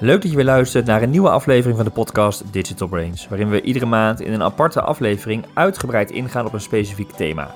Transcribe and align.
Leuk 0.00 0.22
dat 0.22 0.30
je 0.30 0.36
weer 0.36 0.44
luistert 0.44 0.86
naar 0.86 1.02
een 1.02 1.10
nieuwe 1.10 1.30
aflevering 1.30 1.76
van 1.76 1.86
de 1.86 1.92
podcast 1.92 2.52
Digital 2.52 2.88
Brains, 2.88 3.28
waarin 3.28 3.50
we 3.50 3.62
iedere 3.62 3.86
maand 3.86 4.20
in 4.20 4.32
een 4.32 4.42
aparte 4.42 4.80
aflevering 4.80 5.44
uitgebreid 5.54 6.10
ingaan 6.10 6.46
op 6.46 6.52
een 6.52 6.60
specifiek 6.60 7.10
thema. 7.10 7.54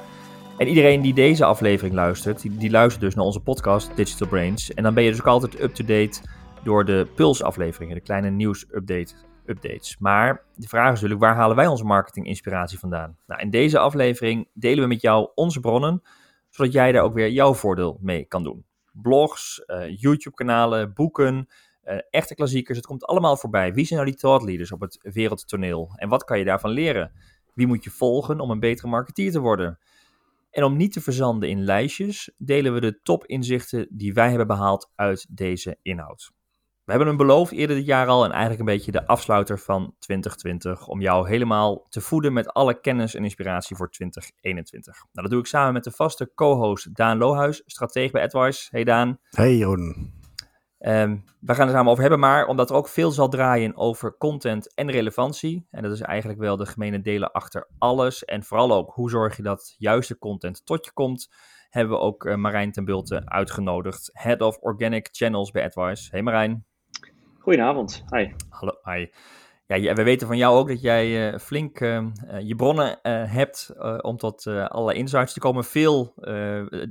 En 0.59 0.69
iedereen 0.69 1.01
die 1.01 1.15
deze 1.15 1.45
aflevering 1.45 1.95
luistert, 1.95 2.61
die, 2.61 2.71
luistert 2.71 3.01
dus 3.03 3.15
naar 3.15 3.25
onze 3.25 3.41
podcast 3.41 3.97
Digital 3.97 4.29
Brains. 4.29 4.75
En 4.75 4.83
dan 4.83 4.95
ben 4.95 5.05
je 5.05 5.11
dus 5.11 5.21
ook 5.21 5.27
altijd 5.27 5.61
up-to-date 5.61 6.21
door 6.63 6.85
de 6.85 7.07
Puls-afleveringen, 7.15 7.95
de 7.95 8.03
kleine 8.03 8.31
nieuws-update. 8.31 9.15
Updates. 9.47 9.97
Maar 9.99 10.45
de 10.55 10.69
vraag 10.69 10.87
is 10.87 10.93
natuurlijk, 10.93 11.21
waar 11.21 11.35
halen 11.35 11.57
wij 11.57 11.67
onze 11.67 11.85
marketing-inspiratie 11.85 12.79
vandaan? 12.79 13.17
Nou, 13.27 13.41
in 13.41 13.51
deze 13.51 13.79
aflevering 13.79 14.49
delen 14.55 14.83
we 14.83 14.89
met 14.89 15.01
jou 15.01 15.31
onze 15.35 15.61
bronnen, 15.61 16.03
zodat 16.49 16.73
jij 16.73 16.93
daar 16.93 17.03
ook 17.03 17.15
weer 17.15 17.31
jouw 17.31 17.55
voordeel 17.55 17.99
mee 18.01 18.25
kan 18.25 18.43
doen. 18.43 18.65
Blogs, 18.93 19.63
uh, 19.67 19.97
YouTube-kanalen, 19.97 20.93
boeken, 20.95 21.49
uh, 21.85 21.99
echte 22.11 22.35
klassiekers, 22.35 22.77
het 22.77 22.87
komt 22.87 23.05
allemaal 23.05 23.37
voorbij. 23.37 23.75
Wie 23.75 23.85
zijn 23.85 24.01
nou 24.01 24.11
die 24.11 24.21
thought 24.21 24.45
leaders 24.47 24.73
op 24.73 24.81
het 24.81 24.99
wereldtoneel? 25.03 25.93
En 25.97 26.09
wat 26.09 26.25
kan 26.25 26.39
je 26.39 26.45
daarvan 26.45 26.71
leren? 26.71 27.13
Wie 27.55 27.67
moet 27.67 27.85
je 27.85 27.91
volgen 27.91 28.41
om 28.41 28.51
een 28.51 28.61
betere 28.61 28.89
marketeer 28.89 29.31
te 29.31 29.41
worden? 29.41 29.79
En 30.51 30.65
om 30.65 30.77
niet 30.77 30.93
te 30.93 31.01
verzanden 31.01 31.49
in 31.49 31.65
lijstjes, 31.65 32.31
delen 32.39 32.75
we 32.75 32.81
de 32.81 33.01
topinzichten 33.03 33.87
die 33.91 34.15
wij 34.15 34.29
hebben 34.29 34.47
behaald 34.47 34.91
uit 34.95 35.27
deze 35.31 35.79
inhoud. 35.83 36.31
We 36.91 36.97
hebben 36.97 37.17
hem 37.17 37.27
beloofd 37.27 37.53
eerder 37.53 37.77
dit 37.77 37.87
jaar 37.87 38.07
al 38.07 38.25
en 38.25 38.31
eigenlijk 38.31 38.61
een 38.61 38.75
beetje 38.77 38.93
de 38.93 39.07
afsluiter 39.07 39.59
van 39.59 39.95
2020 39.99 40.87
om 40.87 41.01
jou 41.01 41.29
helemaal 41.29 41.87
te 41.89 42.01
voeden 42.01 42.33
met 42.33 42.53
alle 42.53 42.81
kennis 42.81 43.15
en 43.15 43.23
inspiratie 43.23 43.77
voor 43.77 43.91
2021. 43.91 44.95
Nou, 44.95 45.09
dat 45.13 45.31
doe 45.31 45.41
ik 45.41 45.47
samen 45.47 45.73
met 45.73 45.85
de 45.85 45.91
vaste 45.91 46.33
co-host 46.35 46.95
Daan 46.95 47.19
Lohuis, 47.19 47.63
stratege 47.67 48.13
bij 48.13 48.23
AdWise. 48.23 48.69
Hey 48.71 48.85
Daan. 48.85 49.19
Hey 49.31 49.57
Jeroen. 49.57 50.20
Um, 50.87 51.25
we 51.41 51.55
gaan 51.55 51.67
het 51.67 51.77
samen 51.77 51.91
over 51.91 52.03
hebben, 52.03 52.21
maar 52.21 52.47
omdat 52.47 52.71
er 52.71 52.77
ook 52.77 52.89
veel 52.89 53.11
zal 53.11 53.29
draaien 53.29 53.77
over 53.77 54.17
content 54.17 54.75
en 54.75 54.91
relevantie, 54.91 55.67
en 55.71 55.83
dat 55.83 55.93
is 55.93 56.01
eigenlijk 56.01 56.39
wel 56.39 56.57
de 56.57 56.67
gemene 56.67 57.01
delen 57.01 57.33
achter 57.33 57.69
alles, 57.79 58.25
en 58.25 58.45
vooral 58.45 58.73
ook 58.73 58.91
hoe 58.95 59.11
zorg 59.11 59.37
je 59.37 59.43
dat 59.43 59.75
juiste 59.79 60.19
content 60.19 60.67
tot 60.67 60.85
je 60.85 60.93
komt, 60.93 61.31
hebben 61.71 61.97
we 61.97 62.03
ook 62.03 62.25
uh, 62.25 62.35
Marijn 62.35 62.73
ten 62.73 62.85
Bulte 62.85 63.23
uitgenodigd, 63.25 64.11
Head 64.13 64.41
of 64.41 64.59
Organic 64.59 65.09
Channels 65.13 65.51
bij 65.51 65.65
AdWise. 65.65 66.09
Hey 66.11 66.23
Marijn. 66.23 66.65
Goedenavond, 67.39 68.05
hi. 68.11 68.33
Hallo, 68.49 68.73
hi. 68.85 69.07
Ja, 69.77 69.95
we 69.95 70.03
weten 70.03 70.27
van 70.27 70.37
jou 70.37 70.57
ook 70.57 70.69
dat 70.69 70.81
jij 70.81 71.33
uh, 71.33 71.39
flink 71.39 71.81
uh, 71.81 72.07
je 72.43 72.55
bronnen 72.55 72.99
uh, 73.03 73.33
hebt 73.33 73.71
om 74.01 74.17
tot 74.17 74.47
allerlei 74.47 74.99
insights 74.99 75.33
te 75.33 75.41
komen. 75.41 75.65
Veel 75.65 76.15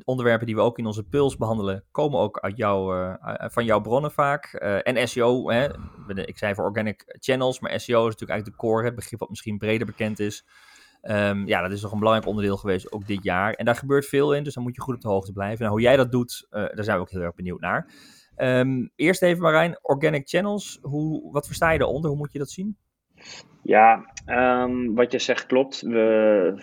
onderwerpen 0.03 0.45
die 0.45 0.55
we 0.55 0.61
ook 0.61 0.77
in 0.77 0.85
onze 0.85 1.03
puls 1.03 1.37
behandelen, 1.37 1.83
komen 1.91 2.19
ook 2.19 2.39
uit 2.39 2.57
jou, 2.57 3.15
van 3.39 3.65
jouw 3.65 3.79
bronnen 3.79 4.11
vaak. 4.11 4.53
en 4.83 5.07
SEO, 5.07 5.49
hè, 5.49 5.67
ik 6.15 6.37
zei 6.37 6.53
voor 6.55 6.65
organic 6.65 7.17
channels, 7.19 7.59
maar 7.59 7.79
SEO 7.79 7.99
is 7.99 8.05
natuurlijk 8.05 8.31
eigenlijk 8.31 8.61
de 8.61 8.67
core, 8.67 8.85
het 8.85 8.95
begrip 8.95 9.19
wat 9.19 9.29
misschien 9.29 9.57
breder 9.57 9.87
bekend 9.87 10.19
is. 10.19 10.45
Um, 11.01 11.47
ja, 11.47 11.61
dat 11.61 11.71
is 11.71 11.81
nog 11.81 11.91
een 11.91 11.99
belangrijk 11.99 12.29
onderdeel 12.29 12.57
geweest, 12.57 12.91
ook 12.91 13.07
dit 13.07 13.23
jaar. 13.23 13.53
En 13.53 13.65
daar 13.65 13.75
gebeurt 13.75 14.05
veel 14.05 14.33
in, 14.35 14.43
dus 14.43 14.53
dan 14.53 14.63
moet 14.63 14.75
je 14.75 14.81
goed 14.81 14.95
op 14.95 15.01
de 15.01 15.07
hoogte 15.07 15.31
blijven. 15.31 15.65
En 15.65 15.71
hoe 15.71 15.81
jij 15.81 15.95
dat 15.95 16.11
doet, 16.11 16.47
daar 16.49 16.83
zijn 16.83 16.97
we 16.97 17.03
ook 17.03 17.11
heel 17.11 17.21
erg 17.21 17.35
benieuwd 17.35 17.59
naar. 17.61 17.87
Um, 18.41 18.91
eerst 18.95 19.21
even 19.21 19.41
Marijn, 19.41 19.79
organic 19.81 20.27
channels, 20.27 20.79
hoe, 20.81 21.31
wat 21.31 21.45
versta 21.45 21.71
je 21.71 21.79
daaronder? 21.79 22.09
Hoe 22.09 22.19
moet 22.19 22.31
je 22.31 22.39
dat 22.39 22.49
zien? 22.49 22.77
Ja, 23.63 24.13
um, 24.25 24.95
wat 24.95 25.11
je 25.11 25.19
zegt 25.19 25.45
klopt. 25.45 25.81
We, 25.81 26.53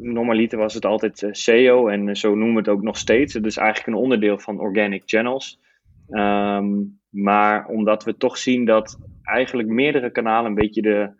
normaliter 0.00 0.58
was 0.58 0.74
het 0.74 0.84
altijd 0.84 1.22
uh, 1.22 1.32
SEO 1.32 1.88
en 1.88 2.16
zo 2.16 2.28
noemen 2.28 2.52
we 2.52 2.58
het 2.58 2.68
ook 2.68 2.82
nog 2.82 2.96
steeds. 2.96 3.34
Het 3.34 3.46
is 3.46 3.56
eigenlijk 3.56 3.88
een 3.88 4.02
onderdeel 4.02 4.38
van 4.38 4.60
organic 4.60 5.02
channels. 5.06 5.60
Um, 6.08 7.00
maar 7.10 7.66
omdat 7.66 8.04
we 8.04 8.16
toch 8.16 8.38
zien 8.38 8.64
dat 8.64 8.98
eigenlijk 9.22 9.68
meerdere 9.68 10.10
kanalen 10.10 10.48
een 10.48 10.54
beetje 10.54 10.82
de, 10.82 11.12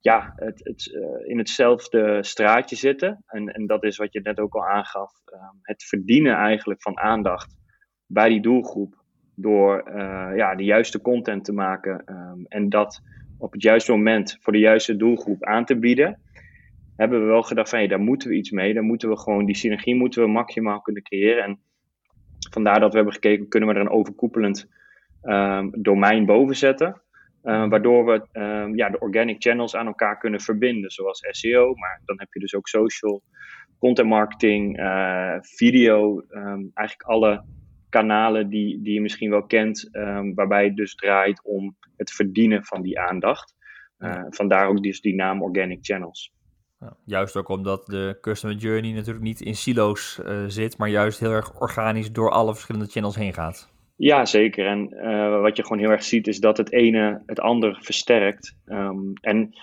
ja, 0.00 0.32
het, 0.36 0.60
het, 0.64 0.86
uh, 0.86 1.28
in 1.28 1.38
hetzelfde 1.38 2.18
straatje 2.22 2.76
zitten. 2.76 3.24
En, 3.26 3.48
en 3.48 3.66
dat 3.66 3.84
is 3.84 3.96
wat 3.96 4.12
je 4.12 4.20
net 4.20 4.40
ook 4.40 4.54
al 4.54 4.68
aangaf. 4.68 5.12
het 5.62 5.84
verdienen 5.84 6.34
eigenlijk 6.34 6.82
van 6.82 6.98
aandacht 6.98 7.56
bij 8.06 8.28
die 8.28 8.40
doelgroep 8.40 9.01
door 9.34 9.88
uh, 9.88 10.36
ja, 10.36 10.54
de 10.54 10.64
juiste 10.64 11.00
content 11.00 11.44
te 11.44 11.52
maken 11.52 12.04
um, 12.06 12.44
en 12.48 12.68
dat 12.68 13.02
op 13.38 13.52
het 13.52 13.62
juiste 13.62 13.90
moment 13.90 14.38
voor 14.40 14.52
de 14.52 14.58
juiste 14.58 14.96
doelgroep 14.96 15.44
aan 15.44 15.64
te 15.64 15.78
bieden, 15.78 16.20
hebben 16.96 17.20
we 17.20 17.26
wel 17.26 17.42
gedacht 17.42 17.68
van 17.68 17.88
daar 17.88 18.00
moeten 18.00 18.28
we 18.28 18.34
iets 18.34 18.50
mee. 18.50 18.74
Daar 18.74 18.82
moeten 18.82 19.08
we 19.08 19.18
gewoon 19.18 19.44
die 19.44 19.56
synergie 19.56 19.94
moeten 19.94 20.22
we 20.22 20.28
maximaal 20.28 20.80
kunnen 20.80 21.02
creëren. 21.02 21.44
En 21.44 21.58
vandaar 22.50 22.80
dat 22.80 22.90
we 22.90 22.96
hebben 22.96 23.14
gekeken, 23.14 23.48
kunnen 23.48 23.68
we 23.68 23.74
er 23.74 23.80
een 23.80 23.90
overkoepelend 23.90 24.68
um, 25.22 25.82
domein 25.82 26.26
boven 26.26 26.56
zetten. 26.56 27.02
Uh, 27.44 27.68
waardoor 27.68 28.04
we 28.04 28.40
um, 28.40 28.76
ja, 28.76 28.90
de 28.90 28.98
organic 28.98 29.42
channels 29.42 29.76
aan 29.76 29.86
elkaar 29.86 30.18
kunnen 30.18 30.40
verbinden, 30.40 30.90
zoals 30.90 31.26
SEO, 31.30 31.74
maar 31.74 32.00
dan 32.04 32.18
heb 32.18 32.32
je 32.32 32.40
dus 32.40 32.54
ook 32.54 32.68
social, 32.68 33.22
content 33.78 34.08
marketing, 34.08 34.78
uh, 34.78 35.36
video, 35.40 36.22
eigenlijk 36.74 37.02
alle 37.02 37.44
kanalen 37.92 38.48
die, 38.48 38.82
die 38.82 38.94
je 38.94 39.00
misschien 39.00 39.30
wel 39.30 39.46
kent, 39.46 39.88
um, 39.92 40.34
waarbij 40.34 40.64
het 40.64 40.76
dus 40.76 40.94
draait 40.94 41.44
om 41.44 41.76
het 41.96 42.10
verdienen 42.10 42.64
van 42.64 42.82
die 42.82 42.98
aandacht. 43.00 43.54
Uh, 43.98 44.24
vandaar 44.28 44.68
ook 44.68 44.82
dus 44.82 45.00
die 45.00 45.14
naam 45.14 45.42
Organic 45.42 45.78
Channels. 45.82 46.32
Ja, 46.80 46.96
juist 47.04 47.36
ook 47.36 47.48
omdat 47.48 47.86
de 47.86 48.18
customer 48.20 48.56
journey 48.56 48.92
natuurlijk 48.92 49.24
niet 49.24 49.40
in 49.40 49.54
silo's 49.54 50.20
uh, 50.24 50.44
zit, 50.46 50.78
maar 50.78 50.88
juist 50.88 51.20
heel 51.20 51.30
erg 51.30 51.60
organisch 51.60 52.12
door 52.12 52.30
alle 52.30 52.52
verschillende 52.52 52.90
channels 52.90 53.16
heen 53.16 53.32
gaat. 53.32 53.70
Ja, 53.96 54.24
zeker. 54.24 54.66
En 54.66 54.94
uh, 54.94 55.40
wat 55.40 55.56
je 55.56 55.62
gewoon 55.62 55.78
heel 55.78 55.90
erg 55.90 56.02
ziet 56.02 56.26
is 56.26 56.38
dat 56.40 56.56
het 56.56 56.72
ene 56.72 57.22
het 57.26 57.40
ander 57.40 57.78
versterkt. 57.80 58.56
Um, 58.66 59.12
en 59.20 59.54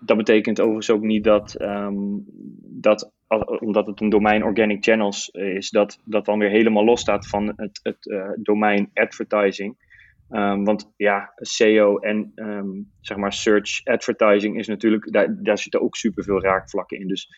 dat 0.00 0.16
betekent 0.16 0.60
overigens 0.60 0.90
ook 0.90 1.02
niet 1.02 1.24
dat, 1.24 1.60
um, 1.60 2.24
dat 2.62 3.12
omdat 3.38 3.86
het 3.86 4.00
een 4.00 4.08
domein 4.08 4.44
organic 4.44 4.84
channels 4.84 5.28
is, 5.28 5.70
dat 5.70 6.00
dat 6.04 6.24
dan 6.24 6.38
weer 6.38 6.50
helemaal 6.50 6.84
los 6.84 7.00
staat 7.00 7.28
van 7.28 7.52
het, 7.56 7.80
het 7.82 8.06
uh, 8.06 8.30
domein 8.36 8.90
advertising. 8.94 9.88
Um, 10.30 10.64
want 10.64 10.92
ja, 10.96 11.32
SEO 11.36 11.98
en 11.98 12.32
um, 12.34 12.90
zeg 13.00 13.16
maar 13.16 13.32
search 13.32 13.84
advertising 13.84 14.58
is 14.58 14.66
natuurlijk, 14.66 15.12
daar, 15.12 15.36
daar 15.42 15.58
zitten 15.58 15.80
ook 15.80 15.96
superveel 15.96 16.40
raakvlakken 16.40 16.98
in. 16.98 17.08
Dus 17.08 17.28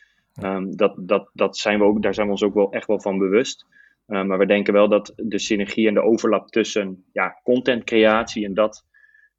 um, 0.42 0.76
dat, 0.76 0.94
dat, 0.98 1.30
dat 1.32 1.56
zijn 1.56 1.78
we 1.78 1.84
ook, 1.84 2.02
daar 2.02 2.14
zijn 2.14 2.26
we 2.26 2.32
ons 2.32 2.42
ook 2.42 2.54
wel 2.54 2.72
echt 2.72 2.86
wel 2.86 3.00
van 3.00 3.18
bewust. 3.18 3.66
maar 4.06 4.38
we 4.38 4.46
denken 4.46 4.72
wel 4.72 4.88
dat 4.88 5.12
de 5.16 5.38
synergie 5.38 5.88
en 5.88 5.94
de 5.94 6.02
overlap 6.02 6.48
tussen 6.48 7.04
ja, 7.12 7.40
contentcreatie 7.42 8.44
en 8.44 8.54
dat 8.54 8.84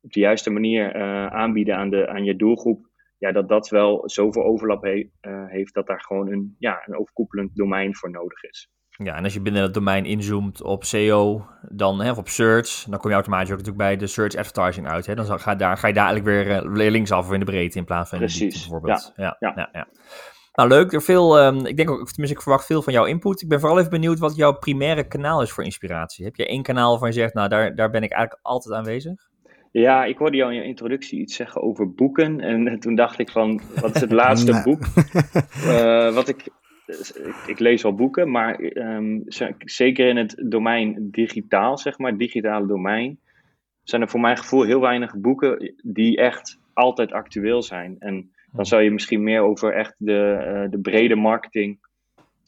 op 0.01 0.13
de 0.13 0.19
juiste 0.19 0.49
manier 0.49 0.95
uh, 0.95 1.27
aanbieden 1.27 1.75
aan, 1.75 1.89
de, 1.89 2.07
aan 2.07 2.23
je 2.23 2.35
doelgroep, 2.35 2.87
ja, 3.23 3.31
dat 3.31 3.49
dat 3.49 3.69
wel 3.69 4.01
zoveel 4.05 4.43
overlap 4.43 4.83
he 4.83 5.09
uh, 5.21 5.45
heeft 5.47 5.73
dat 5.73 5.87
daar 5.87 6.01
gewoon 6.01 6.31
een, 6.31 6.55
ja, 6.59 6.83
een 6.85 6.97
overkoepelend 6.97 7.55
domein 7.55 7.95
voor 7.95 8.11
nodig 8.11 8.43
is. 8.43 8.69
Ja, 8.89 9.15
en 9.15 9.23
als 9.23 9.33
je 9.33 9.41
binnen 9.41 9.61
het 9.61 9.73
domein 9.73 10.05
inzoomt 10.05 10.61
op 10.61 10.83
SEO, 10.83 11.45
dan, 11.61 12.01
hè, 12.01 12.11
of 12.11 12.17
op 12.17 12.27
search, 12.27 12.83
dan 12.89 12.99
kom 12.99 13.09
je 13.09 13.15
automatisch 13.15 13.51
ook 13.51 13.57
natuurlijk 13.57 13.85
bij 13.85 13.97
de 13.97 14.07
search 14.07 14.35
advertising 14.35 14.87
uit. 14.87 15.05
Hè? 15.05 15.15
Dan 15.15 15.39
ga, 15.39 15.55
daar, 15.55 15.77
ga 15.77 15.87
je 15.87 15.93
daar 15.93 16.05
eigenlijk 16.05 16.45
weer 16.45 16.63
uh, 16.63 16.91
linksaf 16.91 17.25
of 17.25 17.33
in 17.33 17.39
de 17.39 17.45
breedte 17.45 17.77
in 17.77 17.85
plaats 17.85 18.09
van 18.09 18.19
in 18.19 18.27
de 18.27 18.33
diepte 18.33 18.59
bijvoorbeeld. 18.59 19.13
Ja, 19.15 19.37
ja. 19.39 19.51
ja. 19.55 19.69
ja, 19.73 19.87
Nou, 20.53 20.69
leuk. 20.69 20.93
Er 20.93 21.01
veel, 21.01 21.45
um, 21.45 21.65
ik 21.65 21.77
denk 21.77 21.89
ook, 21.89 22.11
tenminste, 22.11 22.35
ik 22.35 22.41
verwacht 22.41 22.65
veel 22.65 22.81
van 22.81 22.93
jouw 22.93 23.05
input. 23.05 23.41
Ik 23.41 23.47
ben 23.47 23.59
vooral 23.59 23.79
even 23.79 23.91
benieuwd 23.91 24.19
wat 24.19 24.35
jouw 24.35 24.53
primaire 24.57 25.07
kanaal 25.07 25.41
is 25.41 25.51
voor 25.51 25.63
inspiratie. 25.63 26.25
Heb 26.25 26.35
je 26.35 26.47
één 26.47 26.63
kanaal 26.63 26.89
waarvan 26.89 27.07
je 27.07 27.13
zegt, 27.13 27.33
nou, 27.33 27.49
daar, 27.49 27.75
daar 27.75 27.89
ben 27.89 28.03
ik 28.03 28.11
eigenlijk 28.11 28.45
altijd 28.45 28.75
aanwezig? 28.75 29.31
Ja, 29.73 30.05
ik 30.05 30.17
hoorde 30.17 30.37
jou 30.37 30.51
in 30.51 30.57
je 30.57 30.63
introductie 30.63 31.19
iets 31.19 31.35
zeggen 31.35 31.61
over 31.61 31.93
boeken. 31.93 32.39
En 32.39 32.79
toen 32.79 32.95
dacht 32.95 33.19
ik 33.19 33.29
van, 33.29 33.61
wat 33.81 33.95
is 33.95 34.01
het 34.01 34.11
laatste 34.11 34.51
nou. 34.51 34.63
boek? 34.63 34.81
Uh, 35.65 36.13
wat 36.19 36.27
ik, 36.27 36.47
ik, 36.85 37.43
ik, 37.47 37.59
lees 37.59 37.81
wel 37.81 37.95
boeken, 37.95 38.31
maar 38.31 38.59
um, 38.59 39.23
zeker 39.57 40.07
in 40.07 40.17
het 40.17 40.43
domein 40.45 41.09
digitaal, 41.11 41.77
zeg 41.77 41.97
maar, 41.97 42.17
digitale 42.17 42.67
domein, 42.67 43.19
zijn 43.83 44.01
er 44.01 44.09
voor 44.09 44.19
mijn 44.19 44.37
gevoel 44.37 44.63
heel 44.63 44.79
weinig 44.79 45.17
boeken 45.17 45.73
die 45.83 46.17
echt 46.17 46.59
altijd 46.73 47.11
actueel 47.11 47.61
zijn. 47.61 47.95
En 47.99 48.31
dan 48.51 48.65
zou 48.65 48.81
je 48.81 48.91
misschien 48.91 49.23
meer 49.23 49.41
over 49.41 49.73
echt 49.73 49.95
de, 49.97 50.45
uh, 50.63 50.71
de 50.71 50.79
brede 50.79 51.15
marketing 51.15 51.79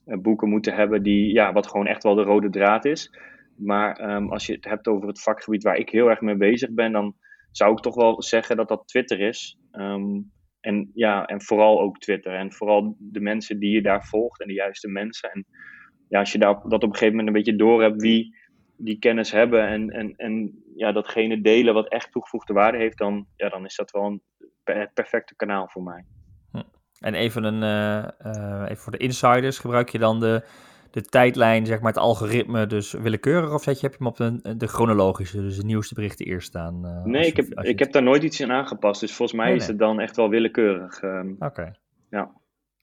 uh, 0.08 0.18
boeken 0.18 0.50
moeten 0.50 0.74
hebben, 0.74 1.04
die, 1.04 1.34
ja, 1.34 1.54
wat 1.54 1.68
gewoon 1.68 1.88
echt 1.88 2.04
wel 2.04 2.16
de 2.16 2.24
rode 2.24 2.50
draad 2.50 2.86
is. 2.86 3.12
Maar 3.56 4.16
um, 4.16 4.32
als 4.32 4.46
je 4.46 4.54
het 4.54 4.66
hebt 4.66 4.88
over 4.88 5.08
het 5.08 5.22
vakgebied 5.22 5.64
waar 5.64 5.78
ik 5.78 5.90
heel 5.90 6.10
erg 6.10 6.22
mee 6.22 6.38
bezig 6.38 6.72
ben, 6.72 6.92
dan 6.92 7.16
zou 7.52 7.72
ik 7.72 7.80
toch 7.80 7.96
wel 7.96 8.22
zeggen 8.22 8.58
dat 8.58 8.68
dat 8.68 8.88
Twitter 8.88 9.20
is. 9.20 9.60
Um, 9.72 10.32
en 10.62 10.92
ja, 10.94 11.26
en 11.26 11.42
vooral 11.42 11.82
ook 11.82 12.00
Twitter. 12.00 12.34
En 12.34 12.54
vooral 12.54 12.96
de 13.00 13.20
mensen 13.20 13.60
die 13.60 13.72
je 13.72 13.82
daar 13.82 14.04
volgt 14.06 14.42
en 14.42 14.48
de 14.48 14.54
juiste 14.54 14.88
mensen. 14.88 15.32
En 15.32 15.46
ja, 16.10 16.20
als 16.20 16.32
je 16.32 16.38
dat 16.38 16.64
op 16.64 16.84
een 16.84 16.92
gegeven 16.92 17.10
moment 17.10 17.28
een 17.28 17.34
beetje 17.34 17.56
door 17.56 17.82
hebt 17.82 18.02
wie 18.02 18.36
die 18.78 19.00
kennis 19.00 19.32
hebben 19.32 19.68
en, 19.68 19.90
en, 19.90 20.14
en 20.16 20.64
ja, 20.76 20.92
datgene 20.92 21.42
delen 21.42 21.74
wat 21.74 21.90
echt 21.90 22.12
toegevoegde 22.12 22.54
waarde 22.54 22.78
heeft, 22.78 22.98
dan, 22.98 23.28
ja, 23.36 23.50
dan 23.50 23.66
is 23.66 23.76
dat 23.76 23.92
wel 23.92 24.06
een, 24.06 24.22
het 24.64 24.94
perfecte 24.94 25.36
kanaal 25.36 25.68
voor 25.68 25.84
mij. 25.84 26.06
Hm. 26.52 26.62
En 27.00 27.14
even, 27.14 27.44
een, 27.44 27.62
uh, 27.62 28.32
uh, 28.34 28.64
even 28.64 28.78
voor 28.84 28.92
de 28.92 28.98
insiders, 28.98 29.60
gebruik 29.60 29.90
je 29.90 30.00
dan 30.00 30.20
de 30.20 30.44
de 30.96 31.02
tijdlijn, 31.02 31.66
zeg 31.66 31.80
maar 31.80 31.92
het 31.92 32.02
algoritme, 32.02 32.68
dus 32.68 32.92
willekeurig? 32.92 33.54
Of 33.54 33.64
zet 33.64 33.80
je, 33.80 33.88
heb 33.88 33.96
je 33.98 34.04
hem 34.04 34.08
op 34.08 34.18
de, 34.18 34.58
de 34.58 34.68
chronologische, 34.68 35.42
dus 35.42 35.58
de 35.58 35.66
nieuwste 35.66 35.94
berichten 35.94 36.26
eerst 36.26 36.48
staan? 36.48 36.82
Uh, 36.86 37.04
nee, 37.04 37.26
ik, 37.26 37.36
heb, 37.36 37.48
ik 37.62 37.80
heb 37.80 37.92
daar 37.92 38.04
nooit 38.04 38.24
iets 38.24 38.40
in 38.40 38.52
aangepast. 38.52 39.02
Dus 39.02 39.14
volgens 39.14 39.40
mij 39.40 39.56
is 39.56 39.68
het 39.68 39.80
dan 39.80 40.00
echt 40.00 40.16
wel 40.16 40.30
willekeurig. 40.30 41.02
Um, 41.04 41.36
Oké. 41.40 41.76
Ja. 42.10 42.32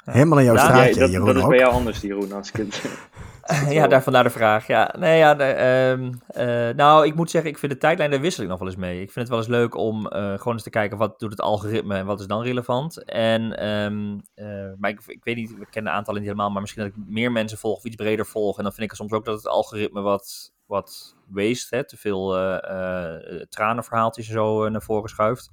Helemaal 0.04 0.38
in 0.38 0.44
jouw 0.44 0.54
ja, 0.54 0.64
straatje, 0.64 1.00
dat, 1.00 1.10
Jeroen, 1.10 1.26
dat 1.26 1.36
is 1.36 1.46
bij 1.46 1.58
jou 1.58 1.72
anders, 1.72 2.00
Jeroen, 2.00 2.32
als 2.32 2.48
ik 2.48 2.56
het... 2.56 2.84
ja, 3.68 3.86
daar 3.86 4.02
vandaar 4.02 4.22
de 4.22 4.30
vraag. 4.30 4.66
Ja, 4.66 4.94
nee, 4.98 5.18
ja, 5.18 5.90
um, 5.90 6.10
uh, 6.36 6.68
nou, 6.74 7.06
ik 7.06 7.14
moet 7.14 7.30
zeggen, 7.30 7.50
ik 7.50 7.58
vind 7.58 7.72
de 7.72 7.78
tijdlijn, 7.78 8.10
daar 8.10 8.20
wissel 8.20 8.42
ik 8.42 8.48
nog 8.48 8.58
wel 8.58 8.68
eens 8.68 8.76
mee. 8.76 9.00
Ik 9.00 9.12
vind 9.12 9.14
het 9.14 9.28
wel 9.28 9.38
eens 9.38 9.48
leuk 9.48 9.76
om 9.76 10.06
uh, 10.06 10.10
gewoon 10.10 10.52
eens 10.52 10.62
te 10.62 10.70
kijken 10.70 10.98
wat 10.98 11.18
doet 11.18 11.30
het 11.30 11.40
algoritme 11.40 11.96
en 11.96 12.06
wat 12.06 12.20
is 12.20 12.26
dan 12.26 12.42
relevant. 12.42 13.04
En, 13.04 13.66
um, 13.68 14.20
uh, 14.34 14.72
maar 14.78 14.90
ik, 14.90 15.00
ik, 15.06 15.24
weet 15.24 15.36
niet, 15.36 15.50
ik 15.50 15.66
ken 15.70 15.84
de 15.84 15.90
aantallen 15.90 16.20
niet 16.20 16.30
helemaal, 16.30 16.50
maar 16.50 16.60
misschien 16.60 16.82
dat 16.82 16.92
ik 16.92 17.02
meer 17.06 17.32
mensen 17.32 17.58
volg 17.58 17.76
of 17.76 17.84
iets 17.84 17.96
breder 17.96 18.26
volg. 18.26 18.56
En 18.58 18.62
dan 18.62 18.72
vind 18.72 18.90
ik 18.90 18.96
soms 18.96 19.12
ook 19.12 19.24
dat 19.24 19.36
het 19.36 19.48
algoritme 19.48 20.00
wat, 20.00 20.52
wat 20.66 21.16
waste, 21.26 21.76
hè, 21.76 21.86
te 21.86 21.96
veel 21.96 22.28
tranenverhaaltjes 23.48 24.26
en 24.26 24.32
zo 24.32 24.68
naar 24.68 24.82
voren 24.82 25.08
schuift. 25.08 25.50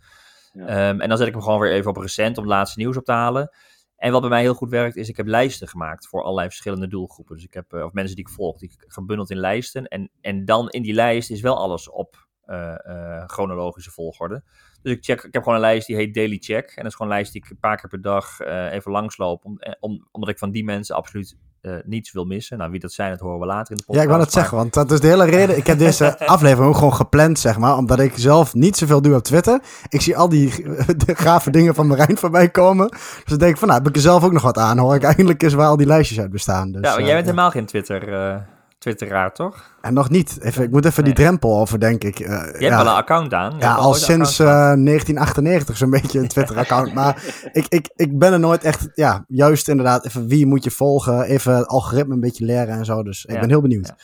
Ja. 0.53 0.89
Um, 0.89 1.01
en 1.01 1.09
dan 1.09 1.17
zet 1.17 1.27
ik 1.27 1.33
hem 1.33 1.43
gewoon 1.43 1.59
weer 1.59 1.71
even 1.71 1.89
op 1.89 1.97
recent 1.97 2.37
om 2.37 2.43
het 2.43 2.53
laatste 2.53 2.79
nieuws 2.79 2.97
op 2.97 3.05
te 3.05 3.11
halen. 3.11 3.51
En 3.99 4.11
wat 4.11 4.21
bij 4.21 4.29
mij 4.29 4.41
heel 4.41 4.53
goed 4.53 4.69
werkt, 4.69 4.95
is 4.95 5.09
ik 5.09 5.17
heb 5.17 5.27
lijsten 5.27 5.67
gemaakt 5.67 6.07
voor 6.07 6.23
allerlei 6.23 6.47
verschillende 6.47 6.87
doelgroepen. 6.87 7.35
Dus 7.35 7.43
ik 7.43 7.53
heb, 7.53 7.73
of 7.73 7.91
mensen 7.91 8.15
die 8.15 8.25
ik 8.25 8.31
volg, 8.31 8.57
die 8.57 8.69
ik 8.69 8.83
gebundeld 8.87 9.29
in 9.29 9.37
lijsten. 9.37 9.87
En, 9.87 10.11
en 10.21 10.45
dan 10.45 10.69
in 10.69 10.81
die 10.81 10.93
lijst 10.93 11.29
is 11.29 11.41
wel 11.41 11.57
alles 11.57 11.89
op 11.89 12.27
uh, 12.45 12.75
uh, 12.87 13.25
chronologische 13.25 13.91
volgorde. 13.91 14.43
Dus 14.81 14.91
ik, 14.93 15.03
check, 15.03 15.23
ik 15.23 15.33
heb 15.33 15.43
gewoon 15.43 15.57
een 15.57 15.65
lijst 15.65 15.87
die 15.87 15.95
heet 15.95 16.13
Daily 16.13 16.37
Check. 16.37 16.69
En 16.69 16.75
dat 16.75 16.85
is 16.85 16.95
gewoon 16.95 17.11
een 17.11 17.17
lijst 17.17 17.33
die 17.33 17.43
ik 17.43 17.49
een 17.49 17.59
paar 17.59 17.77
keer 17.77 17.89
per 17.89 18.01
dag 18.01 18.39
even 18.39 18.91
langsloop. 18.91 19.45
Om, 19.45 19.59
om, 19.79 20.07
omdat 20.11 20.29
ik 20.29 20.37
van 20.37 20.51
die 20.51 20.63
mensen 20.63 20.95
absoluut 20.95 21.37
uh, 21.61 21.73
niets 21.85 22.11
wil 22.11 22.25
missen. 22.25 22.57
Nou, 22.57 22.71
wie 22.71 22.79
dat 22.79 22.91
zijn, 22.91 23.09
dat 23.09 23.19
horen 23.19 23.39
we 23.39 23.45
later 23.45 23.71
in 23.71 23.77
de 23.77 23.83
podcast. 23.83 23.97
Ja, 23.97 24.03
ik 24.03 24.09
wou 24.09 24.19
dat 24.19 24.31
zeggen, 24.33 24.57
want 24.57 24.73
dat 24.73 24.91
is 24.91 24.99
de 24.99 25.07
hele 25.07 25.25
reden. 25.25 25.57
Ik 25.57 25.67
heb 25.67 25.77
deze 25.77 26.19
aflevering 26.35 26.69
ook 26.69 26.75
gewoon 26.75 26.93
gepland, 26.93 27.39
zeg 27.39 27.57
maar. 27.57 27.77
Omdat 27.77 27.99
ik 27.99 28.13
zelf 28.15 28.53
niet 28.53 28.77
zoveel 28.77 29.01
doe 29.01 29.15
op 29.15 29.23
Twitter. 29.23 29.61
Ik 29.89 30.01
zie 30.01 30.17
al 30.17 30.29
die 30.29 30.65
de 31.05 31.15
gave 31.15 31.51
dingen 31.51 31.75
van 31.75 31.87
Marijn 31.87 32.17
voorbij 32.17 32.49
komen. 32.49 32.89
Dus 32.89 33.23
dan 33.25 33.37
denk 33.37 33.51
ik 33.51 33.57
van, 33.57 33.67
nou, 33.67 33.79
heb 33.79 33.89
ik 33.89 33.95
er 33.95 34.01
zelf 34.01 34.23
ook 34.23 34.33
nog 34.33 34.43
wat 34.43 34.57
aan. 34.57 34.77
Hoor 34.77 34.95
ik 34.95 35.03
eindelijk 35.03 35.43
eens 35.43 35.53
waar 35.53 35.67
al 35.67 35.77
die 35.77 35.87
lijstjes 35.87 36.19
uit 36.19 36.31
bestaan. 36.31 36.71
Dus, 36.71 36.81
ja, 36.81 36.93
maar 36.93 37.03
jij 37.03 37.13
bent 37.13 37.25
helemaal 37.25 37.51
geen 37.51 37.65
Twitter... 37.65 38.47
Twitteraar, 38.79 39.33
toch? 39.33 39.71
En 39.81 39.93
nog 39.93 40.09
niet. 40.09 40.37
Even, 40.41 40.63
ik 40.63 40.71
moet 40.71 40.85
even 40.85 41.03
nee. 41.03 41.13
die 41.13 41.23
drempel 41.23 41.59
over, 41.59 41.79
denk 41.79 42.03
ik. 42.03 42.19
Uh, 42.19 42.27
je 42.27 42.33
hebt 42.33 42.59
ja. 42.59 42.69
wel 42.69 42.85
een 42.85 42.97
account 42.99 43.33
aan. 43.33 43.51
Je 43.51 43.59
ja, 43.59 43.73
al 43.73 43.93
sinds 43.93 44.39
uh, 44.39 44.47
1998 44.47 45.77
zo'n 45.77 45.89
beetje 45.89 46.19
een 46.19 46.27
Twitter-account. 46.27 46.93
maar 46.93 47.23
ik, 47.51 47.65
ik, 47.67 47.89
ik 47.95 48.19
ben 48.19 48.33
er 48.33 48.39
nooit 48.39 48.63
echt... 48.63 48.89
Ja, 48.93 49.25
juist 49.27 49.67
inderdaad, 49.67 50.05
even 50.05 50.27
wie 50.27 50.45
moet 50.45 50.63
je 50.63 50.71
volgen? 50.71 51.21
Even 51.21 51.55
het 51.55 51.67
algoritme 51.67 52.13
een 52.13 52.19
beetje 52.19 52.45
leren 52.45 52.77
en 52.77 52.85
zo. 52.85 53.03
Dus 53.03 53.25
ik 53.25 53.39
ben 53.39 53.49
heel 53.49 53.61
benieuwd. 53.61 53.87
Ja. 53.87 53.95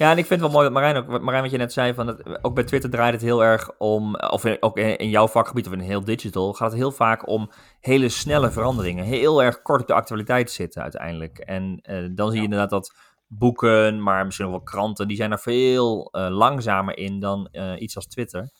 Ja, 0.00 0.10
en 0.10 0.18
ik 0.18 0.26
vind 0.26 0.40
het 0.40 0.50
wel 0.52 0.60
mooi 0.60 0.64
dat 0.64 0.72
Marijn 0.72 0.96
ook, 0.96 1.22
Marijn, 1.22 1.42
wat 1.42 1.50
je 1.50 1.58
net 1.58 1.72
zei, 1.72 1.94
van 1.94 2.06
dat, 2.06 2.44
ook 2.44 2.54
bij 2.54 2.64
Twitter 2.64 2.90
draait 2.90 3.12
het 3.12 3.22
heel 3.22 3.44
erg 3.44 3.70
om, 3.78 4.16
of 4.16 4.44
in, 4.44 4.56
ook 4.60 4.76
in 4.78 5.08
jouw 5.08 5.28
vakgebied 5.28 5.66
of 5.66 5.72
in 5.72 5.78
heel 5.78 6.04
digital, 6.04 6.52
gaat 6.52 6.70
het 6.70 6.80
heel 6.80 6.92
vaak 6.92 7.28
om 7.28 7.50
hele 7.80 8.08
snelle 8.08 8.50
veranderingen. 8.50 9.04
Heel 9.04 9.42
erg 9.42 9.62
kort 9.62 9.80
op 9.80 9.86
de 9.86 9.94
actualiteit 9.94 10.50
zitten 10.50 10.82
uiteindelijk. 10.82 11.38
En 11.38 11.80
uh, 11.90 12.08
dan 12.14 12.28
zie 12.28 12.38
je 12.38 12.44
inderdaad 12.44 12.70
dat 12.70 12.94
boeken, 13.32 14.02
maar 14.02 14.24
misschien 14.24 14.46
ook 14.46 14.52
wel 14.52 14.62
kranten, 14.62 15.08
die 15.08 15.16
zijn 15.16 15.32
er 15.32 15.38
veel 15.38 16.08
uh, 16.12 16.28
langzamer 16.28 16.96
in 16.96 17.20
dan 17.20 17.48
uh, 17.52 17.80
iets 17.80 17.96
als 17.96 18.06
Twitter. 18.06 18.50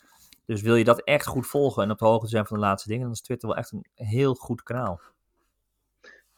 Dus 0.46 0.62
wil 0.62 0.74
je 0.74 0.84
dat 0.84 1.02
echt 1.02 1.26
goed 1.26 1.46
volgen 1.46 1.82
en 1.82 1.90
op 1.90 1.98
de 1.98 2.04
hoogte 2.04 2.28
zijn 2.28 2.46
van 2.46 2.56
de 2.56 2.62
laatste 2.62 2.88
dingen, 2.88 3.04
dan 3.04 3.12
is 3.12 3.20
Twitter 3.20 3.48
wel 3.48 3.56
echt 3.56 3.72
een 3.72 3.86
heel 3.94 4.34
goed 4.34 4.62
kanaal. 4.62 5.00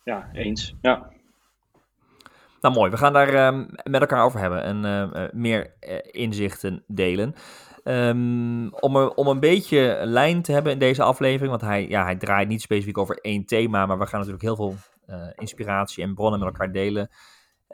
Ja, 0.05 0.29
eens. 0.33 0.75
Ja. 0.81 1.11
Nou 2.61 2.75
mooi, 2.75 2.91
we 2.91 2.97
gaan 2.97 3.13
daar 3.13 3.55
uh, 3.55 3.67
met 3.85 4.01
elkaar 4.01 4.25
over 4.25 4.41
hebben 4.41 4.63
en 4.63 4.85
uh, 4.85 5.29
meer 5.33 5.75
inzichten 6.11 6.85
delen. 6.87 7.35
Um, 7.85 8.75
om, 8.75 8.97
er, 8.97 9.11
om 9.15 9.27
een 9.27 9.41
beetje 9.41 9.97
een 9.97 10.09
lijn 10.09 10.43
te 10.43 10.53
hebben 10.53 10.73
in 10.73 10.79
deze 10.79 11.03
aflevering, 11.03 11.51
want 11.51 11.63
hij, 11.63 11.89
ja, 11.89 12.05
hij 12.05 12.17
draait 12.17 12.49
niet 12.49 12.63
specifiek 12.63 12.99
over 12.99 13.19
één 13.19 13.45
thema, 13.45 13.87
maar 13.87 13.99
we 13.99 14.07
gaan 14.07 14.19
natuurlijk 14.19 14.45
heel 14.45 14.57
veel 14.57 14.75
inspiratie 15.35 16.05
en 16.05 16.15
bronnen 16.15 16.41
met 16.41 16.49
elkaar 16.49 16.73
delen. 16.73 17.11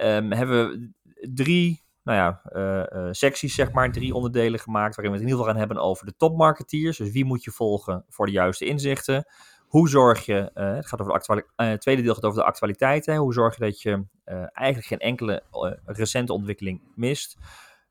Um, 0.01 0.33
hebben 0.33 0.69
we 0.69 0.93
drie 1.35 1.87
nou 2.03 2.19
ja, 2.19 2.41
uh, 2.53 3.03
uh, 3.03 3.09
secties, 3.13 3.55
zeg 3.55 3.73
maar, 3.73 3.93
drie 3.93 4.15
onderdelen 4.15 4.61
gemaakt, 4.61 4.97
waarin 4.97 5.13
we 5.13 5.19
het 5.19 5.27
in 5.27 5.33
ieder 5.33 5.39
geval 5.39 5.53
gaan 5.53 5.69
hebben 5.69 5.91
over 5.91 6.07
de 6.07 6.17
topmarketeers. 6.17 6.97
Dus 6.97 7.11
wie 7.11 7.25
moet 7.25 7.45
je 7.45 7.51
volgen 7.51 8.05
voor 8.09 8.27
de 8.27 8.33
juiste 8.33 8.65
inzichten? 8.65 9.27
Hoe 9.67 9.89
zorg 9.89 10.27
je, 10.27 10.51
uh, 10.55 10.75
het 10.75 10.87
gaat 10.87 11.01
over 11.01 11.13
de 11.13 11.19
actuali- 11.19 11.43
het 11.57 11.81
tweede 11.81 12.03
deel 12.03 12.15
gaat 12.15 12.25
over 12.25 12.39
de 12.39 12.45
actualiteit, 12.45 13.07
hoe 13.07 13.33
zorg 13.33 13.57
je 13.57 13.65
dat 13.65 13.83
je 13.83 14.05
eigenlijk 14.53 14.87
geen 14.87 14.99
enkele 14.99 15.43
recente 15.85 16.33
ontwikkeling 16.33 16.83
mist. 16.95 17.37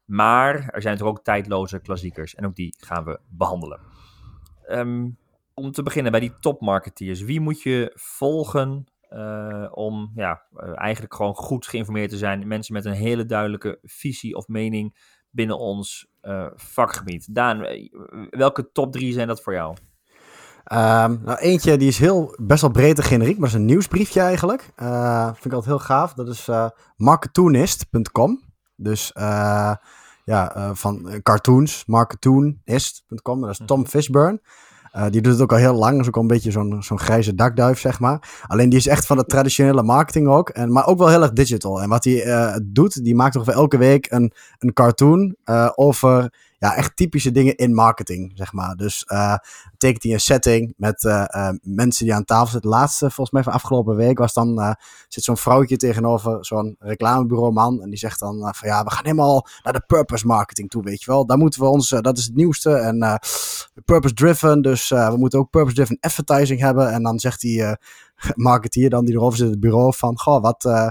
Maar 0.06 0.54
er 0.54 0.82
zijn 0.82 0.94
natuurlijk 0.94 1.18
ook 1.18 1.24
tijdloze 1.24 1.80
klassiekers 1.80 2.36
en 2.36 2.46
ook 2.46 2.56
die 2.56 2.76
gaan 2.80 3.04
we 3.04 3.20
behandelen. 3.30 3.80
Um, 4.70 5.18
om 5.54 5.72
te 5.72 5.84
beginnen 5.84 6.12
bij 6.12 6.22
die 6.22 6.34
topmarketeers, 6.40 7.22
wie 7.22 7.40
moet 7.40 7.62
je 7.62 7.92
volgen 7.96 8.86
uh, 9.10 9.68
om 9.72 10.12
ja, 10.16 10.42
uh, 10.56 10.72
eigenlijk 10.76 11.14
gewoon 11.14 11.36
goed 11.36 11.68
geïnformeerd 11.68 12.10
te 12.10 12.18
zijn. 12.18 12.48
Mensen 12.48 12.74
met 12.74 12.86
een 12.86 12.92
hele 12.92 13.26
duidelijke 13.26 13.80
visie 13.84 14.36
of 14.36 14.48
mening 14.48 15.16
binnen 15.30 15.58
ons 15.58 16.08
uh, 16.22 16.48
vakgebied. 16.56 17.36
Daan, 17.36 17.66
welke 18.30 18.72
top 18.72 18.92
drie 18.92 19.14
zijn 19.14 19.28
dat 19.28 19.42
voor 19.42 19.54
jou? 19.54 19.76
Um, 20.72 21.22
nou, 21.24 21.38
eentje 21.38 21.78
die 21.78 21.88
is 21.88 22.00
heel, 22.00 22.36
best 22.42 22.62
wel 22.62 22.72
breed 22.72 22.98
en 22.98 23.04
generiek, 23.04 23.38
maar 23.38 23.50
dat 23.50 23.56
is 23.56 23.62
een 23.62 23.66
nieuwsbriefje 23.66 24.22
eigenlijk. 24.22 24.62
vind 25.34 25.46
ik 25.46 25.54
altijd 25.54 25.66
heel 25.66 25.80
gaaf. 25.80 26.14
Dat 26.14 26.28
is 26.28 26.50
marketoonist.com. 26.96 28.44
Dus 28.76 29.12
ja, 30.24 30.72
van 30.76 31.20
cartoons, 31.24 31.86
marketoonist.com. 31.86 33.42
Dat 33.42 33.50
is 33.50 33.62
Tom 33.66 33.86
Fishburne. 33.86 34.42
Uh, 34.96 35.06
die 35.10 35.22
doet 35.22 35.34
het 35.34 35.42
ook 35.42 35.52
al 35.52 35.58
heel 35.58 35.74
lang. 35.74 36.00
is 36.00 36.08
ook 36.08 36.16
al 36.16 36.22
een 36.22 36.28
beetje 36.28 36.52
zo'n 36.52 36.84
zo'n 36.84 37.00
grijze 37.00 37.36
dakduif, 37.36 37.80
zeg 37.80 38.00
maar. 38.00 38.44
Alleen 38.48 38.70
die 38.70 38.80
is 38.80 38.88
echt 38.88 39.06
van 39.06 39.18
de 39.18 39.26
traditionele 39.26 39.84
marketing 39.84 40.28
ook. 40.28 40.50
En, 40.50 40.72
maar 40.72 40.88
ook 40.88 40.98
wel 40.98 41.10
heel 41.10 41.22
erg 41.22 41.34
digital. 41.34 41.82
En 41.82 41.90
wat 41.90 42.04
hij 42.04 42.26
uh, 42.26 42.56
doet, 42.64 43.04
die 43.04 43.16
maakt 43.16 43.36
ongeveer 43.36 43.54
elke 43.54 43.78
week 43.78 44.12
een, 44.12 44.32
een 44.60 44.74
cartoon 44.74 45.36
uh, 45.46 45.70
over 45.76 46.34
ja, 46.58 46.76
echt 46.76 46.96
typische 46.96 47.32
dingen 47.32 47.56
in 47.56 47.74
marketing, 47.74 48.32
zeg 48.36 48.54
maar. 48.54 48.76
Dus 48.76 49.06
tekent 49.78 50.04
hij 50.04 50.14
een 50.14 50.20
setting 50.20 50.74
met 50.78 51.28
mensen 51.62 52.06
die 52.06 52.14
aan 52.14 52.26
tafel 52.26 52.48
zitten. 52.48 52.70
Laatste, 52.70 53.06
volgens 53.06 53.32
mij 53.32 53.44
van 53.44 53.54
afgelopen 53.54 53.96
week, 53.96 54.18
was 54.18 54.34
dan... 54.34 54.76
zit 55.08 55.24
zo'n 55.24 55.38
vrouwtje 55.38 55.78
tegenover 55.78 56.46
zo'n 56.46 56.76
reclamebureau 56.80 57.52
man. 57.52 57.82
En 57.82 57.90
die 57.90 58.00
zegt 58.00 58.20
dan 58.20 58.54
van 58.56 58.68
ja, 58.68 58.84
we 58.84 58.92
gaan 58.92 59.04
helemaal 59.04 59.48
naar 59.64 59.74
de 59.74 59.84
purpose 59.88 60.26
marketing 60.26 60.70
toe, 60.70 60.84
weet 60.84 61.04
je 61.04 61.12
wel. 61.12 61.26
Daar 61.26 61.38
moeten 61.38 61.62
we 61.62 61.68
ons... 61.68 61.90
dat 61.90 62.18
is 62.18 62.26
het 62.26 62.36
nieuwste. 62.36 62.72
En 62.74 63.20
purpose 63.86 64.14
driven, 64.14 64.62
dus 64.62 64.92
uh, 64.92 65.10
we 65.10 65.18
moeten 65.18 65.40
ook 65.40 65.50
purpose-driven 65.50 65.98
advertising 66.00 66.60
hebben. 66.60 66.92
En 66.92 67.04
dan 67.04 67.20
zegt 67.20 67.44
uh, 67.44 67.72
marketeer 68.36 68.90
dan 68.90 69.06
die 69.06 69.16
erover 69.16 69.38
zit 69.38 69.46
in 69.46 69.52
het 69.52 69.62
bureau 69.62 69.94
van, 69.96 70.20
goh, 70.20 70.42
wat, 70.42 70.66
uh, 70.66 70.90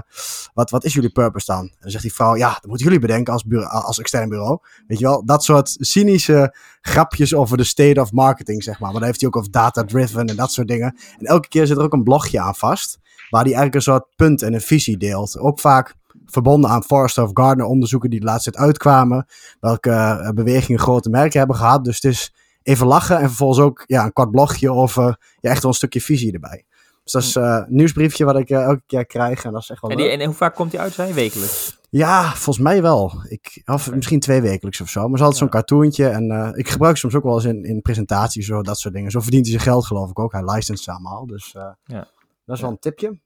wat, 0.53 0.69
wat 0.69 0.83
is 0.83 0.93
jullie 0.93 1.11
purpose 1.11 1.45
dan? 1.45 1.59
En 1.61 1.77
dan 1.79 1.91
zegt 1.91 2.03
die 2.03 2.13
vrouw, 2.13 2.35
ja, 2.35 2.53
dat 2.53 2.65
moeten 2.65 2.85
jullie 2.85 3.01
bedenken 3.01 3.33
als, 3.33 3.43
bureau, 3.43 3.71
als 3.71 3.99
extern 3.99 4.29
bureau. 4.29 4.59
Weet 4.87 4.99
je 4.99 5.05
wel, 5.05 5.25
dat 5.25 5.43
soort 5.43 5.75
cynische 5.79 6.55
grapjes 6.81 7.35
over 7.35 7.57
de 7.57 7.63
state 7.63 8.01
of 8.01 8.11
marketing, 8.11 8.63
zeg 8.63 8.79
maar. 8.79 8.91
Maar 8.91 8.99
dan 8.99 9.07
heeft 9.07 9.19
hij 9.19 9.29
ook 9.29 9.37
over 9.37 9.51
data-driven 9.51 10.25
en 10.25 10.35
dat 10.35 10.51
soort 10.51 10.67
dingen. 10.67 10.97
En 11.19 11.25
elke 11.25 11.47
keer 11.47 11.67
zit 11.67 11.77
er 11.77 11.83
ook 11.83 11.93
een 11.93 12.03
blogje 12.03 12.41
aan 12.41 12.55
vast, 12.55 12.99
waar 13.29 13.43
hij 13.43 13.53
eigenlijk 13.53 13.75
een 13.75 13.81
soort 13.93 14.05
punt 14.15 14.41
en 14.41 14.53
een 14.53 14.61
visie 14.61 14.97
deelt. 14.97 15.37
Ook 15.39 15.59
vaak 15.59 15.95
verbonden 16.25 16.69
aan 16.69 16.83
Forrester 16.83 17.23
of 17.23 17.29
Gardner 17.33 17.65
onderzoeken 17.65 18.09
die 18.09 18.19
de 18.19 18.25
laatste 18.25 18.51
tijd 18.51 18.65
uitkwamen. 18.65 19.25
Welke 19.59 20.31
bewegingen 20.35 20.79
grote 20.79 21.09
merken 21.09 21.39
hebben 21.39 21.57
gehad. 21.57 21.83
Dus 21.83 21.95
het 21.95 22.11
is 22.11 22.33
even 22.63 22.87
lachen. 22.87 23.17
En 23.17 23.27
vervolgens 23.27 23.59
ook 23.59 23.83
ja, 23.85 24.05
een 24.05 24.13
kort 24.13 24.31
blogje 24.31 24.71
over 24.71 25.03
ja, 25.39 25.49
echt 25.49 25.61
wel 25.61 25.71
een 25.71 25.77
stukje 25.77 26.01
visie 26.01 26.33
erbij. 26.33 26.65
Dus 27.11 27.11
dat 27.11 27.23
is 27.23 27.35
een 27.35 27.75
nieuwsbriefje 27.75 28.25
wat 28.25 28.37
ik 28.37 28.49
uh, 28.49 28.63
elke 28.63 28.81
keer 28.85 29.05
krijg. 29.05 29.43
En, 29.43 29.51
dat 29.51 29.61
is 29.61 29.69
echt 29.69 29.81
wel 29.81 29.91
en, 29.91 29.97
die, 29.97 30.07
en 30.07 30.25
hoe 30.25 30.33
vaak 30.33 30.55
komt 30.55 30.71
die 30.71 30.79
uit, 30.79 30.93
zijn 30.93 31.13
wekelijks? 31.13 31.79
Ja, 31.89 32.23
volgens 32.23 32.59
mij 32.59 32.81
wel. 32.81 33.11
Ik, 33.27 33.61
of 33.65 33.91
misschien 33.91 34.19
twee 34.19 34.41
wekelijks 34.41 34.81
of 34.81 34.89
zo. 34.89 34.99
Maar 34.99 35.19
is 35.19 35.25
altijd 35.25 35.33
ja. 35.33 35.39
zo'n 35.39 35.49
cartoontje. 35.49 36.07
En 36.07 36.31
uh, 36.31 36.49
ik 36.53 36.69
gebruik 36.69 36.97
soms 36.97 37.15
ook 37.15 37.23
wel 37.23 37.33
eens 37.33 37.45
in, 37.45 37.63
in 37.63 37.81
presentaties, 37.81 38.45
zo, 38.45 38.61
dat 38.61 38.79
soort 38.79 38.93
dingen. 38.93 39.11
Zo 39.11 39.19
verdient 39.19 39.45
hij 39.47 39.51
zijn 39.59 39.69
geld 39.69 39.85
geloof 39.85 40.09
ik 40.09 40.19
ook. 40.19 40.31
Hij 40.31 40.43
licensed 40.43 40.79
ze 40.79 40.91
allemaal. 40.91 41.25
Dus 41.25 41.51
ja. 41.83 42.07
dat 42.45 42.55
is 42.55 42.61
wel 42.61 42.69
een 42.69 42.79
tipje. 42.79 43.19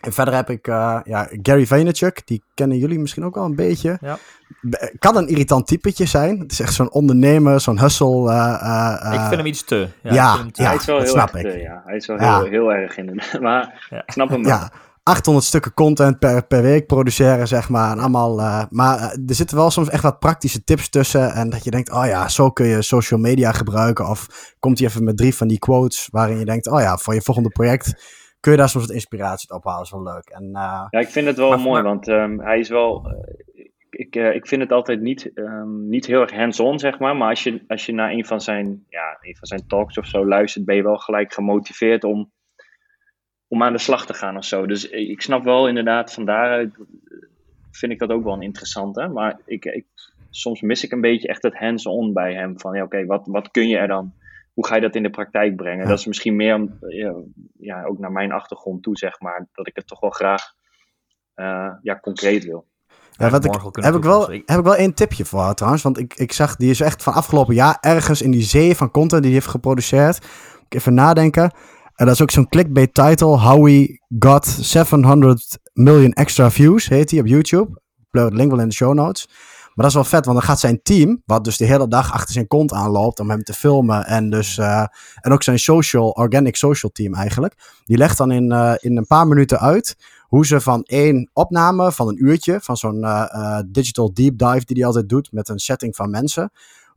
En 0.00 0.12
verder 0.12 0.34
heb 0.34 0.50
ik 0.50 0.68
uh, 0.68 1.00
ja, 1.04 1.28
Gary 1.42 1.66
Vaynerchuk, 1.66 2.22
die 2.24 2.42
kennen 2.54 2.78
jullie 2.78 2.98
misschien 2.98 3.24
ook 3.24 3.34
wel 3.34 3.44
een 3.44 3.54
beetje. 3.54 3.98
Ja. 4.00 4.18
Kan 4.98 5.16
een 5.16 5.28
irritant 5.28 5.66
typetje 5.66 6.06
zijn. 6.06 6.38
Het 6.38 6.52
is 6.52 6.60
echt 6.60 6.74
zo'n 6.74 6.92
ondernemer, 6.92 7.60
zo'n 7.60 7.80
hustle. 7.80 8.30
Uh, 8.30 9.02
uh, 9.04 9.12
ik 9.12 9.20
vind 9.20 9.36
hem 9.36 9.46
iets 9.46 9.64
te. 9.64 9.88
Ja, 10.02 10.12
ja, 10.12 10.36
te. 10.36 10.62
ja 10.62 10.68
hij 10.68 10.76
is 10.76 10.84
wel 10.84 10.96
dat 10.96 11.04
heel 11.04 11.14
snap 11.14 11.34
erg 11.34 11.44
ik. 11.44 11.50
Te, 11.50 11.58
ja. 11.58 11.82
Hij 11.84 11.96
is 11.96 12.06
wel 12.06 12.18
heel, 12.18 12.44
heel 12.44 12.72
erg 12.72 12.96
in 12.96 13.06
de, 13.06 13.38
Maar 13.40 13.86
ja. 13.90 14.02
ik 14.06 14.12
snap 14.12 14.28
hem 14.28 14.42
wel. 14.42 14.52
Ja. 14.52 14.70
800 15.02 15.46
stukken 15.46 15.74
content 15.74 16.18
per, 16.18 16.46
per 16.46 16.62
week 16.62 16.86
produceren, 16.86 17.48
zeg 17.48 17.68
maar. 17.68 17.90
En 17.90 17.98
allemaal, 17.98 18.40
uh, 18.40 18.62
maar 18.70 18.98
uh, 18.98 19.04
er 19.04 19.34
zitten 19.34 19.56
wel 19.56 19.70
soms 19.70 19.88
echt 19.88 20.02
wat 20.02 20.18
praktische 20.18 20.64
tips 20.64 20.88
tussen. 20.88 21.32
En 21.32 21.50
dat 21.50 21.64
je 21.64 21.70
denkt, 21.70 21.92
oh 21.92 22.06
ja, 22.06 22.28
zo 22.28 22.50
kun 22.50 22.66
je 22.66 22.82
social 22.82 23.20
media 23.20 23.52
gebruiken. 23.52 24.08
Of 24.08 24.54
komt 24.58 24.78
hij 24.78 24.88
even 24.88 25.04
met 25.04 25.16
drie 25.16 25.34
van 25.34 25.48
die 25.48 25.58
quotes 25.58 26.08
waarin 26.10 26.38
je 26.38 26.44
denkt, 26.44 26.68
oh 26.68 26.80
ja, 26.80 26.96
voor 26.96 27.14
je 27.14 27.22
volgende 27.22 27.48
project 27.48 28.18
kun 28.40 28.52
je 28.52 28.58
daar 28.58 28.68
soms 28.68 28.86
wat 28.86 28.94
inspiratie 28.94 29.50
uit 29.50 29.58
ophalen. 29.58 29.78
Dat 29.78 29.86
is 29.86 30.04
wel 30.04 30.14
leuk. 30.14 30.28
En, 30.28 30.50
ja, 30.90 31.00
ik 31.00 31.08
vind 31.08 31.26
het 31.26 31.36
wel 31.36 31.58
mooi, 31.58 31.82
want 31.82 32.08
ehm, 32.08 32.38
hij 32.38 32.58
is 32.58 32.68
wel 32.68 33.06
ik, 34.00 34.16
uh, 34.16 34.34
ik 34.34 34.46
vind 34.46 34.62
het 34.62 34.72
altijd 34.72 35.00
niet, 35.00 35.30
um, 35.34 35.88
niet 35.88 36.06
heel 36.06 36.20
erg 36.20 36.32
hands-on, 36.32 36.78
zeg 36.78 36.98
maar. 36.98 37.16
Maar 37.16 37.28
als 37.28 37.42
je, 37.42 37.64
als 37.68 37.86
je 37.86 37.92
naar 37.92 38.10
een 38.10 38.26
van, 38.26 38.40
zijn, 38.40 38.84
ja, 38.88 39.18
een 39.20 39.36
van 39.36 39.46
zijn 39.46 39.66
talks 39.66 39.98
of 39.98 40.06
zo 40.06 40.26
luistert, 40.26 40.64
ben 40.64 40.76
je 40.76 40.82
wel 40.82 40.96
gelijk 40.96 41.32
gemotiveerd 41.32 42.04
om, 42.04 42.32
om 43.48 43.62
aan 43.62 43.72
de 43.72 43.78
slag 43.78 44.06
te 44.06 44.14
gaan 44.14 44.36
of 44.36 44.44
zo. 44.44 44.66
Dus 44.66 44.88
ik 44.88 45.20
snap 45.20 45.44
wel 45.44 45.68
inderdaad, 45.68 46.12
van 46.12 46.24
daaruit 46.24 46.74
vind 47.70 47.92
ik 47.92 47.98
dat 47.98 48.10
ook 48.10 48.24
wel 48.24 48.32
een 48.32 48.42
interessante. 48.42 49.08
Maar 49.08 49.40
ik, 49.44 49.64
ik, 49.64 49.86
soms 50.30 50.60
mis 50.60 50.84
ik 50.84 50.92
een 50.92 51.00
beetje 51.00 51.28
echt 51.28 51.42
het 51.42 51.58
hands-on 51.58 52.12
bij 52.12 52.34
hem. 52.34 52.60
Van 52.60 52.74
ja, 52.74 52.82
oké, 52.82 53.04
wat, 53.04 53.26
wat 53.26 53.50
kun 53.50 53.68
je 53.68 53.76
er 53.76 53.88
dan? 53.88 54.12
Hoe 54.54 54.66
ga 54.66 54.74
je 54.74 54.80
dat 54.80 54.94
in 54.94 55.02
de 55.02 55.10
praktijk 55.10 55.56
brengen? 55.56 55.88
Dat 55.88 55.98
is 55.98 56.06
misschien 56.06 56.36
meer 56.36 56.78
ja, 56.88 57.14
ja, 57.58 57.84
ook 57.84 57.98
naar 57.98 58.12
mijn 58.12 58.32
achtergrond 58.32 58.82
toe, 58.82 58.96
zeg 58.96 59.20
maar. 59.20 59.48
Dat 59.52 59.66
ik 59.66 59.76
het 59.76 59.86
toch 59.86 60.00
wel 60.00 60.10
graag 60.10 60.54
uh, 61.36 61.72
ja, 61.82 62.00
concreet 62.00 62.44
wil. 62.44 62.68
Ja, 63.10 63.30
wat 63.30 63.44
ik, 63.44 63.54
heb, 63.72 63.94
ik 63.94 64.02
wel, 64.02 64.30
heb 64.30 64.58
ik 64.58 64.64
wel 64.64 64.76
één 64.76 64.94
tipje 64.94 65.24
voor 65.24 65.40
haar 65.40 65.54
trouwens. 65.54 65.82
Want 65.82 65.98
ik, 65.98 66.14
ik 66.14 66.32
zag, 66.32 66.56
die 66.56 66.70
is 66.70 66.80
echt 66.80 67.02
van 67.02 67.12
afgelopen 67.12 67.54
jaar 67.54 67.78
ergens 67.80 68.22
in 68.22 68.30
die 68.30 68.42
zee 68.42 68.76
van 68.76 68.90
content 68.90 69.22
die 69.22 69.30
hij 69.30 69.40
heeft 69.40 69.52
geproduceerd. 69.52 70.16
Ik 70.64 70.74
even 70.74 70.94
nadenken. 70.94 71.52
En 71.94 72.06
dat 72.06 72.14
is 72.14 72.22
ook 72.22 72.30
zo'n 72.30 72.48
clickbait 72.48 72.94
title. 72.94 73.38
How 73.38 73.64
we 73.64 74.00
got 74.18 74.46
700 74.46 75.58
million 75.72 76.12
extra 76.12 76.50
views, 76.50 76.88
heet 76.88 77.10
hij 77.10 77.20
op 77.20 77.26
YouTube. 77.26 77.80
Ik 78.10 78.20
het 78.20 78.34
link 78.34 78.50
wel 78.50 78.60
in 78.60 78.68
de 78.68 78.74
show 78.74 78.94
notes. 78.94 79.28
Maar 79.80 79.90
dat 79.90 79.98
is 79.98 80.08
wel 80.08 80.18
vet, 80.18 80.28
want 80.28 80.38
dan 80.38 80.48
gaat 80.48 80.60
zijn 80.60 80.82
team, 80.82 81.22
wat 81.26 81.44
dus 81.44 81.56
de 81.56 81.64
hele 81.64 81.88
dag 81.88 82.12
achter 82.12 82.32
zijn 82.32 82.46
kont 82.46 82.72
aanloopt 82.72 83.20
om 83.20 83.30
hem 83.30 83.42
te 83.42 83.52
filmen. 83.52 84.06
En, 84.06 84.30
dus, 84.30 84.56
uh, 84.58 84.84
en 85.20 85.32
ook 85.32 85.42
zijn 85.42 85.58
social, 85.58 86.10
organic 86.10 86.56
social 86.56 86.92
team 86.92 87.14
eigenlijk. 87.14 87.80
Die 87.84 87.96
legt 87.96 88.18
dan 88.18 88.30
in, 88.30 88.52
uh, 88.52 88.72
in 88.76 88.96
een 88.96 89.06
paar 89.06 89.26
minuten 89.26 89.60
uit 89.60 89.96
hoe 90.28 90.46
ze 90.46 90.60
van 90.60 90.82
één 90.82 91.30
opname 91.32 91.92
van 91.92 92.08
een 92.08 92.24
uurtje, 92.24 92.60
van 92.60 92.76
zo'n 92.76 92.98
uh, 92.98 93.58
digital 93.66 94.14
deep 94.14 94.38
dive 94.38 94.64
die 94.64 94.76
hij 94.76 94.86
altijd 94.86 95.08
doet 95.08 95.32
met 95.32 95.48
een 95.48 95.58
setting 95.58 95.96
van 95.96 96.10
mensen, 96.10 96.50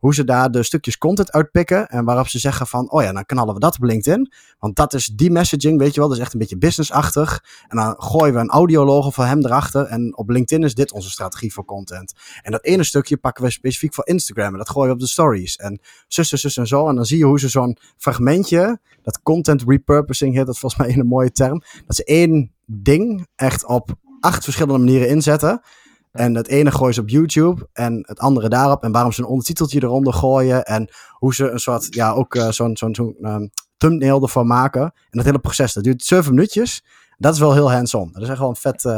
hoe 0.04 0.14
ze 0.14 0.24
daar 0.24 0.50
de 0.50 0.62
stukjes 0.62 0.98
content 0.98 1.32
uitpikken 1.32 1.88
en 1.88 2.04
waarop 2.04 2.28
ze 2.28 2.38
zeggen 2.38 2.66
van, 2.66 2.90
oh 2.90 3.02
ja, 3.02 3.12
dan 3.12 3.26
knallen 3.26 3.54
we 3.54 3.60
dat 3.60 3.76
op 3.76 3.82
LinkedIn, 3.82 4.32
want 4.58 4.76
dat 4.76 4.94
is 4.94 5.06
die 5.06 5.30
messaging, 5.30 5.78
weet 5.78 5.94
je 5.94 6.00
wel, 6.00 6.08
dat 6.08 6.18
is 6.18 6.22
echt 6.22 6.32
een 6.32 6.38
beetje 6.38 6.58
businessachtig. 6.58 7.44
En 7.68 7.76
dan 7.76 7.94
gooien 7.98 8.34
we 8.34 8.40
een 8.40 8.48
audiologo 8.48 9.10
van 9.10 9.26
hem 9.26 9.44
erachter 9.44 9.84
en 9.84 10.16
op 10.16 10.28
LinkedIn 10.28 10.64
is 10.64 10.74
dit 10.74 10.92
onze 10.92 11.10
strategie 11.10 11.52
voor 11.52 11.64
content. 11.64 12.12
En 12.42 12.52
dat 12.52 12.64
ene 12.64 12.84
stukje 12.84 13.16
pakken 13.16 13.44
we 13.44 13.50
specifiek 13.50 13.94
voor 13.94 14.06
Instagram 14.06 14.52
en 14.52 14.58
dat 14.58 14.70
gooien 14.70 14.88
we 14.88 14.94
op 14.94 15.00
de 15.00 15.06
stories 15.06 15.56
en 15.56 15.80
zus, 16.08 16.28
zus, 16.28 16.56
en 16.56 16.66
zo. 16.66 16.88
En 16.88 16.94
dan 16.94 17.04
zie 17.04 17.18
je 17.18 17.24
hoe 17.24 17.40
ze 17.40 17.48
zo'n 17.48 17.76
fragmentje, 17.96 18.78
dat 19.02 19.22
content 19.22 19.62
repurposing 19.66 20.34
heet 20.34 20.46
dat 20.46 20.58
volgens 20.58 20.80
mij 20.82 20.98
een 20.98 21.06
mooie 21.06 21.32
term, 21.32 21.62
dat 21.86 21.96
ze 21.96 22.04
één 22.04 22.52
ding 22.66 23.26
echt 23.36 23.66
op 23.66 23.94
acht 24.20 24.44
verschillende 24.44 24.78
manieren 24.78 25.08
inzetten. 25.08 25.62
En 26.14 26.34
het 26.34 26.48
ene 26.48 26.70
gooien 26.70 26.94
ze 26.94 27.00
op 27.00 27.08
YouTube 27.08 27.68
en 27.72 28.04
het 28.06 28.18
andere 28.18 28.48
daarop. 28.48 28.82
En 28.82 28.92
waarom 28.92 29.12
ze 29.12 29.20
een 29.20 29.28
ondertiteltje 29.28 29.82
eronder 29.82 30.12
gooien. 30.12 30.64
En 30.64 30.88
hoe 31.10 31.34
ze 31.34 31.50
een 31.50 31.58
soort, 31.58 31.94
ja, 31.94 32.12
ook 32.12 32.34
uh, 32.34 32.50
zo'n 32.50 32.76
zo'n 32.76 33.16
um, 33.22 33.50
thumbnail 33.76 34.22
ervan 34.22 34.46
maken. 34.46 34.82
En 34.82 34.92
dat 35.10 35.24
hele 35.24 35.38
proces, 35.38 35.72
dat 35.72 35.84
duurt 35.84 36.04
zeven 36.04 36.34
minuutjes. 36.34 36.84
Dat 37.18 37.34
is 37.34 37.40
wel 37.40 37.52
heel 37.52 37.72
hands-on. 37.72 38.12
Dat 38.12 38.22
is 38.22 38.28
echt 38.28 38.38
wel 38.38 38.48
een 38.48 38.56
vet. 38.56 38.84
Uh, 38.84 38.92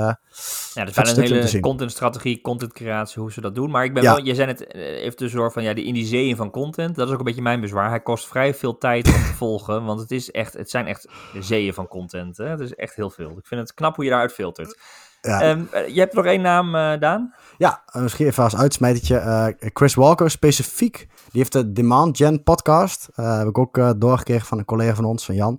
ja, 0.75 0.85
dat 0.85 0.97
is 0.97 1.17
een 1.17 1.23
hele 1.23 1.61
contentstrategie, 1.61 2.41
contentcreatie, 2.41 3.21
hoe 3.21 3.33
ze 3.33 3.41
dat 3.41 3.55
doen. 3.55 3.71
Maar 3.71 3.85
ik 3.85 3.95
ben 3.95 4.03
wel, 4.03 4.25
je 4.25 4.35
zei 4.35 4.49
het 4.49 4.67
eh, 4.67 4.83
even 4.83 5.17
tussendoor 5.17 5.53
van 5.53 5.63
ja, 5.63 5.75
die 5.75 6.07
zeeën 6.07 6.37
van 6.37 6.51
content. 6.51 6.95
Dat 6.95 7.07
is 7.07 7.13
ook 7.13 7.19
een 7.19 7.25
beetje 7.25 7.43
mijn 7.43 7.61
bezwaar. 7.61 7.89
Hij 7.89 8.01
kost 8.01 8.27
vrij 8.27 8.55
veel 8.55 8.79
tijd 8.79 9.07
om 9.07 9.13
te 9.13 9.35
volgen. 9.45 9.85
Want 9.85 10.01
het, 10.01 10.11
is 10.11 10.31
echt, 10.31 10.53
het 10.53 10.71
zijn 10.71 10.87
echt 10.87 11.09
zeeën 11.41 11.75
van 11.75 11.89
content. 11.89 12.37
Hè? 12.37 12.49
Het 12.49 12.61
is 12.61 12.75
echt 12.75 12.95
heel 12.95 13.11
veel. 13.11 13.31
Ik 13.31 13.47
vind 13.47 13.61
het 13.61 13.75
knap 13.75 13.95
hoe 13.95 14.05
je 14.05 14.11
daaruit 14.11 14.33
filtert. 14.33 14.79
Ja. 15.27 15.51
Um, 15.51 15.69
je 15.87 16.01
hebt 16.01 16.15
nog 16.15 16.25
één 16.25 16.41
naam, 16.41 16.75
uh, 16.75 16.99
Daan? 16.99 17.35
Ja, 17.59 17.83
misschien 17.93 18.27
even 18.27 18.43
als 18.43 18.57
uitsmijtertje. 18.57 19.15
Uh, 19.15 19.47
Chris 19.73 19.95
Walker 19.95 20.31
specifiek. 20.31 20.97
Die 20.99 21.41
heeft 21.41 21.53
de 21.53 21.73
Demand 21.73 22.17
Gen 22.17 22.43
podcast. 22.43 23.09
Uh, 23.17 23.39
heb 23.39 23.49
ik 23.49 23.59
ook 23.59 24.01
doorgekregen 24.01 24.47
van 24.47 24.59
een 24.59 24.65
collega 24.65 24.95
van 24.95 25.05
ons, 25.05 25.25
van 25.25 25.35
Jan. 25.35 25.59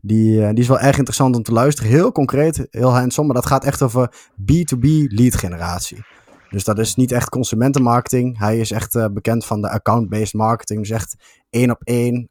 Die, 0.00 0.52
die 0.52 0.62
is 0.62 0.68
wel 0.68 0.80
erg 0.80 0.96
interessant 0.96 1.36
om 1.36 1.42
te 1.42 1.52
luisteren. 1.52 1.90
Heel 1.90 2.12
concreet, 2.12 2.66
heel 2.70 2.94
hands-on. 2.94 3.26
Maar 3.26 3.34
dat 3.34 3.46
gaat 3.46 3.64
echt 3.64 3.82
over 3.82 4.10
B2B 4.40 4.86
lead 5.08 5.34
generatie. 5.34 6.04
Dus 6.50 6.64
dat 6.64 6.78
is 6.78 6.94
niet 6.94 7.12
echt 7.12 7.28
consumentenmarketing. 7.28 8.38
Hij 8.38 8.58
is 8.58 8.70
echt 8.70 9.12
bekend 9.12 9.46
van 9.46 9.60
de 9.60 9.70
account-based 9.70 10.32
marketing. 10.32 10.80
Dus 10.80 10.90
echt 10.90 11.16
één 11.50 11.70
op 11.70 11.80
één. 11.84 12.30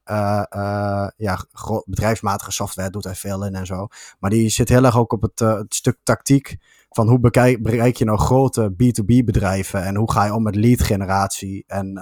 ja, 1.16 1.46
bedrijfsmatige 1.86 2.52
software 2.52 2.90
doet 2.90 3.04
hij 3.04 3.16
veel 3.16 3.46
in 3.46 3.56
en 3.56 3.66
zo. 3.66 3.88
Maar 4.20 4.30
die 4.30 4.50
zit 4.50 4.70
heel 4.70 4.86
erg 4.86 4.98
ook 4.98 5.14
op 5.14 5.22
het, 5.22 5.40
het 5.40 5.74
stuk 5.74 5.98
tactiek 6.04 6.58
van 6.90 7.08
hoe 7.08 7.20
bereik 7.60 7.96
je 7.96 8.06
nou 8.06 8.18
grote 8.18 8.72
B2B 8.72 9.24
bedrijven 9.26 9.84
en 9.84 9.96
hoe 9.96 10.12
ga 10.12 10.26
je 10.26 10.34
om 10.34 10.44
met 10.44 10.56
lead 10.56 10.82
generatie. 10.82 11.64
En 11.68 12.02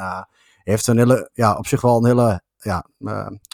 heeft 0.63 0.87
een 0.87 0.97
hele, 0.97 1.29
ja, 1.33 1.55
op 1.55 1.67
zich 1.67 1.81
wel 1.81 1.97
een 1.97 2.05
hele, 2.05 2.41
ja, 2.57 2.85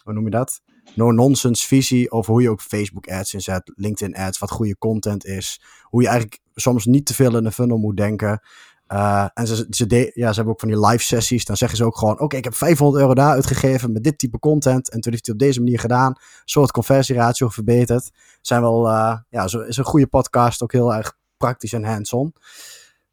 hoe 0.04 0.14
noem 0.14 0.24
je 0.24 0.30
dat? 0.30 0.62
No-nonsense 0.96 1.68
visie 1.68 2.12
over 2.12 2.32
hoe 2.32 2.42
je 2.42 2.50
ook 2.50 2.62
Facebook 2.62 3.08
ads 3.08 3.34
inzet, 3.34 3.72
LinkedIn 3.76 4.16
ads, 4.16 4.40
wat 4.40 4.52
goede 4.52 4.78
content 4.78 5.26
is. 5.26 5.62
Hoe 5.82 6.02
je 6.02 6.08
eigenlijk 6.08 6.42
soms 6.56 6.86
niet 6.86 7.06
te 7.06 7.14
veel 7.14 7.38
in 7.38 7.44
de 7.44 7.52
funnel 7.52 7.78
moet 7.78 7.98
denken. 7.98 8.42
Uh, 8.88 9.28
en 9.34 9.48
ze, 9.48 9.68
ze, 9.70 10.12
ja, 10.14 10.30
ze 10.30 10.36
hebben 10.36 10.54
ook 10.54 10.60
van 10.60 10.70
die 10.70 10.86
live 10.86 11.04
sessies. 11.04 11.46
Dan 11.46 11.58
zeggen 11.58 11.78
ze 11.78 11.86
ook 11.86 11.98
gewoon: 11.98 12.20
Oké, 12.20 12.38
ik 12.38 12.44
heb 12.44 12.56
500 12.56 13.02
euro 13.02 13.14
daar 13.14 13.32
uitgegeven 13.32 13.92
met 13.92 14.04
dit 14.04 14.18
type 14.18 14.40
content. 14.40 14.90
En 14.90 15.00
toen 15.00 15.12
heeft 15.12 15.26
hij 15.26 15.36
op 15.36 15.42
deze 15.42 15.60
manier 15.60 15.80
gedaan. 15.80 16.14
Soort 16.46 16.72
conversieratio 16.72 17.50
verbeterd. 17.50 18.12
Zijn 18.42 18.62
wel, 18.62 18.88
uh, 18.90 19.18
ja, 19.30 19.48
zo 19.48 19.60
is 19.60 19.78
een 19.78 19.84
goede 19.84 20.08
podcast. 20.08 20.62
Ook 20.62 20.72
heel 20.72 20.94
erg 20.94 21.18
praktisch 21.38 21.74
en 21.74 21.84
hands-on. 21.84 22.34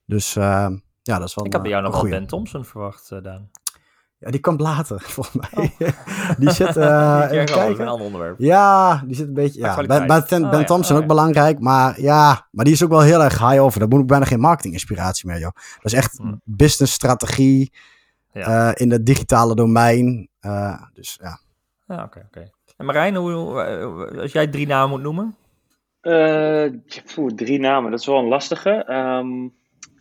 Dus 0.06 0.36
uh, 0.36 0.68
ja, 1.02 1.18
dat 1.18 1.28
is 1.28 1.34
wel 1.34 1.44
Ik 1.44 1.52
had 1.52 1.62
bij 1.62 1.70
jou 1.70 1.82
nog 1.82 2.00
wel 2.00 2.10
Ben 2.10 2.26
Thompson 2.26 2.64
verwacht, 2.64 3.08
Daan. 3.22 3.50
Ja, 4.20 4.30
die 4.30 4.40
komt 4.40 4.60
later, 4.60 5.00
volgens 5.16 5.36
mij. 5.36 5.72
Oh. 5.78 5.88
die 6.38 6.50
zit, 6.50 6.76
uh, 6.86 7.26
even 7.30 7.46
kijken. 7.46 7.80
Een 7.80 7.88
ander 7.88 8.06
onderwerp. 8.06 8.38
Ja, 8.38 9.02
die 9.06 9.16
zit 9.16 9.26
een 9.26 9.34
beetje, 9.34 9.60
ja, 9.60 9.74
Ben, 9.74 10.06
ben, 10.06 10.44
oh, 10.44 10.50
ben 10.50 10.66
Thompson 10.66 10.96
oh, 10.96 11.02
ook 11.02 11.08
belangrijk, 11.08 11.60
maar 11.60 12.00
ja, 12.00 12.46
maar 12.50 12.64
die 12.64 12.74
is 12.74 12.84
ook 12.84 12.90
wel 12.90 13.00
heel 13.00 13.22
erg 13.22 13.38
high 13.38 13.62
over. 13.62 13.80
Daar 13.80 13.88
moet 13.88 14.00
ik 14.00 14.06
bijna 14.06 14.24
geen 14.24 14.40
marketing 14.40 14.72
inspiratie 14.72 15.28
meer, 15.28 15.38
joh. 15.38 15.54
Dat 15.54 15.92
is 15.92 15.92
echt 15.92 16.16
hmm. 16.18 16.40
business 16.44 16.92
strategie 16.92 17.72
ja. 18.32 18.76
in 18.76 18.90
het 18.90 19.06
digitale 19.06 19.54
domein. 19.54 20.28
dus 20.92 21.18
ja. 21.22 21.40
Ja, 21.86 22.04
oké, 22.04 22.22
oké. 22.26 22.50
En 22.76 22.86
Marijn, 22.86 23.16
hoe, 23.16 24.16
als 24.20 24.32
jij 24.32 24.46
drie 24.46 24.66
namen 24.66 24.90
moet 24.90 25.02
noemen? 25.02 25.36
Uh, 26.02 26.64
drie 27.34 27.60
namen, 27.60 27.90
dat 27.90 28.00
is 28.00 28.06
wel 28.06 28.18
een 28.18 28.28
lastige. 28.28 28.92
Um, 28.92 29.52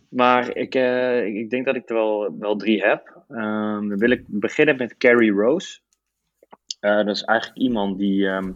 maar 0.08 0.56
ik, 0.56 0.74
uh, 0.74 1.26
ik 1.26 1.50
denk 1.50 1.64
dat 1.64 1.74
ik 1.74 1.88
er 1.88 1.94
wel, 1.94 2.36
wel 2.38 2.56
drie 2.56 2.82
heb. 2.82 3.19
Dan 3.30 3.98
wil 3.98 4.10
ik 4.10 4.24
beginnen 4.26 4.76
met 4.76 4.96
Carrie 4.96 5.32
Rose. 5.32 5.80
Uh, 6.80 6.96
dat 6.96 7.16
is 7.16 7.22
eigenlijk 7.22 7.58
iemand 7.58 7.98
die 7.98 8.26
um, 8.26 8.52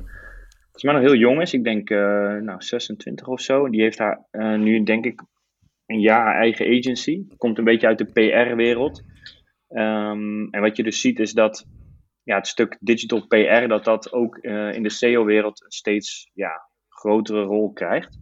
volgens 0.63 0.83
mij 0.83 0.93
nog 0.93 1.03
heel 1.03 1.15
jong 1.15 1.41
is. 1.41 1.53
Ik 1.53 1.65
denk 1.65 1.89
nou, 1.91 2.63
26 2.63 3.27
of 3.27 3.41
zo. 3.41 3.69
Die 3.69 3.83
heeft 3.83 3.99
haar 3.99 4.27
nu 4.59 4.83
denk 4.83 5.05
ik 5.05 5.23
een 5.87 6.01
jaar 6.01 6.35
eigen 6.35 6.67
agency. 6.67 7.27
Komt 7.37 7.59
een 7.59 7.65
beetje 7.65 7.87
uit 7.87 7.99
de 7.99 8.05
PR-wereld. 8.05 9.03
en 9.69 10.61
wat 10.61 10.77
je 10.77 10.83
dus 10.83 11.01
ziet 11.01 11.19
is 11.19 11.33
dat 11.33 11.67
ja, 12.23 12.37
het 12.37 12.47
stuk 12.47 12.77
digital 12.81 13.27
PR, 13.27 13.69
dat 13.69 13.85
dat 13.85 14.13
ook 14.13 14.37
in 14.39 14.83
de 14.83 14.91
SEO-wereld 14.91 15.65
steeds 15.69 16.31
ja, 16.33 16.69
grotere 16.89 17.43
rol 17.43 17.73
krijgt. 17.73 18.19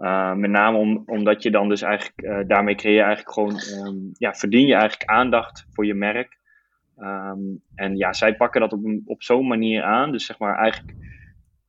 Uh, 0.00 0.34
met 0.34 0.50
name 0.50 0.78
om, 0.78 1.02
omdat 1.06 1.42
je 1.42 1.50
dan 1.50 1.68
dus 1.68 1.82
eigenlijk, 1.82 2.22
uh, 2.22 2.38
daarmee 2.46 2.74
creëer 2.74 2.94
je 2.94 3.02
eigenlijk 3.02 3.32
gewoon, 3.32 3.86
um, 3.86 4.10
ja, 4.12 4.34
verdien 4.34 4.66
je 4.66 4.74
eigenlijk 4.74 5.10
aandacht 5.10 5.66
voor 5.70 5.86
je 5.86 5.94
merk. 5.94 6.38
Um, 6.98 7.62
en 7.74 7.96
ja, 7.96 8.12
zij 8.12 8.36
pakken 8.36 8.60
dat 8.60 8.72
op, 8.72 8.80
op 9.04 9.22
zo'n 9.22 9.46
manier 9.46 9.82
aan. 9.82 10.12
Dus 10.12 10.26
zeg 10.26 10.38
maar 10.38 10.56
eigenlijk 10.56 10.94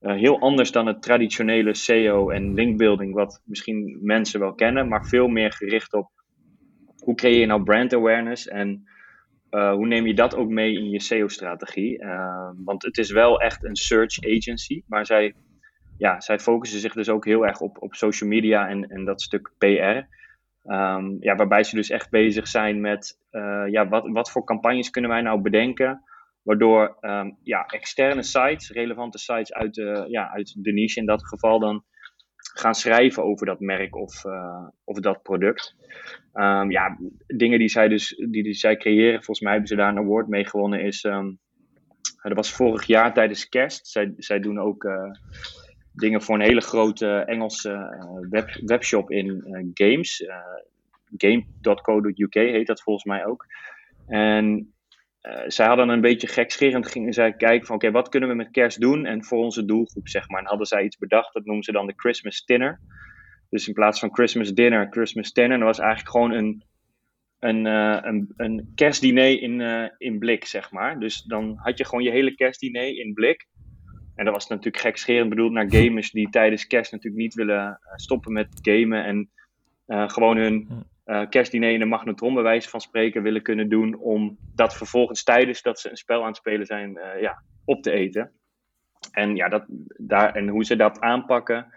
uh, 0.01 0.13
heel 0.15 0.39
anders 0.39 0.71
dan 0.71 0.87
het 0.87 1.01
traditionele 1.01 1.75
SEO 1.75 2.29
en 2.29 2.53
linkbuilding, 2.53 3.13
wat 3.13 3.41
misschien 3.45 3.99
mensen 4.01 4.39
wel 4.39 4.53
kennen, 4.53 4.87
maar 4.87 5.05
veel 5.05 5.27
meer 5.27 5.51
gericht 5.51 5.93
op 5.93 6.09
hoe 7.03 7.15
creëer 7.15 7.39
je 7.39 7.45
nou 7.45 7.63
brand 7.63 7.93
awareness 7.93 8.47
en 8.47 8.83
hoe 9.49 9.87
neem 9.87 10.07
je 10.07 10.13
dat 10.13 10.35
ook 10.35 10.49
mee 10.49 10.73
in 10.73 10.89
je 10.89 11.01
SEO-strategie. 11.01 11.99
Ehm, 11.99 12.53
want 12.63 12.83
het 12.83 12.97
is 12.97 13.11
wel 13.11 13.41
echt 13.41 13.63
een 13.63 13.75
search 13.75 14.23
agency, 14.23 14.81
maar 14.87 15.05
zij 15.05 15.33
ja, 16.01 16.19
zij 16.19 16.39
focussen 16.39 16.79
zich 16.79 16.93
dus 16.93 17.09
ook 17.09 17.25
heel 17.25 17.45
erg 17.45 17.59
op, 17.59 17.81
op 17.81 17.95
social 17.95 18.29
media 18.29 18.67
en, 18.67 18.89
en 18.89 19.05
dat 19.05 19.21
stuk 19.21 19.51
PR. 19.57 19.99
Ehm, 20.63 21.15
ja, 21.19 21.35
waarbij 21.35 21.63
ze 21.63 21.75
dus 21.75 21.89
echt 21.89 22.09
bezig 22.09 22.47
zijn 22.47 22.81
met 22.81 23.19
uh, 23.31 23.63
ja, 23.67 23.87
wat, 23.87 24.07
wat 24.07 24.31
voor 24.31 24.43
campagnes 24.43 24.89
kunnen 24.89 25.11
wij 25.11 25.21
nou 25.21 25.41
bedenken. 25.41 26.03
Waardoor 26.41 26.97
um, 27.01 27.37
ja, 27.43 27.65
externe 27.65 28.23
sites, 28.23 28.69
relevante 28.69 29.17
sites 29.17 29.53
uit 29.53 29.73
de, 29.73 30.05
ja, 30.07 30.31
uit 30.31 30.63
de 30.63 30.73
niche 30.73 30.99
in 30.99 31.05
dat 31.05 31.27
geval 31.27 31.59
dan 31.59 31.83
gaan 32.35 32.75
schrijven 32.75 33.23
over 33.23 33.45
dat 33.45 33.59
merk 33.59 33.95
of, 33.95 34.25
uh, 34.25 34.67
of 34.83 34.99
dat 34.99 35.21
product. 35.21 35.75
Um, 36.33 36.71
ja, 36.71 36.97
dingen 37.27 37.59
die 37.59 37.69
zij 37.69 37.87
dus 37.87 38.15
die, 38.29 38.43
die 38.43 38.53
zij 38.53 38.77
creëren, 38.77 39.23
volgens 39.23 39.39
mij 39.39 39.51
hebben 39.51 39.69
ze 39.69 39.75
daar 39.75 39.89
een 39.89 40.03
award 40.03 40.27
mee 40.27 40.45
gewonnen, 40.45 40.81
is 40.81 41.01
dat 42.21 42.33
was 42.33 42.51
vorig 42.51 42.85
jaar 42.85 43.13
tijdens 43.13 43.49
kerst. 43.49 43.87
Zij, 43.87 44.13
zij 44.17 44.39
doen 44.39 44.59
ook 44.59 44.83
uh, 44.83 45.11
dingen 45.93 46.21
voor 46.21 46.35
een 46.35 46.45
hele 46.45 46.61
grote 46.61 47.07
Engelse 47.07 47.97
web, 48.29 48.49
webshop 48.65 49.11
in 49.11 49.71
games. 49.73 50.25
Game.co.uk 51.17 52.33
heet 52.33 52.67
dat 52.67 52.81
volgens 52.81 53.05
mij 53.05 53.25
ook. 53.25 53.45
En 54.07 54.73
uh, 55.21 55.41
zij 55.47 55.67
hadden 55.67 55.89
een 55.89 56.01
beetje 56.01 56.27
gekscherend, 56.27 56.87
gingen 56.87 57.13
zij 57.13 57.33
kijken 57.33 57.67
van 57.67 57.75
oké, 57.75 57.91
wat 57.91 58.09
kunnen 58.09 58.29
we 58.29 58.35
met 58.35 58.51
kerst 58.51 58.79
doen 58.79 59.05
en 59.05 59.23
voor 59.23 59.43
onze 59.43 59.65
doelgroep 59.65 60.07
zeg 60.07 60.29
maar. 60.29 60.41
En 60.41 60.47
hadden 60.47 60.67
zij 60.67 60.83
iets 60.83 60.97
bedacht, 60.97 61.33
dat 61.33 61.45
noemen 61.45 61.63
ze 61.63 61.71
dan 61.71 61.87
de 61.87 61.93
Christmas 61.95 62.45
Dinner. 62.45 62.79
Dus 63.49 63.67
in 63.67 63.73
plaats 63.73 63.99
van 63.99 64.13
Christmas 64.13 64.53
Dinner, 64.53 64.87
Christmas 64.89 65.33
Dinner, 65.33 65.57
dat 65.57 65.67
was 65.67 65.79
eigenlijk 65.79 66.09
gewoon 66.09 66.31
een, 66.31 66.63
een, 67.39 67.65
een, 68.07 68.33
een 68.35 68.71
kerstdiner 68.75 69.41
in, 69.41 69.61
in 69.97 70.19
blik 70.19 70.45
zeg 70.45 70.71
maar. 70.71 70.99
Dus 70.99 71.21
dan 71.21 71.53
had 71.57 71.77
je 71.77 71.85
gewoon 71.85 72.03
je 72.03 72.11
hele 72.11 72.35
kerstdiner 72.35 72.97
in 72.97 73.13
blik. 73.13 73.47
En 74.21 74.27
dat 74.27 74.35
was 74.35 74.47
natuurlijk 74.47 74.83
gekscherend 74.83 75.29
bedoeld 75.29 75.51
naar 75.51 75.71
gamers 75.71 76.11
die 76.11 76.29
tijdens 76.29 76.67
kerst 76.67 76.91
natuurlijk 76.91 77.21
niet 77.21 77.33
willen 77.33 77.79
stoppen 77.95 78.33
met 78.33 78.47
gamen 78.61 79.05
en 79.05 79.29
gewoon 80.09 80.37
hun 80.37 80.85
uh, 81.05 81.29
kerstdiner 81.29 81.71
in 81.71 81.79
de 81.79 81.85
magnetron 81.85 82.33
bij 82.33 82.43
wijze 82.43 82.69
van 82.69 82.81
spreken 82.81 83.23
willen 83.23 83.41
kunnen 83.41 83.69
doen 83.69 83.95
om 83.99 84.37
dat 84.55 84.75
vervolgens 84.75 85.23
tijdens 85.23 85.61
dat 85.61 85.79
ze 85.79 85.89
een 85.89 85.97
spel 85.97 86.21
aan 86.21 86.27
het 86.27 86.35
spelen 86.35 86.65
zijn 86.65 86.97
uh, 86.97 87.21
ja, 87.21 87.43
op 87.65 87.83
te 87.83 87.91
eten. 87.91 88.31
En, 89.11 89.35
ja, 89.35 89.49
dat, 89.49 89.65
daar, 89.97 90.35
en 90.35 90.47
hoe 90.47 90.65
ze 90.65 90.75
dat 90.75 90.99
aanpakken 90.99 91.73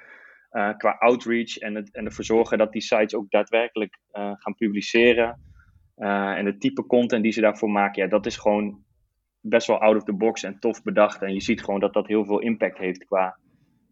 qua 0.76 0.96
outreach 0.98 1.56
en, 1.56 1.74
het, 1.74 1.94
en 1.94 2.04
ervoor 2.04 2.24
zorgen 2.24 2.58
dat 2.58 2.72
die 2.72 2.82
sites 2.82 3.14
ook 3.14 3.30
daadwerkelijk 3.30 3.98
gaan 4.12 4.54
publiceren. 4.56 5.40
en 5.94 6.46
het 6.46 6.60
type 6.60 6.86
content 6.86 7.22
die 7.22 7.32
ze 7.32 7.40
daarvoor 7.40 7.70
maken, 7.70 8.02
ja, 8.02 8.08
dat 8.08 8.26
is 8.26 8.36
gewoon 8.36 8.84
best 9.46 9.66
wel 9.66 9.80
out 9.80 9.96
of 9.96 10.04
the 10.04 10.12
box 10.12 10.42
en 10.42 10.58
tof 10.58 10.82
bedacht. 10.82 11.22
En 11.22 11.32
je 11.32 11.40
ziet 11.40 11.64
gewoon 11.64 11.80
dat 11.80 11.92
dat 11.92 12.06
heel 12.06 12.24
veel 12.24 12.40
impact 12.40 12.78
heeft 12.78 13.04
qua, 13.04 13.38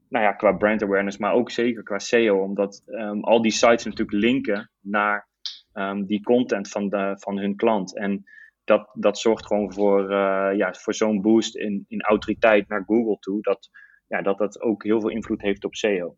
nou 0.09 0.25
ja, 0.25 0.32
qua 0.32 0.52
brand 0.52 0.82
awareness, 0.82 1.18
maar 1.18 1.32
ook 1.32 1.50
zeker 1.50 1.82
qua 1.82 1.99
SEO. 1.99 2.42
Omdat 2.42 2.82
um, 2.87 3.25
al 3.25 3.42
die 3.42 3.52
sites 3.52 3.85
natuurlijk 3.85 4.18
linken 4.18 4.71
naar 4.80 5.28
um, 5.75 6.06
die 6.06 6.23
content 6.23 6.68
van, 6.68 6.88
de, 6.88 7.14
van 7.18 7.38
hun 7.38 7.56
klant. 7.56 7.97
En 7.97 8.25
dat, 8.64 8.90
dat 8.92 9.18
zorgt 9.18 9.47
gewoon 9.47 9.73
voor, 9.73 10.02
uh, 10.02 10.50
ja, 10.56 10.73
voor 10.73 10.94
zo'n 10.94 11.21
boost 11.21 11.56
in, 11.56 11.85
in 11.88 12.00
autoriteit 12.00 12.68
naar 12.68 12.85
Google 12.87 13.18
toe. 13.18 13.40
Dat, 13.40 13.71
ja, 14.06 14.23
dat 14.23 14.38
dat 14.38 14.61
ook 14.61 14.82
heel 14.82 15.00
veel 15.00 15.11
invloed 15.11 15.42
heeft 15.42 15.64
op 15.64 15.75
SEO. 15.75 16.16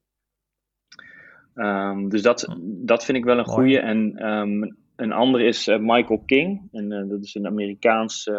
Um, 1.55 2.09
dus 2.09 2.23
dat, 2.23 2.57
dat 2.63 3.05
vind 3.05 3.19
ik 3.19 3.25
wel 3.25 3.39
een 3.39 3.45
goede. 3.45 3.81
En 3.81 4.29
um, 4.29 4.77
een 4.97 5.13
andere 5.13 5.45
is 5.45 5.69
uh, 5.69 5.79
Michael 5.79 6.23
King. 6.27 6.69
En 6.73 6.93
uh, 6.93 7.09
dat 7.09 7.23
is 7.23 7.35
een 7.35 7.47
Amerikaans, 7.47 8.31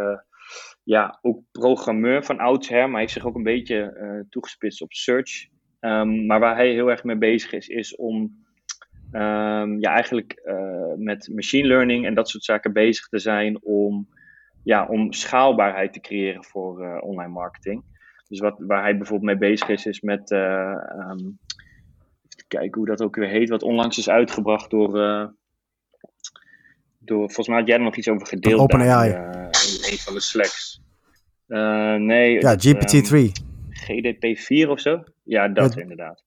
ja, 0.86 1.20
ook 1.22 1.42
programmeur 1.51 2.24
van 2.24 2.39
oudsher. 2.39 2.89
Maar 2.89 3.00
heeft 3.00 3.13
zich 3.13 3.25
ook 3.25 3.36
een 3.36 3.44
beetje 3.44 4.25
toegespitst 4.30 4.82
op 4.82 4.94
search. 4.94 5.48
maar 6.27 6.39
waar 6.39 6.56
hij 6.56 6.72
heel 6.72 6.89
erg 6.89 7.04
mee 7.04 7.18
bezig 7.18 7.51
is, 7.51 7.68
is 7.68 7.96
om 7.96 8.46
um, 9.12 9.80
ja, 9.80 9.92
eigenlijk 9.92 10.42
uh, 10.46 10.94
met 10.98 11.30
machine 11.34 11.68
learning 11.68 12.06
en 12.06 12.13
dat 12.13 12.30
soort 12.30 12.44
zaken 12.44 12.74
bezig 12.74 13.08
te 13.08 13.20
zijn 13.20 13.63
om, 13.63 14.08
ja, 14.63 14.86
om 14.86 15.13
schaalbaarheid 15.13 15.94
te 15.94 16.00
creëren 16.00 16.44
voor 16.44 16.84
uh, 16.84 16.98
online 17.00 17.32
marketing. 17.32 17.84
Dus 18.27 18.39
wat, 18.39 18.56
waar 18.60 18.82
hij 18.82 18.98
bijvoorbeeld 18.98 19.39
mee 19.39 19.50
bezig 19.50 19.70
is, 19.70 19.86
is 19.86 20.01
met, 20.01 20.32
um, 20.32 21.39
even 22.27 22.48
kijken 22.48 22.77
hoe 22.77 22.86
dat 22.86 23.01
ook 23.01 23.15
weer 23.15 23.30
heet, 23.30 23.50
wat 23.50 23.63
onlangs 23.63 23.98
is 23.98 24.10
uitgebracht 24.10 24.70
door, 24.70 25.00
door 27.06 27.26
volgens 27.26 27.48
mij 27.48 27.58
had 27.58 27.68
jij 27.68 27.78
er 27.78 27.84
nog 27.84 27.96
iets 27.96 28.10
over 28.10 28.28
gedeeld. 28.28 28.60
OpenAI. 28.60 29.10
in 29.10 29.92
een 29.92 29.98
van 29.98 30.14
de 30.14 30.22
slacks. 30.22 30.82
nee. 31.98 32.40
Ja, 32.40 32.56
GPT-3. 32.56 33.14
Um, 33.14 33.32
GDP4 33.86 34.70
of 34.70 34.80
zo? 34.80 35.04
Ja, 35.24 35.48
dat 35.48 35.74
ja. 35.74 35.82
inderdaad. 35.82 36.24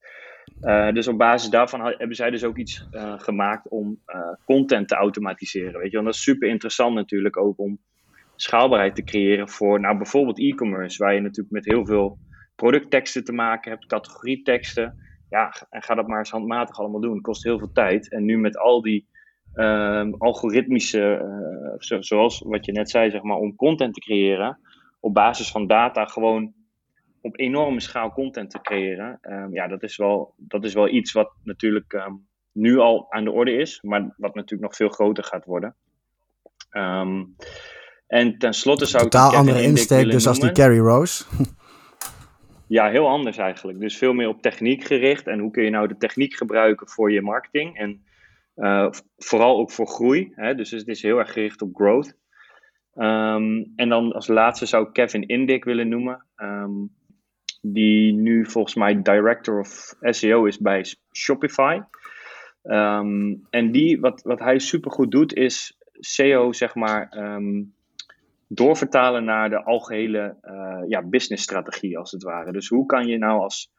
Uh, 0.60 0.92
dus 0.92 1.08
op 1.08 1.18
basis 1.18 1.50
daarvan 1.50 1.80
hebben 1.80 2.16
zij 2.16 2.30
dus 2.30 2.44
ook 2.44 2.56
iets 2.56 2.88
gemaakt 3.16 3.68
om 3.68 4.02
content 4.44 4.88
te 4.88 4.94
automatiseren. 4.94 5.80
Weet 5.80 5.90
je? 5.90 5.96
Want 5.96 6.06
dat 6.06 6.14
is 6.14 6.22
super 6.22 6.48
interessant 6.48 6.94
natuurlijk 6.94 7.36
ook 7.36 7.58
om 7.58 7.78
schaalbaarheid 8.40 8.94
te 8.94 9.04
creëren 9.04 9.48
voor 9.48 9.80
nou, 9.80 9.96
bijvoorbeeld 9.96 10.40
e-commerce, 10.40 11.02
waar 11.02 11.14
je 11.14 11.20
natuurlijk 11.20 11.50
met 11.50 11.64
heel 11.64 11.86
veel 11.86 12.18
productteksten 12.54 13.24
te 13.24 13.32
maken 13.32 13.70
hebt, 13.70 13.86
categorieteksten. 13.86 15.06
Ja, 15.30 15.52
en 15.70 15.82
ga 15.82 15.94
dat 15.94 16.06
maar 16.06 16.18
eens 16.18 16.30
handmatig 16.30 16.78
allemaal 16.78 17.00
doen. 17.00 17.14
Het 17.14 17.22
kost 17.22 17.44
heel 17.44 17.58
veel 17.58 17.72
tijd. 17.72 18.10
En 18.10 18.24
nu 18.24 18.38
met 18.38 18.58
al 18.58 18.82
die 18.82 19.07
ehm, 19.58 20.12
algoritmische, 20.12 21.22
zoals 22.00 22.38
wat 22.38 22.64
je 22.64 22.72
net 22.72 22.90
zei, 22.90 23.10
zeg 23.10 23.22
maar, 23.22 23.36
om 23.36 23.56
content 23.56 23.94
te 23.94 24.00
creëren, 24.00 24.58
op 25.00 25.14
basis 25.14 25.50
van 25.50 25.66
data 25.66 26.04
gewoon 26.04 26.52
op 27.20 27.38
enorme 27.38 27.80
schaal 27.80 28.12
content 28.12 28.50
te 28.50 28.60
creëren. 28.60 29.18
Um, 29.22 29.54
ja, 29.54 29.68
dat 29.68 29.82
is, 29.82 29.96
wel, 29.96 30.34
dat 30.36 30.64
is 30.64 30.74
wel 30.74 30.88
iets 30.88 31.12
wat 31.12 31.32
natuurlijk 31.42 31.92
um, 31.92 32.26
nu 32.52 32.78
al 32.78 33.06
aan 33.12 33.24
de 33.24 33.30
orde 33.30 33.52
is, 33.52 33.82
maar 33.82 34.14
wat 34.16 34.34
natuurlijk 34.34 34.62
nog 34.62 34.76
veel 34.76 34.88
groter 34.88 35.24
gaat 35.24 35.44
worden. 35.44 35.74
Um, 36.72 37.36
en 38.06 38.38
tenslotte 38.38 38.86
zou 38.86 39.04
ik. 39.04 39.10
Totaal 39.10 39.34
andere 39.34 39.62
insteek, 39.62 40.10
dus 40.10 40.26
als 40.26 40.40
die 40.40 40.52
Carrie 40.52 40.80
Rose. 40.80 41.24
ja, 42.66 42.88
heel 42.88 43.08
anders 43.08 43.36
eigenlijk. 43.36 43.80
Dus 43.80 43.96
veel 43.96 44.12
meer 44.12 44.28
op 44.28 44.42
techniek 44.42 44.84
gericht. 44.84 45.26
En 45.26 45.38
hoe 45.38 45.50
kun 45.50 45.64
je 45.64 45.70
nou 45.70 45.88
de 45.88 45.96
techniek 45.96 46.34
gebruiken 46.34 46.88
voor 46.88 47.12
je 47.12 47.22
marketing? 47.22 47.76
En 47.76 48.02
uh, 48.58 48.90
vooral 49.16 49.58
ook 49.58 49.70
voor 49.70 49.86
groei. 49.86 50.32
Hè? 50.34 50.54
Dus 50.54 50.70
het 50.70 50.88
is 50.88 51.02
heel 51.02 51.18
erg 51.18 51.32
gericht 51.32 51.62
op 51.62 51.74
growth. 51.74 52.16
Um, 52.94 53.72
en 53.76 53.88
dan 53.88 54.12
als 54.12 54.26
laatste 54.26 54.66
zou 54.66 54.86
ik 54.86 54.92
Kevin 54.92 55.26
Indik 55.26 55.64
willen 55.64 55.88
noemen. 55.88 56.26
Um, 56.36 56.96
die 57.62 58.12
nu 58.12 58.46
volgens 58.46 58.74
mij 58.74 59.02
director 59.02 59.58
of 59.58 59.94
SEO 60.00 60.44
is 60.44 60.58
bij 60.58 60.84
Shopify. 61.12 61.80
Um, 62.62 63.46
en 63.50 63.72
die, 63.72 64.00
wat, 64.00 64.22
wat 64.22 64.38
hij 64.38 64.58
supergoed 64.58 65.10
doet, 65.10 65.34
is 65.34 65.78
SEO, 65.92 66.52
zeg 66.52 66.74
maar, 66.74 67.08
doorvertalen 68.48 69.24
naar 69.24 69.50
de 69.50 69.64
algehele 69.64 70.36
uh, 70.42 70.82
ja, 70.88 71.02
businessstrategie, 71.02 71.98
als 71.98 72.10
het 72.10 72.22
ware. 72.22 72.52
Dus 72.52 72.68
hoe 72.68 72.86
kan 72.86 73.06
je 73.06 73.18
nou 73.18 73.40
als 73.40 73.70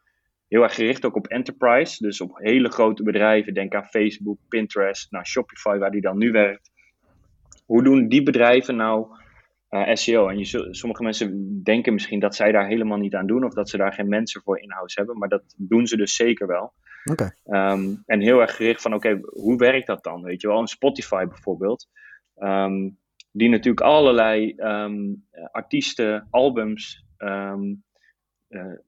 heel 0.50 0.64
erg 0.64 0.76
gericht 0.76 1.06
ook 1.06 1.16
op 1.16 1.28
enterprise, 1.28 2.04
dus 2.04 2.22
op 2.22 2.38
hele 2.38 2.70
grote 2.70 3.04
bedrijven, 3.04 3.54
denk 3.54 3.76
aan 3.76 3.86
Facebook, 3.86 4.38
Pinterest, 4.48 5.12
naar 5.12 5.28
Shopify, 5.28 5.78
waar 5.78 5.92
die 5.92 6.02
dan 6.02 6.18
nu 6.18 6.32
werkt. 6.32 6.72
Hoe 7.66 7.84
doen 7.84 8.08
die 8.08 8.24
bedrijven 8.24 8.76
nou 8.76 9.08
uh, 9.70 9.96
SEO. 9.96 10.28
En 10.28 10.38
je, 10.38 10.68
sommige 10.72 11.04
mensen 11.04 11.60
denken 11.64 11.94
misschien 11.94 12.20
dat 12.20 12.36
zij 12.36 12.52
daar 12.52 12.68
helemaal 12.68 12.98
niet 12.98 13.16
aan 13.16 13.28
doen 13.28 13.44
of 13.44 13.54
dat 13.54 13.70
ze 13.70 13.78
daar 13.78 13.94
geen 13.94 14.08
mensen 14.08 14.42
voor 14.42 14.60
in-house 14.60 15.00
hebben, 15.00 15.18
maar 15.18 15.30
dat 15.30 15.56
doen 15.58 15.88
ze 15.88 15.98
dus 15.98 16.16
zeker 16.16 16.48
wel. 16.48 16.74
Okay. 17.12 17.32
Um, 17.46 18.04
en 18.06 18.22
heel 18.22 18.42
erg 18.42 18.56
gericht 18.56 18.82
van, 18.82 18.94
oké, 18.94 19.08
okay, 19.08 19.22
hoe 19.24 19.58
werkt 19.58 19.88
dat 19.88 20.04
dan? 20.04 20.24
Weet 20.24 20.42
je 20.42 20.48
wel, 20.48 20.60
een 20.60 20.68
Spotify 20.68 21.26
bijvoorbeeld, 21.26 21.88
um, 22.38 22.98
die 23.32 23.50
natuurlijk 23.50 23.86
allerlei 23.86 24.54
um, 24.58 25.26
artiesten, 25.52 26.28
albums, 26.30 27.06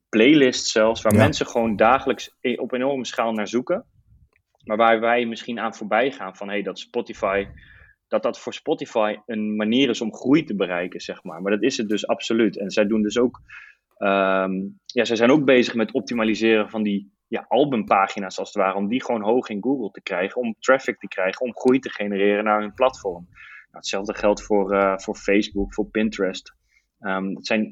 playlists 0.09 0.71
zelfs, 0.71 1.01
waar 1.01 1.13
ja. 1.13 1.19
mensen 1.19 1.47
gewoon 1.47 1.75
dagelijks 1.75 2.35
e-, 2.41 2.55
op 2.55 2.73
enorme 2.73 3.05
schaal 3.05 3.31
naar 3.31 3.47
zoeken. 3.47 3.85
Maar 4.63 4.77
waar 4.77 4.99
wij 4.99 5.25
misschien 5.25 5.59
aan 5.59 5.75
voorbij 5.75 6.11
gaan 6.11 6.35
van, 6.35 6.49
hey, 6.49 6.61
dat 6.61 6.79
Spotify 6.79 7.45
dat 8.11 8.23
dat 8.23 8.39
voor 8.39 8.53
Spotify 8.53 9.15
een 9.25 9.55
manier 9.55 9.89
is 9.89 10.01
om 10.01 10.13
groei 10.13 10.43
te 10.43 10.55
bereiken, 10.55 10.99
zeg 11.01 11.23
maar. 11.23 11.41
Maar 11.41 11.51
dat 11.51 11.63
is 11.63 11.77
het 11.77 11.89
dus 11.89 12.07
absoluut. 12.07 12.57
En 12.57 12.71
zij 12.71 12.85
doen 12.85 13.01
dus 13.01 13.17
ook, 13.17 13.41
um, 13.97 14.79
ja, 14.85 15.05
zij 15.05 15.15
zijn 15.15 15.31
ook 15.31 15.45
bezig 15.45 15.73
met 15.73 15.91
optimaliseren 15.91 16.69
van 16.69 16.83
die 16.83 17.11
ja, 17.27 17.45
albumpagina's 17.47 18.39
als 18.39 18.53
het 18.53 18.63
ware, 18.63 18.77
om 18.77 18.87
die 18.87 19.03
gewoon 19.03 19.21
hoog 19.21 19.49
in 19.49 19.63
Google 19.63 19.91
te 19.91 20.01
krijgen, 20.01 20.41
om 20.41 20.55
traffic 20.59 20.99
te 20.99 21.07
krijgen, 21.07 21.45
om 21.45 21.55
groei 21.55 21.79
te 21.79 21.89
genereren 21.89 22.43
naar 22.43 22.61
hun 22.61 22.73
platform. 22.73 23.27
Nou, 23.29 23.37
hetzelfde 23.71 24.13
geldt 24.13 24.43
voor, 24.43 24.73
uh, 24.73 24.97
voor 24.97 25.15
Facebook, 25.15 25.73
voor 25.73 25.85
Pinterest. 25.85 26.55
Um, 27.01 27.33
dat, 27.33 27.45
zijn, 27.45 27.71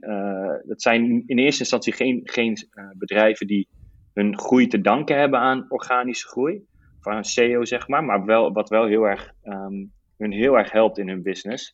dat 0.65 0.81
zijn 0.81 1.23
in 1.25 1.37
eerste 1.37 1.59
instantie 1.59 1.93
geen, 1.93 2.21
geen 2.23 2.57
uh, 2.71 2.89
bedrijven 2.97 3.47
die 3.47 3.67
hun 4.13 4.39
groei 4.39 4.67
te 4.67 4.81
danken 4.81 5.17
hebben 5.17 5.39
aan 5.39 5.65
organische 5.69 6.27
groei, 6.27 6.63
van 7.01 7.23
SEO 7.23 7.65
zeg 7.65 7.87
maar, 7.87 8.03
maar 8.03 8.25
wel, 8.25 8.51
wat 8.51 8.69
wel 8.69 8.85
heel 8.85 9.03
erg 9.03 9.31
um, 9.43 9.91
hun 10.17 10.31
heel 10.31 10.57
erg 10.57 10.71
helpt 10.71 10.97
in 10.97 11.07
hun 11.07 11.23
business. 11.23 11.73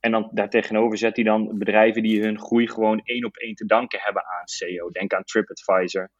En 0.00 0.10
dan 0.10 0.30
daartegenover 0.32 0.98
zet 0.98 1.16
hij 1.16 1.24
dan 1.24 1.58
bedrijven 1.58 2.02
die 2.02 2.22
hun 2.22 2.38
groei 2.38 2.68
gewoon 2.68 3.00
één 3.04 3.24
op 3.24 3.36
één 3.36 3.54
te 3.54 3.66
danken 3.66 4.00
hebben 4.02 4.22
aan 4.22 4.46
SEO. 4.46 4.90
Denk 4.90 5.12
aan 5.12 5.24
TripAdvisor, 5.24 6.10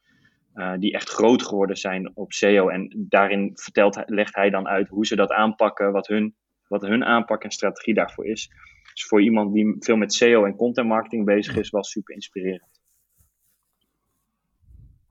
uh, 0.53 0.73
die 0.77 0.93
echt 0.93 1.09
groot 1.09 1.43
geworden 1.43 1.77
zijn 1.77 2.11
op 2.15 2.33
SEO. 2.33 2.69
En 2.69 3.05
daarin 3.09 3.51
vertelt, 3.53 4.03
legt 4.05 4.35
hij 4.35 4.49
dan 4.49 4.67
uit 4.67 4.87
hoe 4.87 5.05
ze 5.05 5.15
dat 5.15 5.31
aanpakken, 5.31 5.91
wat 5.91 6.07
hun, 6.07 6.35
wat 6.67 6.81
hun 6.81 7.05
aanpak 7.05 7.43
en 7.43 7.51
strategie 7.51 7.93
daarvoor 7.93 8.25
is. 8.25 8.49
Dus 8.95 9.05
voor 9.05 9.21
iemand 9.21 9.53
die 9.53 9.75
veel 9.79 9.95
met 9.95 10.13
SEO 10.13 10.45
en 10.45 10.55
content 10.55 10.87
marketing 10.87 11.25
bezig 11.25 11.55
is, 11.55 11.69
wel 11.69 11.83
super 11.83 12.13
inspirerend. 12.13 12.81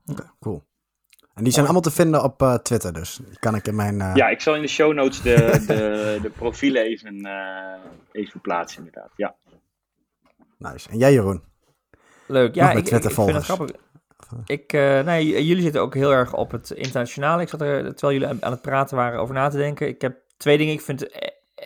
Oké, 0.05 0.21
okay, 0.21 0.31
cool. 0.39 0.63
En 1.33 1.43
die 1.43 1.53
zijn 1.53 1.65
allemaal 1.65 1.81
te 1.81 1.91
vinden 1.91 2.23
op 2.23 2.41
uh, 2.41 2.55
Twitter, 2.55 2.93
dus 2.93 3.15
die 3.15 3.39
kan 3.39 3.55
ik 3.55 3.67
in 3.67 3.75
mijn... 3.75 3.99
Uh... 3.99 4.11
Ja, 4.15 4.27
ik 4.27 4.41
zal 4.41 4.55
in 4.55 4.61
de 4.61 4.67
show 4.67 4.93
notes 4.93 5.21
de, 5.21 5.35
de, 5.67 6.19
de 6.21 6.29
profielen 6.29 6.83
even, 6.83 7.25
uh, 7.25 7.73
even 8.11 8.41
plaatsen, 8.41 8.77
inderdaad. 8.85 9.11
Ja. 9.15 9.35
Nice. 10.57 10.89
En 10.89 10.97
jij, 10.97 11.13
Jeroen? 11.13 11.43
Leuk. 12.27 12.55
Ja, 12.55 12.71
ik, 12.71 12.77
ik, 12.77 12.83
ik 12.83 12.87
vind 13.11 13.33
het 13.33 13.43
grappig. 13.43 13.69
Ik, 14.45 14.73
uh, 14.73 15.01
nee, 15.01 15.45
jullie 15.45 15.63
zitten 15.63 15.81
ook 15.81 15.93
heel 15.93 16.11
erg 16.11 16.33
op 16.33 16.51
het 16.51 16.69
internationale. 16.71 17.41
Ik 17.41 17.49
zat 17.49 17.61
er, 17.61 17.95
terwijl 17.95 18.19
jullie 18.19 18.43
aan 18.43 18.51
het 18.51 18.61
praten 18.61 18.97
waren, 18.97 19.19
over 19.19 19.35
na 19.35 19.49
te 19.49 19.57
denken. 19.57 19.87
Ik 19.87 20.01
heb 20.01 20.21
twee 20.37 20.57
dingen. 20.57 20.73
Ik 20.73 20.81
vind 20.81 21.07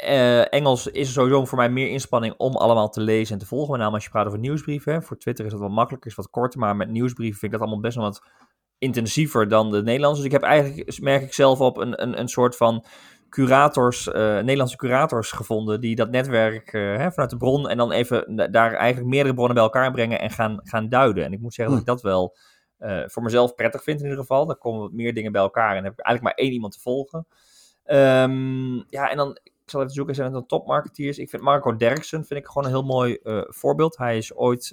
uh, 0.03 0.53
Engels 0.53 0.87
is 0.87 1.13
sowieso 1.13 1.45
voor 1.45 1.57
mij 1.57 1.69
meer 1.69 1.87
inspanning 1.87 2.33
om 2.37 2.55
allemaal 2.55 2.89
te 2.89 3.01
lezen 3.01 3.33
en 3.33 3.39
te 3.39 3.45
volgen. 3.45 3.71
Met 3.71 3.79
name 3.79 3.93
als 3.93 4.03
je 4.03 4.09
praat 4.09 4.25
over 4.25 4.39
nieuwsbrieven. 4.39 5.03
Voor 5.03 5.17
Twitter 5.17 5.45
is 5.45 5.51
dat 5.51 5.59
wat 5.59 5.69
makkelijker, 5.69 6.09
is 6.09 6.15
wat 6.15 6.29
korter. 6.29 6.59
Maar 6.59 6.75
met 6.75 6.89
nieuwsbrieven 6.89 7.39
vind 7.39 7.53
ik 7.53 7.59
dat 7.59 7.67
allemaal 7.67 7.83
best 7.83 7.95
wel 7.95 8.05
wat 8.05 8.23
intensiever 8.77 9.47
dan 9.47 9.71
de 9.71 9.83
Nederlandse. 9.83 10.21
Dus 10.21 10.31
ik 10.33 10.39
heb 10.41 10.49
eigenlijk, 10.49 10.99
merk 10.99 11.21
ik 11.21 11.33
zelf 11.33 11.61
op, 11.61 11.77
een, 11.77 12.01
een, 12.01 12.19
een 12.19 12.27
soort 12.27 12.55
van 12.55 12.85
curators, 13.29 14.07
uh, 14.07 14.13
Nederlandse 14.13 14.77
curators 14.77 15.31
gevonden. 15.31 15.81
Die 15.81 15.95
dat 15.95 16.11
netwerk 16.11 16.73
uh, 16.73 16.97
hè, 16.97 17.11
vanuit 17.11 17.29
de 17.29 17.37
bron 17.37 17.69
en 17.69 17.77
dan 17.77 17.91
even 17.91 18.51
daar 18.51 18.73
eigenlijk 18.73 19.09
meerdere 19.09 19.33
bronnen 19.33 19.55
bij 19.55 19.63
elkaar 19.63 19.91
brengen 19.91 20.19
en 20.19 20.29
gaan, 20.29 20.59
gaan 20.63 20.89
duiden. 20.89 21.25
En 21.25 21.33
ik 21.33 21.39
moet 21.39 21.53
zeggen 21.53 21.73
dat 21.73 21.83
ik 21.83 21.89
hm. 21.89 21.95
dat 21.95 22.03
wel 22.03 22.35
voor 23.05 23.23
mezelf 23.23 23.55
prettig 23.55 23.83
vind 23.83 23.97
in 23.99 24.05
ieder 24.05 24.19
geval. 24.19 24.45
Dan 24.45 24.57
komen 24.57 24.81
wat 24.81 24.91
meer 24.91 25.13
dingen 25.13 25.31
bij 25.31 25.41
elkaar 25.41 25.75
en 25.75 25.83
heb 25.83 25.93
ik 25.93 26.05
eigenlijk 26.05 26.35
maar 26.35 26.45
één 26.45 26.53
iemand 26.53 26.73
te 26.73 26.79
volgen. 26.79 27.27
Um, 27.91 28.85
ja, 28.89 29.09
en 29.09 29.17
dan, 29.17 29.37
ik 29.69 29.75
zal 29.75 29.83
even 29.83 29.93
zoeken, 29.93 30.15
zijn 30.15 30.27
het 30.27 30.35
dan 30.35 30.45
topmarketeers? 30.45 31.17
Ik 31.17 31.29
vind 31.29 31.41
Marco 31.41 31.75
Derksen 31.75 32.25
vind 32.25 32.39
ik 32.39 32.47
gewoon 32.47 32.63
een 32.63 32.69
heel 32.69 32.83
mooi 32.83 33.17
voorbeeld. 33.47 33.97
Hij 33.97 34.17
is 34.17 34.35
ooit, 34.35 34.69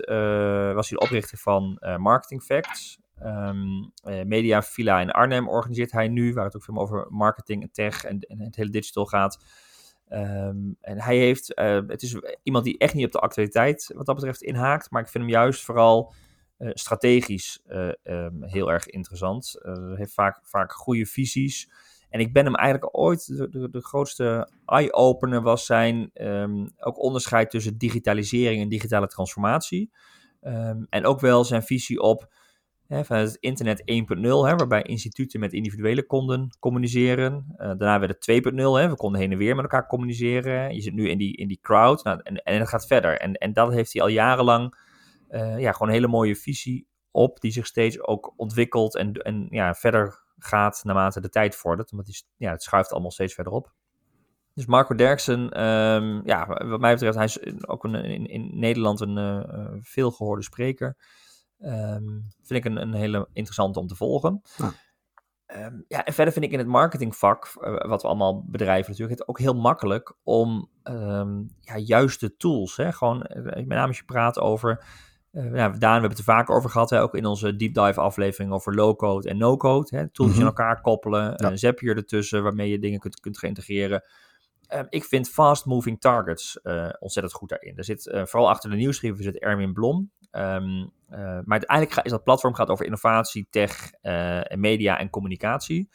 was 0.74 0.88
hij 0.88 0.98
de 0.98 1.04
oprichter 1.04 1.38
van 1.38 1.78
Marketing 1.98 2.42
Facts. 2.42 2.98
Uh, 3.22 3.50
Media 4.24 4.62
Villa 4.62 5.00
in 5.00 5.10
Arnhem 5.10 5.48
organiseert 5.48 5.92
hij 5.92 6.08
nu, 6.08 6.34
waar 6.34 6.44
het 6.44 6.56
ook 6.56 6.64
veel 6.64 6.76
over 6.76 7.06
marketing 7.08 7.62
en 7.62 7.72
tech 7.72 8.04
en, 8.04 8.18
het 8.28 8.56
hele 8.56 8.70
digital 8.70 9.06
gaat. 9.06 9.44
Um, 10.12 10.76
en 10.80 11.00
hij 11.00 11.16
heeft, 11.16 11.52
het 11.86 12.02
is 12.02 12.16
iemand 12.42 12.64
die 12.64 12.78
echt 12.78 12.94
niet 12.94 13.06
op 13.06 13.12
de 13.12 13.18
actualiteit 13.18 13.92
wat 13.94 14.06
dat 14.06 14.14
betreft 14.14 14.42
inhaakt, 14.42 14.90
maar 14.90 15.02
ik 15.02 15.08
vind 15.08 15.24
hem 15.24 15.32
juist 15.32 15.64
vooral 15.64 16.12
strategisch 16.58 17.62
um, 18.02 18.42
heel 18.42 18.72
erg 18.72 18.86
interessant. 18.86 19.54
Heeft 19.94 20.14
vaak, 20.14 20.40
vaak 20.42 20.72
goede 20.72 21.06
visies. 21.06 21.70
En 22.08 22.20
ik 22.20 22.32
ben 22.32 22.44
hem 22.44 22.54
eigenlijk 22.54 22.98
ooit, 22.98 23.26
de, 23.26 23.80
grootste 23.80 24.50
eye-opener 24.64 25.42
was 25.42 25.66
zijn 25.66 26.10
ook 26.78 27.02
onderscheid 27.02 27.50
tussen 27.50 27.78
digitalisering 27.78 28.62
en 28.62 28.68
digitale 28.68 29.06
transformatie. 29.06 29.90
en 30.88 31.04
ook 31.04 31.20
wel 31.20 31.44
zijn 31.44 31.62
visie 31.62 32.00
op 32.00 32.28
Hè, 32.86 33.04
vanuit 33.04 33.28
het 33.28 33.36
internet 33.40 33.82
1.0, 34.16 34.20
waarbij 34.20 34.82
instituten 34.82 35.40
met 35.40 35.52
individuele 35.52 36.06
konden 36.06 36.56
communiceren. 36.58 37.46
Uh, 37.50 37.58
daarna 37.58 37.98
werd 37.98 38.26
het 38.26 38.42
2.0, 38.44 38.54
we 38.54 38.94
konden 38.94 39.20
heen 39.20 39.32
en 39.32 39.38
weer 39.38 39.54
met 39.54 39.64
elkaar 39.64 39.86
communiceren. 39.86 40.74
Je 40.74 40.80
zit 40.80 40.94
nu 40.94 41.08
in 41.08 41.18
die, 41.18 41.36
in 41.36 41.48
die 41.48 41.58
crowd 41.62 42.04
nou, 42.04 42.20
en, 42.22 42.36
en 42.36 42.66
gaat 42.66 42.86
verder. 42.86 43.18
En, 43.18 43.34
en 43.34 43.52
dat 43.52 43.72
heeft 43.72 43.92
hij 43.92 44.02
al 44.02 44.08
jarenlang 44.08 44.78
uh, 45.30 45.58
ja, 45.58 45.72
gewoon 45.72 45.88
een 45.88 45.94
hele 45.94 46.08
mooie 46.08 46.36
visie 46.36 46.86
op, 47.10 47.40
die 47.40 47.52
zich 47.52 47.66
steeds 47.66 48.02
ook 48.02 48.32
ontwikkelt 48.36 48.96
en, 48.96 49.12
en 49.12 49.46
ja, 49.50 49.74
verder 49.74 50.24
gaat 50.38 50.80
naarmate 50.84 51.20
de 51.20 51.28
tijd 51.28 51.56
vordert. 51.56 51.90
Want 51.90 52.06
die, 52.06 52.22
ja, 52.36 52.50
het 52.50 52.62
schuift 52.62 52.92
allemaal 52.92 53.10
steeds 53.10 53.34
verder 53.34 53.52
op. 53.52 53.72
Dus 54.54 54.66
Marco 54.66 54.94
Derksen, 54.94 55.64
um, 55.64 56.20
ja, 56.24 56.46
wat 56.46 56.80
mij 56.80 56.92
betreft, 56.92 57.16
hij 57.16 57.24
is 57.24 57.66
ook 57.68 57.84
een, 57.84 57.94
in, 57.94 58.26
in 58.26 58.50
Nederland 58.58 59.00
een 59.00 59.16
uh, 59.16 59.78
veelgehoorde 59.80 60.42
spreker. 60.42 60.96
Um, 61.58 62.26
vind 62.42 62.64
ik 62.64 62.72
een, 62.72 62.82
een 62.82 62.94
hele 62.94 63.28
interessante 63.32 63.80
om 63.80 63.86
te 63.86 63.96
volgen. 63.96 64.42
Ja. 64.56 64.72
Um, 65.66 65.84
ja, 65.88 66.04
en 66.04 66.12
verder 66.12 66.32
vind 66.32 66.44
ik 66.44 66.52
in 66.52 66.58
het 66.58 66.66
marketingvak, 66.66 67.52
uh, 67.60 67.86
wat 67.88 68.02
we 68.02 68.08
allemaal 68.08 68.44
bedrijven 68.44 68.90
natuurlijk, 68.90 69.18
het 69.18 69.28
ook 69.28 69.38
heel 69.38 69.54
makkelijk 69.54 70.16
om 70.22 70.70
ja, 71.60 71.76
juiste 71.76 72.36
tools. 72.36 72.76
Hè? 72.76 72.92
Gewoon, 72.92 73.18
met 73.42 73.66
name 73.66 73.86
als 73.86 73.98
je 73.98 74.04
praat 74.04 74.38
over. 74.38 74.84
Uh, 75.36 75.54
ja, 75.54 75.68
Daan, 75.68 75.78
we 75.78 75.86
hebben 75.86 76.10
het 76.10 76.18
er 76.18 76.24
vaak 76.24 76.50
over 76.50 76.70
gehad, 76.70 76.90
hè? 76.90 77.02
ook 77.02 77.14
in 77.14 77.26
onze 77.26 77.56
deep 77.56 77.74
dive 77.74 78.00
aflevering 78.00 78.52
over 78.52 78.74
low-code 78.74 79.28
en 79.28 79.38
no-code. 79.38 79.96
Hè? 79.96 80.08
Tools 80.08 80.30
mm 80.30 80.36
-hmm. 80.36 80.46
elkaar 80.46 80.80
koppelen, 80.80 81.22
ja. 81.36 81.50
een 81.50 81.58
Zapier 81.58 81.96
ertussen 81.96 82.42
waarmee 82.42 82.70
je 82.70 82.78
dingen 82.78 83.00
kunt, 83.00 83.20
kunt 83.20 83.42
integreren. 83.42 84.04
Um, 84.74 84.86
ik 84.88 85.04
vind 85.04 85.28
fast-moving 85.28 86.00
targets 86.00 86.58
uh, 86.62 86.88
ontzettend 86.98 87.34
goed 87.34 87.48
daarin. 87.48 87.76
Er 87.76 87.84
zit 87.84 88.06
uh, 88.06 88.24
vooral 88.24 88.48
achter 88.48 88.70
de 88.70 88.76
nieuwsbrieven 88.76 89.24
zit 89.24 89.38
Erwin 89.38 89.72
Blom. 89.72 90.10
Um, 90.32 90.78
uh, 91.10 91.18
maar 91.18 91.58
uiteindelijk 91.58 92.04
is 92.04 92.10
dat 92.10 92.24
platform 92.24 92.54
gaat 92.54 92.68
over 92.68 92.84
innovatie, 92.84 93.46
tech, 93.50 93.90
media 94.54 94.98
en 94.98 95.10
communicatie. 95.10 95.88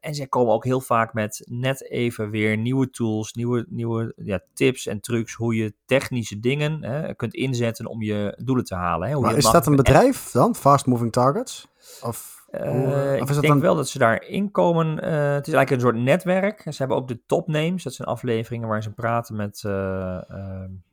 En 0.00 0.14
zij 0.14 0.26
komen 0.26 0.52
ook 0.52 0.64
heel 0.64 0.80
vaak 0.80 1.12
met 1.12 1.42
net 1.50 1.90
even 1.90 2.30
weer 2.30 2.56
nieuwe 2.56 2.90
tools, 2.90 3.32
nieuwe, 3.32 3.66
nieuwe 3.68 4.12
ja, 4.16 4.40
tips 4.54 4.86
en 4.86 5.00
trucs 5.00 5.34
hoe 5.34 5.54
je 5.54 5.74
technische 5.86 6.40
dingen 6.40 7.16
kunt 7.16 7.34
inzetten 7.34 7.86
om 7.86 8.02
je 8.02 8.40
doelen 8.44 8.64
te 8.64 8.74
halen. 8.74 9.08
Hè? 9.08 9.14
Hoe 9.14 9.22
maar 9.22 9.32
je 9.32 9.36
is 9.36 9.50
dat 9.50 9.66
een 9.66 9.76
bedrijf 9.76 10.30
dan, 10.30 10.54
Fast 10.54 10.86
Moving 10.86 11.12
Targets? 11.12 11.68
Of... 12.02 12.43
Uh, 12.60 13.16
ik 13.16 13.26
denk 13.26 13.46
dan... 13.46 13.60
wel 13.60 13.74
dat 13.74 13.88
ze 13.88 13.98
daarin 13.98 14.50
komen. 14.50 14.86
Uh, 14.86 15.34
het 15.34 15.46
is 15.46 15.54
eigenlijk 15.54 15.70
een 15.70 15.80
soort 15.80 15.96
netwerk. 15.96 16.60
Ze 16.62 16.74
hebben 16.76 16.96
ook 16.96 17.08
de 17.08 17.24
topnames. 17.26 17.82
Dat 17.82 17.94
zijn 17.94 18.08
afleveringen 18.08 18.68
waar 18.68 18.82
ze 18.82 18.90
praten 18.90 19.36
met, 19.36 19.62
uh, 19.66 19.72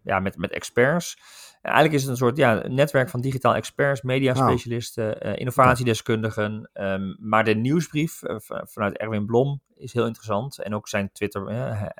ja, 0.04 0.19
met, 0.19 0.38
met 0.38 0.52
experts. 0.52 1.17
En 1.62 1.71
eigenlijk 1.71 1.93
is 1.93 2.02
het 2.02 2.12
een 2.12 2.17
soort 2.17 2.38
ja, 2.38 2.67
netwerk 2.67 3.10
van 3.10 3.21
digitaal 3.21 3.56
experts, 3.56 4.02
mediaspecialisten, 4.02 5.26
oh. 5.26 5.32
innovatiedeskundigen. 5.36 6.69
Um, 6.74 7.17
maar 7.19 7.43
de 7.43 7.56
nieuwsbrief 7.56 8.21
vanuit 8.47 8.97
Erwin 8.97 9.26
Blom 9.26 9.62
is 9.76 9.93
heel 9.93 10.06
interessant. 10.06 10.60
En 10.60 10.76
ook 10.76 10.88
zijn 10.88 11.12
Twitter, 11.12 11.50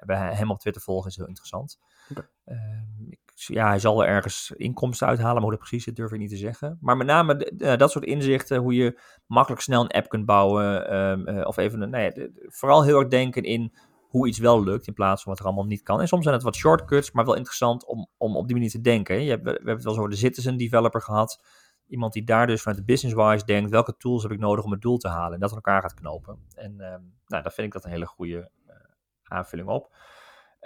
hem 0.06 0.52
op 0.52 0.60
Twitter 0.60 0.82
volgen 0.82 1.10
is 1.10 1.16
heel 1.16 1.28
interessant. 1.28 1.80
Okay. 2.10 2.26
Ehm, 2.46 3.12
ja, 3.48 3.68
hij 3.68 3.80
zal 3.80 4.04
er 4.04 4.10
ergens 4.10 4.54
inkomsten 4.56 5.08
uithalen, 5.08 5.34
maar 5.34 5.42
hoe 5.42 5.52
dat 5.52 5.60
precies 5.60 5.84
zit, 5.84 5.96
durf 5.96 6.12
ik 6.12 6.20
niet 6.20 6.30
te 6.30 6.36
zeggen. 6.36 6.78
Maar 6.82 6.98
met 6.98 7.08
name 7.08 7.52
dat 7.78 7.92
soort 7.92 8.06
inzichten, 8.06 8.58
hoe 8.58 8.74
je 8.74 9.00
makkelijk 9.26 9.62
snel 9.62 9.82
een 9.82 9.92
app 9.92 10.10
kunt 10.10 10.26
bouwen. 10.26 10.96
Um, 10.96 11.28
uh, 11.28 11.48
of 11.48 11.58
even, 11.58 11.90
nou 11.90 12.04
ja, 12.04 12.28
vooral 12.48 12.84
heel 12.84 13.00
erg 13.00 13.08
denken 13.08 13.44
in 13.44 13.74
hoe 14.08 14.28
iets 14.28 14.40
wel 14.40 14.64
lukt, 14.64 14.88
in 14.88 14.94
plaats 14.94 15.24
van 15.24 15.32
wat 15.32 15.42
er 15.42 15.48
allemaal 15.48 15.66
niet 15.66 15.84
kan. 15.84 16.00
En 16.02 16.08
soms 16.08 16.24
zijn 16.24 16.36
het 16.36 16.44
wat 16.44 16.56
shortcuts, 16.56 17.12
maar 17.12 17.26
wel 17.26 17.36
interessant 17.36 17.86
om, 17.86 18.08
om 18.18 18.36
op 18.36 18.46
die 18.46 18.56
manier 18.56 18.72
te 18.72 18.82
denken. 18.82 19.24
Je 19.24 19.30
hebt, 19.30 19.44
we 19.44 19.50
hebben 19.50 19.74
het 19.74 19.84
wel 19.84 19.92
eens 19.92 20.02
over 20.02 20.12
de 20.12 20.18
citizen 20.18 20.58
developer 20.58 21.02
gehad. 21.02 21.44
Iemand 21.88 22.14
die 22.14 22.24
daar 22.24 22.48
dus 22.48 22.62
vanuit 22.62 22.80
de 22.80 22.86
business-wise 22.86 23.46
denkt, 23.46 23.70
welke 23.70 23.98
tools 23.98 24.24
heb 24.24 24.32
ik 24.32 24.40
nodig 24.40 24.66
om 24.66 24.72
het 24.72 24.82
doel 24.82 24.98
te 24.98 25.08
halen? 25.08 25.34
En 25.34 25.40
dat 25.40 25.50
aan 25.50 25.56
elkaar 25.56 25.82
gaat 25.82 25.94
knopen. 25.94 26.38
En 26.56 26.72
um, 26.72 27.14
nou, 27.28 27.44
daar 27.44 27.52
vind 27.52 27.68
ik 27.68 27.74
dat 27.74 27.84
een 27.84 27.92
hele 27.92 28.06
goede 28.06 28.50
uh, 28.68 28.74
aanvulling 29.24 29.70
op. 29.70 29.96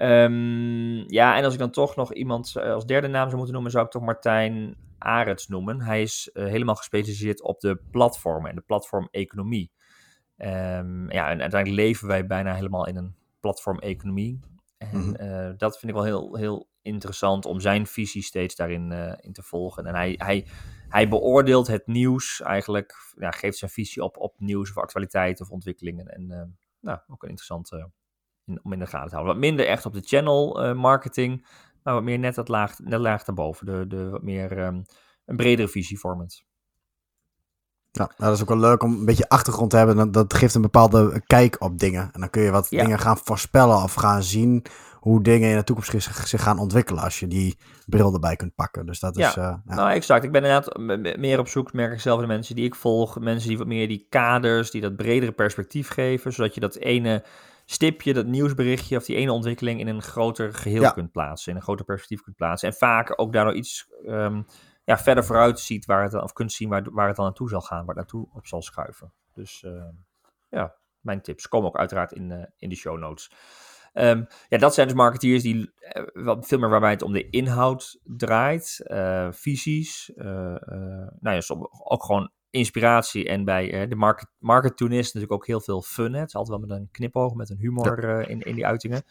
Um, 0.02 1.12
ja, 1.12 1.38
en 1.38 1.44
als 1.44 1.54
ik 1.54 1.60
dan 1.60 1.72
toch 1.72 1.96
nog 1.96 2.14
iemand 2.14 2.56
eh, 2.56 2.74
als 2.74 2.86
derde 2.86 3.08
naam 3.08 3.24
zou 3.24 3.36
moeten 3.36 3.54
noemen, 3.54 3.72
zou 3.72 3.86
ik 3.86 3.92
toch 3.92 4.02
Martijn 4.02 4.78
Arets 4.98 5.48
noemen. 5.48 5.82
Hij 5.82 6.02
is 6.02 6.30
uh, 6.34 6.46
helemaal 6.46 6.76
gespecialiseerd 6.76 7.42
op 7.42 7.60
de 7.60 7.82
platformen 7.92 8.50
en 8.50 8.56
de 8.56 8.62
platformeconomie. 8.62 9.72
Um, 10.38 11.12
ja, 11.12 11.30
en 11.30 11.42
uiteindelijk 11.42 11.82
leven 11.82 12.08
wij 12.08 12.26
bijna 12.26 12.54
helemaal 12.54 12.88
in 12.88 12.96
een 12.96 13.16
platformeconomie. 13.40 14.40
En 14.78 14.98
mm 14.98 15.16
-hmm. 15.16 15.28
uh, 15.28 15.54
dat 15.58 15.80
vind 15.80 15.92
ik 15.92 15.98
wel 15.98 16.06
heel, 16.06 16.36
heel 16.36 16.68
interessant 16.82 17.46
om 17.46 17.60
zijn 17.60 17.88
visie 17.88 18.24
steeds 18.24 18.56
daarin 18.56 18.92
in 19.20 19.34
te 19.34 19.44
volgen. 19.44 19.86
En 19.86 19.96
hij, 19.96 20.16
hij, 20.18 20.48
hij 20.90 21.08
beoordeelt 21.08 21.68
het 21.68 21.88
nieuws 21.88 22.42
eigenlijk, 22.42 22.94
ja, 23.18 23.32
geeft 23.32 23.58
zijn 23.58 23.72
visie 23.72 24.04
op, 24.04 24.18
op 24.18 24.40
nieuws 24.40 24.70
of 24.70 24.78
actualiteit 24.78 25.42
of 25.42 25.50
ontwikkelingen. 25.50 26.08
En 26.08 26.58
nou, 26.80 27.00
ook 27.08 27.24
een 27.24 27.30
interessante 27.30 27.78
in, 27.78 28.05
om 28.64 28.74
in 28.74 28.80
de 28.80 28.86
gaten 28.86 29.10
te 29.10 29.16
houden. 29.16 29.34
Wat 29.34 29.44
minder 29.44 29.68
echt 29.68 29.86
op 29.86 29.94
de 29.94 30.02
channel 30.02 30.66
uh, 30.66 30.74
marketing, 30.74 31.46
maar 31.84 31.94
wat 31.94 32.04
meer 32.04 32.20
net 32.20 32.36
dat 32.36 32.48
laag, 32.48 32.80
net 32.80 33.00
laag 33.00 33.24
daarboven. 33.24 33.66
De, 33.66 33.88
de 33.88 34.10
wat 34.10 34.24
meer 34.24 34.66
um, 34.66 34.84
een 35.26 35.36
bredere 35.36 35.68
visie 35.68 36.00
vormend. 36.00 36.44
Ja, 37.92 38.06
nou, 38.06 38.14
dat 38.18 38.34
is 38.34 38.42
ook 38.42 38.50
wel 38.50 38.58
leuk 38.58 38.84
om 38.84 38.94
een 38.94 39.06
beetje 39.06 39.30
achtergrond 39.30 39.70
te 39.70 39.78
hebben. 39.78 40.12
Dat 40.12 40.34
geeft 40.34 40.56
een 40.56 40.62
bepaalde 40.62 41.24
kijk 41.26 41.62
op 41.62 41.80
dingen. 41.80 42.10
En 42.12 42.20
dan 42.20 42.30
kun 42.30 42.42
je 42.42 42.52
wat 42.52 42.70
ja. 42.70 42.84
dingen 42.84 43.00
gaan 43.00 43.18
voorspellen 43.18 43.84
of 43.84 43.94
gaan 43.94 44.24
zien 44.24 44.66
hoe 45.00 45.24
dingen 45.24 45.50
in 45.50 45.56
de 45.56 45.64
toekomst 45.64 46.28
zich 46.28 46.42
gaan 46.42 46.60
ontwikkelen 46.60 47.04
als 47.04 47.20
je 47.20 47.28
die 47.28 47.58
bril 47.86 48.14
erbij 48.14 48.36
kunt 48.36 48.56
pakken. 48.56 48.86
Dus 48.86 49.00
dat 49.00 49.16
ja. 49.16 49.30
is. 49.30 49.36
Uh, 49.36 49.44
ja. 49.44 49.76
Nou, 49.76 49.92
exact. 49.92 50.24
Ik 50.24 50.32
ben 50.32 50.44
inderdaad 50.44 50.78
meer 51.18 51.40
op 51.40 51.48
zoek, 51.48 51.74
merk 51.74 51.94
ik 51.94 52.00
zelf, 52.00 52.20
de 52.20 52.28
mensen 52.28 52.56
die 52.56 52.66
ik 52.66 52.76
volg. 52.76 53.20
Mensen 53.20 53.50
die 53.50 53.58
wat 53.58 53.68
meer 53.68 53.88
die 53.88 54.08
kaders, 54.10 54.72
die 54.72 54.82
dat 54.82 54.96
bredere 54.96 55.32
perspectief 55.32 55.90
geven, 55.90 56.34
zodat 56.34 56.54
je 56.54 56.60
dat 56.60 56.76
ene 56.76 57.24
stipje, 57.66 58.14
dat 58.14 58.26
nieuwsberichtje 58.26 58.98
of 58.98 59.06
die 59.06 59.16
ene 59.16 59.32
ontwikkeling 59.32 59.80
in 59.80 59.88
een 59.88 60.02
groter 60.02 60.54
geheel 60.54 60.82
ja. 60.82 60.92
kunt 60.92 61.12
plaatsen, 61.12 61.52
in 61.52 61.58
een 61.58 61.64
groter 61.64 61.86
perspectief 61.86 62.22
kunt 62.22 62.36
plaatsen. 62.36 62.70
En 62.70 62.76
vaak 62.76 63.14
ook 63.20 63.34
daardoor 63.34 63.54
iets 63.54 63.90
um, 64.06 64.46
ja, 64.84 64.98
verder 64.98 65.26
vooruit 65.26 65.60
ziet 65.60 65.86
waar 65.86 66.04
het, 66.04 66.14
of 66.14 66.34
kunt 66.34 66.52
zien 66.52 66.70
waar, 66.70 66.92
waar 66.92 67.08
het 67.08 67.16
dan 67.16 67.26
naartoe 67.26 67.50
zal 67.50 67.62
gaan, 67.62 67.78
waar 67.78 67.96
het 67.96 67.96
naartoe 67.96 68.28
op 68.34 68.48
zal 68.48 68.62
schuiven. 68.62 69.12
Dus 69.34 69.64
uh, 69.64 69.84
ja, 70.50 70.76
mijn 71.00 71.22
tips 71.22 71.48
komen 71.48 71.68
ook 71.68 71.78
uiteraard 71.78 72.12
in, 72.12 72.30
uh, 72.30 72.44
in 72.58 72.70
de 72.70 72.76
show 72.76 72.98
notes. 72.98 73.32
Um, 73.94 74.28
ja, 74.50 74.58
dat 74.58 74.74
zijn 74.74 74.88
dus 74.88 74.96
marketeers 74.96 75.44
die 75.44 75.56
uh, 75.56 76.04
wat 76.14 76.48
veel 76.48 76.60
meer 76.60 76.70
waarbij 76.70 76.92
het 76.92 77.02
om 77.02 77.12
de 77.12 77.30
inhoud 77.30 78.00
draait, 78.04 78.86
uh, 78.88 79.28
visies, 79.32 80.12
nou 80.16 81.10
ja, 81.20 81.42
ook 81.84 82.04
gewoon 82.04 82.32
inspiratie 82.56 83.28
en 83.28 83.46
bij 83.46 83.88
de 83.88 83.96
market, 83.96 84.28
marketunist 84.40 85.14
natuurlijk 85.14 85.42
ook 85.42 85.48
heel 85.48 85.62
veel 85.62 85.82
fun. 85.82 86.14
Hè? 86.14 86.20
Het 86.20 86.28
is 86.28 86.36
altijd 86.36 86.60
wel 86.60 86.68
met 86.68 86.78
een 86.78 86.90
knipoog, 86.92 87.34
met 87.34 87.50
een 87.50 87.58
humor 87.58 88.30
in, 88.30 88.42
in 88.42 88.56
die 88.56 88.66
uitingen. 88.66 89.04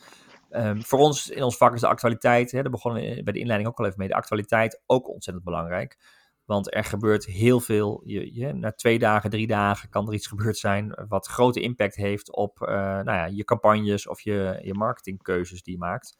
Um, 0.51 0.83
voor 0.83 0.99
ons 0.99 1.31
in 1.31 1.43
ons 1.43 1.57
vak 1.57 1.75
is 1.75 1.81
de 1.81 1.87
actualiteit, 1.87 2.51
hè, 2.51 2.63
daar 2.63 2.71
begonnen 2.71 3.03
we 3.03 3.23
bij 3.23 3.33
de 3.33 3.39
inleiding 3.39 3.71
ook 3.71 3.79
al 3.79 3.85
even 3.85 3.99
mee, 3.99 4.09
de 4.09 4.15
actualiteit 4.15 4.83
ook 4.87 5.09
ontzettend 5.09 5.45
belangrijk. 5.45 5.99
Want 6.45 6.75
er 6.75 6.85
gebeurt 6.85 7.25
heel 7.25 7.61
veel. 7.61 8.03
Je, 8.05 8.35
je, 8.35 8.53
na 8.53 8.73
twee 8.73 8.99
dagen, 8.99 9.31
drie 9.31 9.47
dagen 9.47 9.89
kan 9.89 10.07
er 10.07 10.15
iets 10.15 10.27
gebeurd 10.27 10.57
zijn 10.57 11.05
wat 11.09 11.27
grote 11.27 11.61
impact 11.61 11.95
heeft 11.95 12.37
op 12.37 12.61
uh, 12.61 12.69
nou 12.79 13.05
ja, 13.05 13.25
je 13.25 13.45
campagnes 13.45 14.09
of 14.09 14.21
je, 14.21 14.61
je 14.63 14.75
marketingkeuzes 14.75 15.63
die 15.63 15.73
je 15.73 15.79
maakt. 15.79 16.17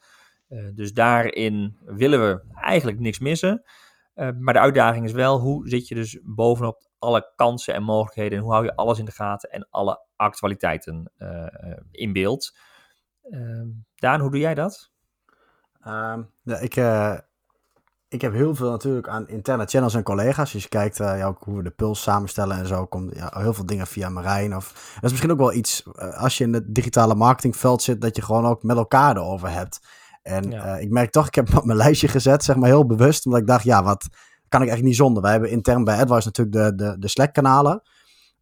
Dus 0.73 0.93
daarin 0.93 1.77
willen 1.85 2.19
we 2.21 2.55
eigenlijk 2.61 2.99
niks 2.99 3.19
missen. 3.19 3.63
Uh, 4.15 4.29
maar 4.39 4.53
de 4.53 4.59
uitdaging 4.59 5.05
is 5.05 5.11
wel, 5.11 5.39
hoe 5.39 5.69
zit 5.69 5.87
je 5.87 5.95
dus 5.95 6.19
bovenop 6.23 6.87
alle 6.99 7.31
kansen 7.35 7.73
en 7.73 7.83
mogelijkheden 7.83 8.37
en 8.37 8.43
hoe 8.43 8.53
hou 8.53 8.65
je 8.65 8.75
alles 8.75 8.99
in 8.99 9.05
de 9.05 9.11
gaten 9.11 9.49
en 9.49 9.67
alle 9.69 9.99
actualiteiten 10.15 11.11
in 11.91 12.13
beeld. 12.13 12.57
Daan, 13.95 14.19
hoe 14.19 14.31
doe 14.31 14.39
jij 14.39 14.53
dat? 14.53 14.91
Um, 15.87 16.31
ja, 16.43 16.57
ik, 16.57 16.75
ik 18.07 18.21
heb 18.21 18.33
heel 18.33 18.55
veel 18.55 18.69
natuurlijk 18.69 19.07
aan 19.07 19.27
interne 19.27 19.65
channels 19.65 19.93
en 19.93 20.03
collega's. 20.03 20.53
Als 20.53 20.63
je 20.63 20.69
kijkt 20.69 20.97
ja, 20.97 21.35
hoe 21.39 21.57
we 21.57 21.63
de 21.63 21.71
puls 21.71 22.01
samenstellen 22.01 22.57
en 22.57 22.67
zo, 22.67 22.85
komt 22.85 23.15
ja, 23.15 23.31
heel 23.33 23.53
veel 23.53 23.65
dingen 23.65 23.87
via 23.87 24.09
Marijn. 24.09 24.55
Of, 24.55 24.93
dat 24.93 25.03
is 25.03 25.09
misschien 25.09 25.31
ook 25.31 25.37
wel 25.37 25.53
iets, 25.53 25.83
als 25.97 26.37
je 26.37 26.43
in 26.43 26.53
het 26.53 26.75
digitale 26.75 27.15
marketingveld 27.15 27.81
zit, 27.81 28.01
dat 28.01 28.15
je 28.15 28.21
gewoon 28.21 28.45
ook 28.45 28.63
met 28.63 28.77
elkaar 28.77 29.15
erover 29.15 29.49
hebt. 29.49 29.79
En 30.27 30.51
ja. 30.51 30.75
uh, 30.75 30.81
ik 30.81 30.89
merk 30.89 31.11
toch, 31.11 31.27
ik 31.27 31.35
heb 31.35 31.47
hem 31.47 31.57
op 31.57 31.65
mijn 31.65 31.77
lijstje 31.77 32.07
gezet, 32.07 32.43
zeg 32.43 32.55
maar 32.55 32.69
heel 32.69 32.85
bewust, 32.85 33.25
omdat 33.25 33.41
ik 33.41 33.47
dacht, 33.47 33.63
ja, 33.63 33.83
wat 33.83 34.07
kan 34.49 34.61
ik 34.61 34.67
eigenlijk 34.67 34.83
niet 34.83 34.95
zonder? 34.95 35.21
Wij 35.21 35.31
hebben 35.31 35.49
intern 35.49 35.83
bij 35.83 35.99
AdWise 35.99 36.25
natuurlijk 36.25 36.55
de, 36.55 36.75
de, 36.75 36.99
de 36.99 37.07
Slack-kanalen. 37.07 37.81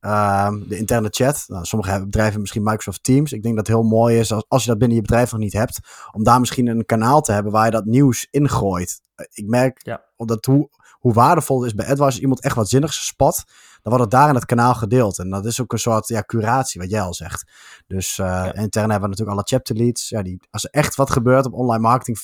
Uh, 0.01 0.51
de 0.67 0.77
interne 0.77 1.07
chat. 1.11 1.43
Nou, 1.47 1.65
sommige 1.65 2.03
bedrijven 2.05 2.39
misschien 2.39 2.63
Microsoft 2.63 3.03
Teams. 3.03 3.31
Ik 3.31 3.43
denk 3.43 3.55
dat 3.55 3.67
het 3.67 3.75
heel 3.75 3.85
mooi 3.85 4.19
is 4.19 4.31
als, 4.31 4.45
als 4.47 4.63
je 4.63 4.69
dat 4.69 4.77
binnen 4.77 4.97
je 4.97 5.03
bedrijf 5.03 5.31
nog 5.31 5.39
niet 5.39 5.53
hebt. 5.53 5.79
Om 6.11 6.23
daar 6.23 6.39
misschien 6.39 6.67
een 6.67 6.85
kanaal 6.85 7.21
te 7.21 7.31
hebben 7.31 7.51
waar 7.51 7.65
je 7.65 7.71
dat 7.71 7.85
nieuws 7.85 8.27
ingooit. 8.31 9.01
Ik 9.31 9.47
merk 9.47 9.79
ja. 9.85 10.01
dat 10.17 10.45
hoe, 10.45 10.69
hoe 10.91 11.13
waardevol 11.13 11.61
het 11.61 11.67
is 11.67 11.75
bij 11.75 11.85
AdWise 11.85 12.03
als 12.03 12.19
iemand 12.19 12.41
echt 12.41 12.55
wat 12.55 12.69
zinnigs 12.69 13.05
spot. 13.05 13.43
Dan 13.83 13.93
wordt 13.93 14.01
het 14.01 14.11
daar 14.11 14.29
in 14.29 14.35
het 14.35 14.45
kanaal 14.45 14.73
gedeeld. 14.73 15.19
En 15.19 15.29
dat 15.29 15.45
is 15.45 15.61
ook 15.61 15.71
een 15.71 15.79
soort 15.79 16.07
ja, 16.07 16.23
curatie, 16.25 16.81
wat 16.81 16.89
jij 16.89 17.01
al 17.01 17.13
zegt. 17.13 17.51
Dus 17.87 18.17
uh, 18.17 18.25
ja. 18.25 18.53
intern 18.53 18.89
hebben 18.89 19.09
we 19.09 19.15
natuurlijk 19.15 19.37
alle 19.37 19.47
chapter 19.47 19.75
leads. 19.75 20.09
Ja, 20.09 20.21
die, 20.21 20.39
als 20.49 20.63
er 20.63 20.69
echt 20.69 20.95
wat 20.95 21.11
gebeurt 21.11 21.45
op 21.45 21.53
online 21.53 21.81
marketing, 21.81 22.17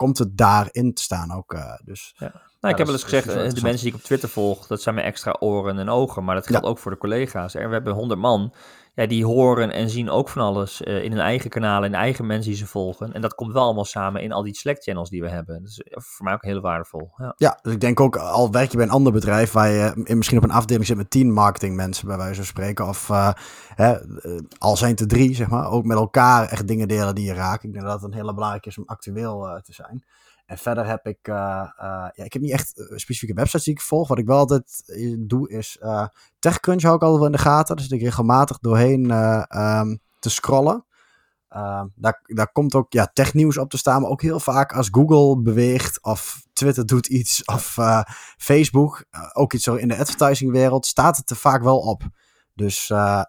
komt 0.00 0.18
het 0.18 0.36
daarin 0.36 0.94
te 0.94 1.02
staan 1.02 1.32
ook. 1.32 1.52
Uh, 1.52 1.74
dus 1.84 2.14
ja. 2.16 2.32
Nou, 2.60 2.72
ik 2.72 2.78
heb 2.78 2.86
wel 2.86 2.94
eens 2.94 3.04
gezegd, 3.04 3.28
eh, 3.28 3.34
de 3.34 3.62
mensen 3.62 3.84
die 3.84 3.88
ik 3.88 3.94
op 3.94 4.02
Twitter 4.02 4.28
volg, 4.28 4.66
dat 4.66 4.82
zijn 4.82 4.94
mijn 4.94 5.06
extra 5.06 5.36
oren 5.38 5.78
en 5.78 5.88
ogen. 5.88 6.24
Maar 6.24 6.34
dat 6.34 6.46
geldt 6.46 6.64
ja. 6.64 6.70
ook 6.70 6.78
voor 6.78 6.90
de 6.90 6.98
collega's. 6.98 7.54
En 7.54 7.66
we 7.66 7.74
hebben 7.74 7.92
100 7.92 8.20
man, 8.20 8.52
ja, 8.94 9.06
die 9.06 9.24
horen 9.24 9.70
en 9.70 9.90
zien 9.90 10.10
ook 10.10 10.28
van 10.28 10.42
alles 10.42 10.80
uh, 10.80 11.04
in 11.04 11.10
hun 11.10 11.20
eigen 11.20 11.50
kanalen, 11.50 11.88
in 11.88 11.94
eigen 11.94 12.26
mensen 12.26 12.50
die 12.50 12.58
ze 12.58 12.66
volgen. 12.66 13.12
En 13.12 13.20
dat 13.20 13.34
komt 13.34 13.52
wel 13.52 13.62
allemaal 13.62 13.84
samen 13.84 14.22
in 14.22 14.32
al 14.32 14.42
die 14.42 14.54
Slack-channels 14.54 15.10
die 15.10 15.22
we 15.22 15.28
hebben. 15.28 15.62
Dus 15.62 15.82
voor 15.90 16.24
mij 16.24 16.34
ook 16.34 16.44
heel 16.44 16.60
waardevol. 16.60 17.10
Ja. 17.16 17.34
ja, 17.36 17.58
dus 17.62 17.72
ik 17.72 17.80
denk 17.80 18.00
ook, 18.00 18.16
al 18.16 18.50
werk 18.50 18.70
je 18.70 18.76
bij 18.76 18.86
een 18.86 18.92
ander 18.92 19.12
bedrijf 19.12 19.52
waar 19.52 19.70
je 19.70 20.00
in, 20.04 20.16
misschien 20.16 20.38
op 20.38 20.44
een 20.44 20.50
afdeling 20.50 20.86
zit 20.86 20.96
met 20.96 21.10
10 21.10 21.32
marketingmensen, 21.32 22.06
bij 22.06 22.16
wijze 22.16 22.34
van 22.34 22.44
spreken. 22.44 22.88
Of 22.88 23.08
uh, 23.08 23.32
hè, 23.74 23.96
al 24.58 24.76
zijn 24.76 24.90
het 24.90 25.00
er 25.00 25.08
drie, 25.08 25.34
zeg 25.34 25.48
maar. 25.48 25.70
Ook 25.70 25.84
met 25.84 25.96
elkaar 25.96 26.48
echt 26.48 26.68
dingen 26.68 26.88
delen 26.88 27.14
die 27.14 27.26
je 27.26 27.34
raakt. 27.34 27.64
Ik 27.64 27.72
denk 27.72 27.84
dat 27.84 27.94
het 27.94 28.02
een 28.02 28.16
hele 28.16 28.34
belangrijke 28.34 28.68
is 28.68 28.78
om 28.78 28.84
actueel 28.86 29.60
te 29.62 29.72
zijn. 29.72 29.89
En 30.46 30.58
verder 30.58 30.86
heb 30.86 31.06
ik, 31.06 31.28
uh, 31.28 31.34
uh, 31.36 32.08
ja, 32.12 32.24
ik 32.24 32.32
heb 32.32 32.42
niet 32.42 32.52
echt 32.52 32.72
specifieke 32.94 33.34
websites 33.34 33.64
die 33.64 33.74
ik 33.74 33.80
volg. 33.80 34.08
Wat 34.08 34.18
ik 34.18 34.26
wel 34.26 34.38
altijd 34.38 34.92
doe 35.18 35.50
is, 35.50 35.78
uh, 35.82 36.06
TechCrunch 36.38 36.82
hou 36.82 36.94
ik 36.94 37.02
altijd 37.02 37.18
wel 37.18 37.30
in 37.30 37.36
de 37.36 37.42
gaten. 37.42 37.76
Dus 37.76 37.88
ik 37.88 38.00
regelmatig 38.00 38.58
doorheen 38.58 39.10
um, 39.60 40.00
te 40.18 40.30
scrollen. 40.30 40.84
Ehm, 41.48 41.86
daar, 41.94 42.22
daar 42.26 42.52
komt 42.52 42.74
ook 42.74 42.92
ja, 42.92 43.10
technieuws 43.12 43.58
op 43.58 43.70
te 43.70 43.78
staan, 43.78 44.00
maar 44.00 44.10
ook 44.10 44.22
heel 44.22 44.40
vaak 44.40 44.72
als 44.72 44.88
Google 44.90 45.42
beweegt 45.42 46.02
of 46.02 46.46
Twitter 46.52 46.86
doet 46.86 47.06
iets 47.06 47.44
of 47.44 47.78
Facebook, 48.36 49.04
ook 49.32 49.52
iets 49.52 49.64
zo 49.64 49.74
in 49.74 49.88
de 49.88 49.96
advertisingwereld, 49.96 50.86
staat 50.86 51.16
het 51.16 51.30
er 51.30 51.36
vaak 51.36 51.62
wel 51.62 51.78
op. 51.78 52.02
Dus 52.54 52.86
ja, 52.86 53.28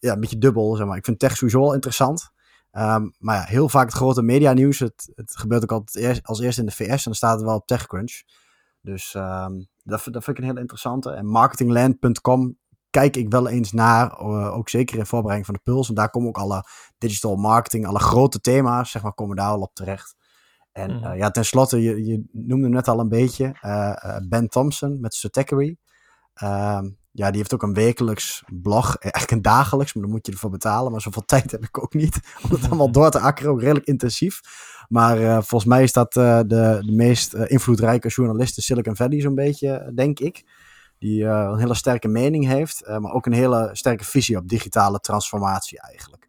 een 0.00 0.20
beetje 0.20 0.38
dubbel, 0.38 0.76
zeg 0.76 0.86
maar. 0.86 0.96
Ik 0.96 1.04
vind 1.04 1.18
tech 1.18 1.36
sowieso 1.36 1.60
wel 1.60 1.74
interessant. 1.74 2.30
Um, 2.78 3.14
maar 3.18 3.36
ja, 3.36 3.44
heel 3.44 3.68
vaak 3.68 3.84
het 3.84 3.94
grote 3.94 4.22
media 4.22 4.52
nieuws. 4.52 4.78
Het, 4.78 5.12
het 5.14 5.36
gebeurt 5.36 5.62
ook 5.62 5.72
altijd 5.72 6.04
eerst, 6.04 6.26
als 6.26 6.40
eerste 6.40 6.60
in 6.60 6.66
de 6.66 6.72
VS 6.72 6.88
en 6.88 7.00
dan 7.04 7.14
staat 7.14 7.36
het 7.36 7.46
wel 7.46 7.56
op 7.56 7.66
TechCrunch. 7.66 8.22
Dus 8.80 9.14
um, 9.14 9.68
dat, 9.82 10.04
dat 10.04 10.24
vind 10.24 10.28
ik 10.28 10.38
een 10.38 10.50
heel 10.50 10.60
interessante. 10.60 11.10
En 11.10 11.26
marketingland.com 11.26 12.58
kijk 12.90 13.16
ik 13.16 13.30
wel 13.30 13.48
eens 13.48 13.72
naar, 13.72 14.18
ook 14.52 14.68
zeker 14.68 14.98
in 14.98 15.06
voorbereiding 15.06 15.46
van 15.46 15.54
de 15.54 15.72
Puls. 15.72 15.88
En 15.88 15.94
daar 15.94 16.10
komen 16.10 16.28
ook 16.28 16.38
alle 16.38 16.64
digital 16.98 17.36
marketing, 17.36 17.86
alle 17.86 17.98
grote 17.98 18.40
thema's, 18.40 18.90
zeg 18.90 19.02
maar, 19.02 19.14
komen 19.14 19.36
daar 19.36 19.50
al 19.50 19.60
op 19.60 19.74
terecht. 19.74 20.16
En 20.72 20.90
mm 20.90 21.02
-hmm. 21.02 21.12
uh, 21.12 21.18
ja, 21.18 21.30
tenslotte, 21.30 21.82
je, 21.82 22.04
je 22.04 22.24
noemde 22.32 22.68
net 22.68 22.88
al 22.88 23.00
een 23.00 23.08
beetje 23.08 23.58
uh, 23.62 24.16
Ben 24.28 24.48
Thompson 24.48 25.00
met 25.00 25.14
Stratechery. 25.14 25.76
Um, 26.42 26.98
ja, 27.16 27.28
die 27.28 27.36
heeft 27.36 27.54
ook 27.54 27.62
een 27.62 27.74
wekelijks 27.74 28.42
blog. 28.46 28.96
Eigenlijk 28.96 29.32
een 29.32 29.42
dagelijks, 29.42 29.94
maar 29.94 30.02
dan 30.02 30.12
moet 30.12 30.26
je 30.26 30.32
ervoor 30.32 30.50
betalen. 30.50 30.92
Maar 30.92 31.00
zoveel 31.00 31.24
tijd 31.34 31.50
heb 31.50 31.64
ik 31.64 31.82
ook 31.82 31.94
niet. 31.94 32.20
Om 32.42 32.50
het 32.50 32.66
allemaal 32.66 32.90
door 32.90 33.10
te 33.10 33.20
akkeren, 33.20 33.50
ook 33.50 33.60
redelijk 33.60 33.86
intensief. 33.86 34.40
Maar 34.88 35.20
uh, 35.20 35.34
volgens 35.34 35.64
mij 35.64 35.82
is 35.82 35.92
dat 35.92 36.16
uh, 36.16 36.38
de, 36.38 36.82
de 36.86 36.92
meest 36.92 37.34
invloedrijke 37.34 38.08
journalist 38.08 38.56
in 38.56 38.62
Silicon 38.62 38.96
Valley 38.96 39.20
zo'n 39.20 39.34
beetje, 39.34 39.92
denk 39.94 40.18
ik. 40.20 40.44
Die 40.98 41.24
een 41.24 41.58
hele 41.58 41.74
sterke 41.74 42.08
mening 42.08 42.46
heeft, 42.46 42.88
maar 42.98 43.12
ook 43.12 43.26
een 43.26 43.32
hele 43.32 43.70
sterke 43.72 44.04
visie 44.04 44.36
op 44.36 44.48
digitale 44.48 45.00
transformatie 45.00 45.80
eigenlijk. 45.80 46.25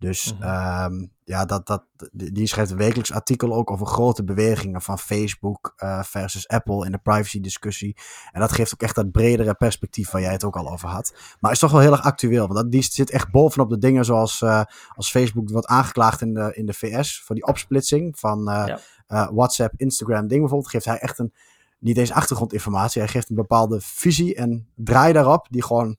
Dus 0.00 0.32
mm 0.32 0.42
-hmm. 0.42 0.92
um, 0.92 1.12
ja, 1.24 1.44
dat, 1.44 1.66
dat, 1.66 1.84
die 2.12 2.46
schrijft 2.46 2.70
een 2.70 2.76
wekelijks 2.76 3.12
artikel 3.12 3.52
ook 3.54 3.70
over 3.70 3.86
grote 3.86 4.24
bewegingen 4.24 4.82
van 4.82 4.98
Facebook 4.98 5.74
uh, 5.76 6.02
versus 6.02 6.48
Apple 6.48 6.84
in 6.84 6.92
de 6.92 6.98
privacy 6.98 7.40
discussie. 7.40 7.96
En 8.32 8.40
dat 8.40 8.52
geeft 8.52 8.74
ook 8.74 8.82
echt 8.82 8.94
dat 8.94 9.10
bredere 9.10 9.54
perspectief 9.54 10.10
waar 10.10 10.20
jij 10.20 10.32
het 10.32 10.44
ook 10.44 10.56
al 10.56 10.70
over 10.70 10.88
had. 10.88 11.14
Maar 11.40 11.52
is 11.52 11.58
toch 11.58 11.70
wel 11.70 11.80
heel 11.80 11.92
erg 11.92 12.02
actueel, 12.02 12.46
want 12.46 12.54
dat, 12.58 12.70
die 12.70 12.82
zit 12.82 13.10
echt 13.10 13.30
bovenop 13.30 13.70
de 13.70 13.78
dingen 13.78 14.04
zoals 14.04 14.40
uh, 14.40 14.62
als 14.94 15.10
Facebook 15.10 15.50
wordt 15.50 15.66
aangeklaagd 15.66 16.20
in 16.20 16.34
de, 16.34 16.52
in 16.54 16.66
de 16.66 16.74
VS 16.74 17.22
voor 17.22 17.34
die 17.34 17.46
opsplitsing 17.46 18.18
van 18.18 18.38
uh, 18.48 18.76
ja. 19.06 19.32
WhatsApp, 19.32 19.74
Instagram, 19.76 20.28
ding 20.28 20.40
bijvoorbeeld. 20.40 20.70
Geeft 20.70 20.84
hij 20.84 20.98
echt 20.98 21.18
een, 21.18 21.32
niet 21.78 21.96
eens 21.96 22.12
achtergrondinformatie, 22.12 23.00
hij 23.00 23.10
geeft 23.10 23.30
een 23.30 23.36
bepaalde 23.36 23.80
visie 23.80 24.34
en 24.34 24.68
draai 24.74 25.12
daarop 25.12 25.46
die 25.50 25.62
gewoon, 25.62 25.96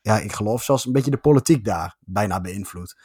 ja, 0.00 0.18
ik 0.18 0.32
geloof 0.32 0.62
zelfs 0.62 0.86
een 0.86 0.92
beetje 0.92 1.10
de 1.10 1.16
politiek 1.16 1.64
daar 1.64 1.96
bijna 2.00 2.40
beïnvloedt. 2.40 2.96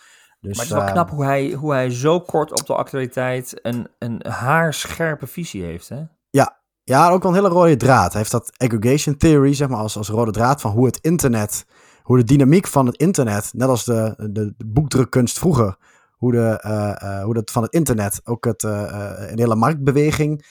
Dus, 0.41 0.57
maar 0.57 0.65
het 0.65 0.75
is 0.75 0.81
wel 0.81 0.91
knap 0.91 1.09
hoe 1.09 1.23
hij, 1.23 1.51
hoe 1.51 1.71
hij 1.71 1.89
zo 1.89 2.19
kort 2.19 2.51
op 2.51 2.65
de 2.65 2.75
actualiteit 2.75 3.59
een, 3.61 3.87
een 3.97 4.25
haarscherpe 4.27 5.27
visie 5.27 5.63
heeft, 5.63 5.89
hè? 5.89 6.01
Ja, 6.29 6.59
ja, 6.83 7.09
ook 7.09 7.23
wel 7.23 7.31
een 7.31 7.37
hele 7.37 7.53
rode 7.53 7.77
draad. 7.77 8.11
Hij 8.11 8.21
heeft 8.21 8.31
dat 8.31 8.51
aggregation 8.57 9.17
theory, 9.17 9.53
zeg 9.53 9.67
maar, 9.67 9.79
als, 9.79 9.97
als 9.97 10.09
rode 10.09 10.31
draad 10.31 10.61
van 10.61 10.71
hoe 10.71 10.85
het 10.85 10.99
internet, 11.01 11.65
hoe 12.03 12.17
de 12.17 12.23
dynamiek 12.23 12.67
van 12.67 12.85
het 12.85 12.95
internet, 12.95 13.51
net 13.53 13.67
als 13.67 13.85
de, 13.85 14.13
de, 14.17 14.53
de 14.57 14.65
boekdrukkunst 14.65 15.39
vroeger, 15.39 15.77
hoe, 16.11 16.31
de, 16.31 16.63
uh, 16.65 17.09
uh, 17.09 17.23
hoe 17.23 17.33
dat 17.33 17.51
van 17.51 17.63
het 17.63 17.73
internet 17.73 18.21
ook 18.23 18.45
het, 18.45 18.63
uh, 18.63 19.13
een 19.15 19.39
hele 19.39 19.55
marktbeweging 19.55 20.45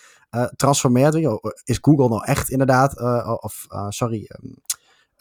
transformeert. 0.57 1.15
Is 1.65 1.79
Google 1.81 2.09
nou 2.09 2.25
echt 2.25 2.51
inderdaad, 2.51 3.01
of 3.43 3.67
sorry, 3.89 4.31
um, 4.43 4.51
uh, 4.51 4.57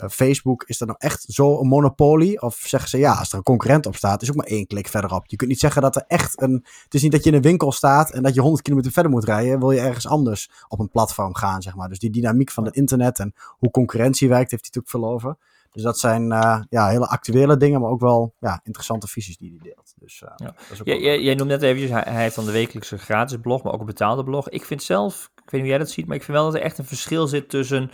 Facebook, 0.10 0.64
is 0.64 0.78
dat 0.78 0.88
nou 0.88 1.00
echt 1.02 1.26
zo 1.28 1.60
een 1.60 1.68
monopolie? 1.68 2.42
Of 2.42 2.56
zeggen 2.56 2.90
ze 2.90 2.98
ja, 2.98 3.14
als 3.14 3.32
er 3.32 3.38
een 3.38 3.44
concurrent 3.44 3.86
op 3.86 3.96
staat, 3.96 4.22
is 4.22 4.30
ook 4.30 4.36
maar 4.36 4.46
één 4.46 4.68
klik 4.68 4.88
verderop. 4.88 5.24
Je 5.28 5.36
kunt 5.36 5.50
niet 5.50 5.60
zeggen 5.60 5.82
dat 5.82 5.96
er 5.96 6.04
echt 6.08 6.42
een. 6.42 6.66
Het 6.84 6.94
is 6.94 7.02
niet 7.02 7.12
dat 7.12 7.24
je 7.24 7.30
in 7.30 7.36
een 7.36 7.42
winkel 7.42 7.72
staat 7.72 8.12
en 8.12 8.24
dat 8.24 8.34
je 8.34 8.42
100 8.42 8.64
kilometer 8.64 8.92
verder 8.92 9.12
moet 9.12 9.26
rijden. 9.26 9.60
Wil 9.60 9.72
je 9.72 9.80
ergens 9.80 10.08
anders 10.08 10.50
op 10.68 10.80
een 10.80 10.90
platform 10.90 11.36
gaan, 11.36 11.62
zeg 11.62 11.76
maar. 11.76 11.90
Dus 11.90 12.00
die 12.00 12.10
dynamiek 12.10 12.52
van 12.52 12.66
het 12.66 12.76
internet 12.76 13.20
en 13.20 13.34
hoe 13.48 13.72
concurrentie 13.72 14.30
werkt, 14.30 14.52
heeft 14.52 14.66
hij 14.66 14.72
natuurlijk 14.74 15.06
veel 15.06 15.14
over. 15.14 15.38
Dus 15.72 15.86
dat 15.86 16.00
zijn 16.00 16.32
uh, 16.32 16.62
ja, 16.70 16.88
hele 16.88 17.08
actuele 17.08 17.58
dingen, 17.58 17.82
maar 17.82 17.90
ook 17.90 18.00
wel 18.00 18.34
ja, 18.40 18.60
interessante 18.64 19.08
visies 19.08 19.38
die 19.38 19.50
hij 19.50 19.72
deelt. 19.72 19.94
Dus, 19.96 20.22
uh, 20.22 20.30
ja. 20.36 20.46
dat 20.46 20.72
is 20.72 20.80
ook 20.80 20.88
jij, 20.88 21.22
jij 21.22 21.36
noemt 21.36 21.50
net 21.50 21.62
eventjes, 21.62 21.90
hij, 21.90 22.04
hij 22.06 22.22
heeft 22.22 22.36
dan 22.36 22.46
de 22.46 22.52
wekelijkse 22.52 22.98
gratis 22.98 23.38
blog, 23.42 23.64
maar 23.64 23.74
ook 23.74 23.80
een 23.80 23.86
betaalde 23.86 24.24
blog. 24.24 24.50
Ik 24.50 24.66
vind 24.66 24.84
zelf, 24.84 25.32
ik 25.36 25.42
weet 25.50 25.52
niet 25.52 25.62
hoe 25.62 25.70
jij 25.70 25.78
dat 25.78 25.90
ziet, 25.90 26.08
maar 26.08 26.16
ik 26.16 26.24
vind 26.24 26.38
wel 26.38 26.46
dat 26.46 26.56
er 26.56 26.62
echt 26.62 26.78
een 26.78 26.86
verschil 26.86 27.28
zit 27.28 27.50
tussen 27.50 27.92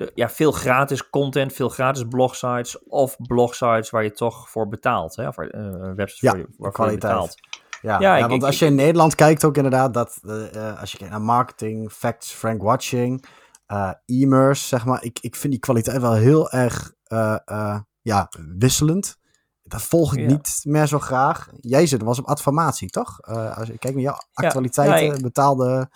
de, 0.00 0.12
ja, 0.14 0.28
veel 0.28 0.52
gratis 0.52 1.10
content, 1.10 1.52
veel 1.52 1.68
gratis 1.68 2.04
blogsites 2.08 2.84
of 2.84 3.16
blogsites 3.16 3.90
waar 3.90 4.02
je 4.02 4.12
toch 4.12 4.50
voor 4.50 4.68
betaalt. 4.68 5.16
Hè? 5.16 5.28
Of 5.28 5.38
uh, 5.38 5.48
websites 5.94 6.20
ja, 6.20 6.30
voor 6.30 6.38
je, 6.38 6.46
waarvoor 6.56 6.86
je 6.86 6.92
betaalt. 6.92 7.34
Ja, 7.82 8.00
ja, 8.00 8.00
ja 8.00 8.14
ik, 8.14 8.20
want 8.30 8.42
ik, 8.42 8.46
als 8.46 8.58
je 8.58 8.66
in 8.66 8.74
Nederland 8.74 9.14
kijkt 9.14 9.44
ook 9.44 9.56
inderdaad, 9.56 9.94
dat 9.94 10.20
uh, 10.22 10.80
als 10.80 10.92
je 10.92 10.98
kijkt 10.98 11.12
naar 11.12 11.22
marketing, 11.22 11.92
facts, 11.92 12.32
Frank 12.32 12.62
Watching, 12.62 13.26
uh, 13.68 13.90
e-mers, 14.06 14.68
zeg 14.68 14.84
maar. 14.84 15.04
Ik, 15.04 15.18
ik 15.20 15.36
vind 15.36 15.52
die 15.52 15.62
kwaliteit 15.62 16.00
wel 16.00 16.14
heel 16.14 16.50
erg 16.50 16.92
ja, 18.02 18.28
wisselend. 18.58 19.18
Dat 19.62 19.82
volg 19.82 20.14
ik 20.14 20.20
ja. 20.20 20.26
niet 20.26 20.60
meer 20.62 20.86
zo 20.86 20.98
graag. 20.98 21.48
Jij 21.60 21.86
zit 21.86 22.02
was 22.02 22.18
op 22.18 22.26
adformatie, 22.26 22.90
toch? 22.90 23.22
als 23.22 23.66
je 23.66 23.78
kijkt 23.78 23.96
naar 23.96 24.04
jouw 24.04 24.18
actualiteiten, 24.32 25.22
betaalde... 25.22 25.88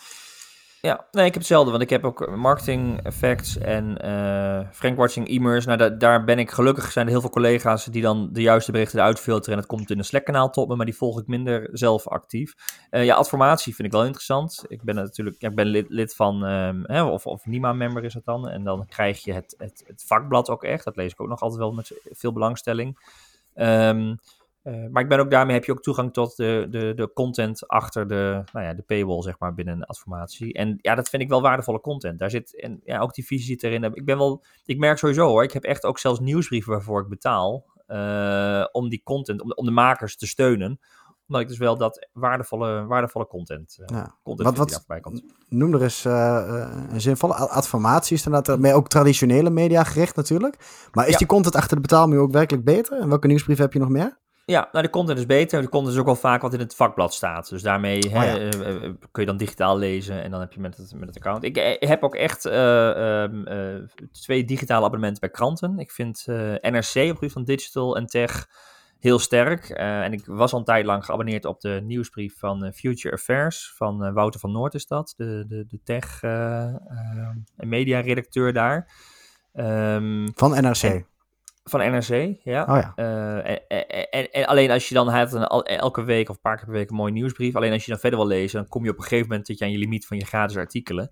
Ja, 0.84 1.06
nee, 1.10 1.26
ik 1.26 1.32
heb 1.32 1.42
hetzelfde, 1.42 1.70
want 1.70 1.82
ik 1.82 1.90
heb 1.90 2.04
ook 2.04 2.36
marketing 2.36 3.02
effects 3.02 3.58
en 3.58 3.98
uh, 4.04 4.60
Frank 4.72 4.96
Watching 4.96 5.28
e-mails. 5.28 5.64
Nou, 5.64 5.96
daar 5.96 6.24
ben 6.24 6.38
ik 6.38 6.50
gelukkig, 6.50 6.92
zijn 6.92 7.04
er 7.06 7.12
heel 7.12 7.20
veel 7.20 7.30
collega's 7.30 7.84
die 7.84 8.02
dan 8.02 8.28
de 8.32 8.42
juiste 8.42 8.72
berichten 8.72 8.98
eruit 8.98 9.20
filteren 9.20 9.52
en 9.52 9.58
het 9.58 9.66
komt 9.66 9.90
in 9.90 9.98
een 9.98 10.04
Slack-kanaal 10.04 10.50
tot 10.50 10.68
me, 10.68 10.76
maar 10.76 10.86
die 10.86 10.96
volg 10.96 11.20
ik 11.20 11.26
minder 11.26 11.68
zelf 11.72 12.08
actief. 12.08 12.54
Uh, 12.90 13.04
ja, 13.04 13.14
adformatie 13.14 13.74
vind 13.74 13.88
ik 13.88 13.94
wel 13.94 14.04
interessant. 14.04 14.64
Ik 14.68 14.82
ben 14.82 14.94
natuurlijk, 14.94 15.36
ik 15.38 15.54
ben 15.54 15.66
lid, 15.66 15.86
lid 15.88 16.14
van, 16.14 16.42
um, 16.42 16.82
hè, 16.86 17.02
of, 17.02 17.26
of 17.26 17.46
NIMA-member 17.46 18.04
is 18.04 18.14
het 18.14 18.24
dan, 18.24 18.48
en 18.48 18.64
dan 18.64 18.86
krijg 18.86 19.24
je 19.24 19.32
het, 19.32 19.54
het, 19.58 19.84
het 19.86 20.04
vakblad 20.06 20.48
ook 20.48 20.64
echt. 20.64 20.84
Dat 20.84 20.96
lees 20.96 21.12
ik 21.12 21.20
ook 21.20 21.28
nog 21.28 21.40
altijd 21.40 21.60
wel 21.60 21.72
met 21.72 21.92
veel 22.10 22.32
belangstelling. 22.32 22.98
Um, 23.54 24.18
uh, 24.64 24.86
maar 24.90 25.02
ik 25.02 25.08
ben 25.08 25.18
ook 25.18 25.30
daarmee 25.30 25.54
heb 25.54 25.64
je 25.64 25.72
ook 25.72 25.82
toegang 25.82 26.12
tot 26.12 26.36
de, 26.36 26.66
de, 26.70 26.92
de 26.94 27.12
content 27.12 27.68
achter 27.68 28.08
de, 28.08 28.42
nou 28.52 28.66
ja, 28.66 28.74
de 28.74 28.82
paywall, 28.82 29.22
zeg 29.22 29.38
maar, 29.38 29.54
binnen 29.54 29.74
een 29.74 29.84
adformatie. 29.84 30.52
En 30.52 30.78
ja, 30.80 30.94
dat 30.94 31.08
vind 31.08 31.22
ik 31.22 31.28
wel 31.28 31.42
waardevolle 31.42 31.80
content. 31.80 32.18
Daar 32.18 32.30
zit, 32.30 32.60
en 32.60 32.80
ja, 32.84 32.98
ook 32.98 33.14
die 33.14 33.26
visie 33.26 33.46
zit 33.46 33.62
erin. 33.62 33.84
Ik 33.84 34.04
ben 34.04 34.18
wel, 34.18 34.44
ik 34.64 34.78
merk 34.78 34.98
sowieso 34.98 35.28
hoor, 35.28 35.42
ik 35.42 35.52
heb 35.52 35.64
echt 35.64 35.84
ook 35.84 35.98
zelfs 35.98 36.20
nieuwsbrieven 36.20 36.72
waarvoor 36.72 37.00
ik 37.00 37.08
betaal. 37.08 37.72
Uh, 37.88 38.64
om 38.72 38.88
die 38.88 39.02
content, 39.02 39.42
om 39.42 39.48
de, 39.48 39.54
om 39.54 39.64
de 39.64 39.70
makers 39.70 40.16
te 40.16 40.26
steunen 40.26 40.80
omdat 41.26 41.42
ik 41.42 41.48
dus 41.48 41.58
wel 41.58 41.76
dat 41.76 42.08
waardevolle, 42.12 42.86
waardevolle 42.86 43.26
content, 43.26 43.78
uh, 43.80 43.86
ja. 43.86 44.14
content 44.22 44.56
wat, 44.56 44.84
wat, 44.86 45.00
komt. 45.00 45.22
Noem 45.48 45.74
er 45.74 45.82
eens 45.82 46.04
uh, 46.04 46.86
een 46.90 47.00
zinvolle 47.00 47.34
adformatie. 47.34 48.16
Is 48.16 48.26
inderdaad 48.26 48.58
maar 48.58 48.74
ook 48.74 48.88
traditionele 48.88 49.50
media 49.50 49.84
gericht 49.84 50.16
natuurlijk. 50.16 50.88
Maar 50.92 51.06
is 51.06 51.12
ja. 51.12 51.18
die 51.18 51.26
content 51.26 51.54
achter 51.54 51.76
de 51.76 51.82
betaalmuur 51.82 52.20
ook 52.20 52.32
werkelijk 52.32 52.64
beter? 52.64 53.00
En 53.00 53.08
welke 53.08 53.26
nieuwsbrief 53.26 53.58
heb 53.58 53.72
je 53.72 53.78
nog 53.78 53.88
meer? 53.88 54.22
Ja, 54.46 54.68
nou 54.72 54.84
de 54.84 54.90
content 54.90 55.18
is 55.18 55.26
beter. 55.26 55.60
De 55.60 55.68
content 55.68 55.94
is 55.94 56.00
ook 56.00 56.06
wel 56.06 56.16
vaak 56.16 56.42
wat 56.42 56.52
in 56.52 56.58
het 56.58 56.74
vakblad 56.74 57.14
staat. 57.14 57.48
Dus 57.48 57.62
daarmee 57.62 57.98
hè, 58.10 58.34
oh 58.34 58.42
uh, 58.42 58.80
kun 59.10 59.22
je 59.22 59.26
dan 59.26 59.36
digitaal 59.36 59.78
lezen 59.78 60.22
en 60.22 60.30
dan 60.30 60.40
heb 60.40 60.52
je 60.52 60.60
met 60.60 60.76
het, 60.76 60.94
met 60.94 61.08
het 61.08 61.16
account. 61.16 61.44
Ik 61.44 61.76
heb 61.78 62.02
ook 62.02 62.14
echt 62.14 62.46
uh, 62.46 63.24
twee 64.12 64.44
digitale 64.44 64.84
abonnementen 64.84 65.20
bij 65.20 65.30
kranten. 65.30 65.78
Ik 65.78 65.90
vind 65.90 66.24
NRC 66.60 67.10
op 67.10 67.14
gebied 67.14 67.32
van 67.32 67.44
digital 67.44 67.96
en 67.96 68.06
tech 68.06 68.48
heel 68.98 69.18
sterk. 69.18 69.68
en 69.68 70.12
ik 70.12 70.26
was 70.26 70.52
al 70.52 70.58
een 70.58 70.64
tijd 70.64 70.84
lang 70.84 71.04
geabonneerd 71.04 71.44
op 71.44 71.60
de 71.60 71.80
nieuwsbrief 71.84 72.38
van 72.38 72.72
Future 72.72 73.14
Affairs 73.14 73.72
van 73.76 74.12
Wouter 74.12 74.40
van 74.40 74.52
Noord 74.52 74.74
is 74.74 74.86
dat. 74.86 75.14
De, 75.16 75.44
de, 75.48 75.66
de 75.66 75.80
tech 75.84 76.22
en 76.22 77.44
media 77.56 78.00
redacteur 78.00 78.52
daar. 78.52 78.92
Um, 79.54 80.28
van 80.34 80.50
NRC? 80.50 81.04
Van 81.64 81.80
NRC, 81.80 82.36
ja. 82.42 82.62
Oh 82.62 82.76
ja. 82.80 82.92
Uh, 82.96 83.50
en, 83.50 83.68
en, 84.10 84.30
en, 84.30 84.46
alleen 84.46 84.70
als 84.70 84.88
je 84.88 84.94
dan 84.94 85.08
hebt 85.08 85.32
een, 85.32 85.46
elke 85.62 86.02
week 86.02 86.28
of 86.28 86.34
een 86.34 86.40
paar 86.40 86.56
keer 86.56 86.64
per 86.64 86.74
week 86.74 86.90
een 86.90 86.96
mooie 86.96 87.12
nieuwsbrief. 87.12 87.56
Alleen 87.56 87.72
als 87.72 87.84
je 87.84 87.90
dan 87.90 88.00
verder 88.00 88.18
wil 88.18 88.28
lezen, 88.28 88.58
dan 88.58 88.68
kom 88.68 88.84
je 88.84 88.90
op 88.90 88.96
een 88.96 89.02
gegeven 89.02 89.28
moment 89.28 89.46
dat 89.46 89.58
je 89.58 89.64
aan 89.64 89.70
je 89.70 89.78
limiet 89.78 90.06
van 90.06 90.16
je 90.16 90.24
gratis 90.24 90.56
artikelen. 90.56 91.10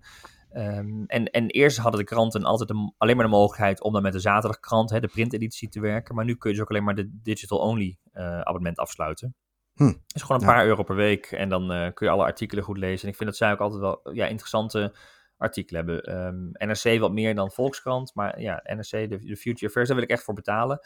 Um, 0.55 1.03
en, 1.07 1.25
en 1.25 1.47
eerst 1.47 1.77
hadden 1.77 1.99
de 1.99 2.05
kranten 2.05 2.43
altijd 2.43 2.69
een, 2.69 2.93
alleen 2.97 3.15
maar 3.15 3.25
de 3.25 3.31
mogelijkheid 3.31 3.81
om 3.81 3.93
dan 3.93 4.01
met 4.01 4.13
de 4.13 4.19
zaterdagkrant, 4.19 4.89
hè, 4.89 4.99
de 4.99 5.07
printeditie, 5.07 5.69
te 5.69 5.79
werken. 5.79 6.15
Maar 6.15 6.25
nu 6.25 6.35
kun 6.35 6.49
je 6.49 6.55
dus 6.55 6.65
ook 6.65 6.71
alleen 6.71 6.83
maar 6.83 6.95
de 6.95 7.19
digital-only 7.23 7.97
uh, 8.13 8.39
abonnement 8.39 8.77
afsluiten. 8.77 9.35
Hm. 9.73 9.93
Is 10.13 10.21
gewoon 10.21 10.41
een 10.41 10.47
paar 10.47 10.65
euro 10.65 10.83
per 10.83 10.95
week 10.95 11.25
en 11.25 11.49
dan 11.49 11.71
uh, 11.71 11.87
kun 11.93 12.07
je 12.07 12.13
alle 12.13 12.23
artikelen 12.23 12.63
goed 12.63 12.77
lezen. 12.77 13.03
En 13.03 13.09
ik 13.09 13.15
vind 13.15 13.29
dat 13.29 13.37
zij 13.37 13.51
ook 13.51 13.59
altijd 13.59 13.81
wel 13.81 13.99
ja, 14.13 14.25
interessante 14.25 14.95
artikelen 15.43 15.85
hebben. 15.85 16.25
Um, 16.25 16.49
NRC 16.51 16.99
wat 16.99 17.11
meer 17.11 17.35
dan 17.35 17.51
Volkskrant, 17.51 18.11
maar 18.15 18.41
ja, 18.41 18.61
NRC, 18.63 18.89
de, 18.89 19.17
de 19.17 19.37
Future 19.37 19.67
Affairs, 19.67 19.87
daar 19.87 19.97
wil 19.97 20.05
ik 20.05 20.11
echt 20.11 20.23
voor 20.23 20.33
betalen. 20.33 20.79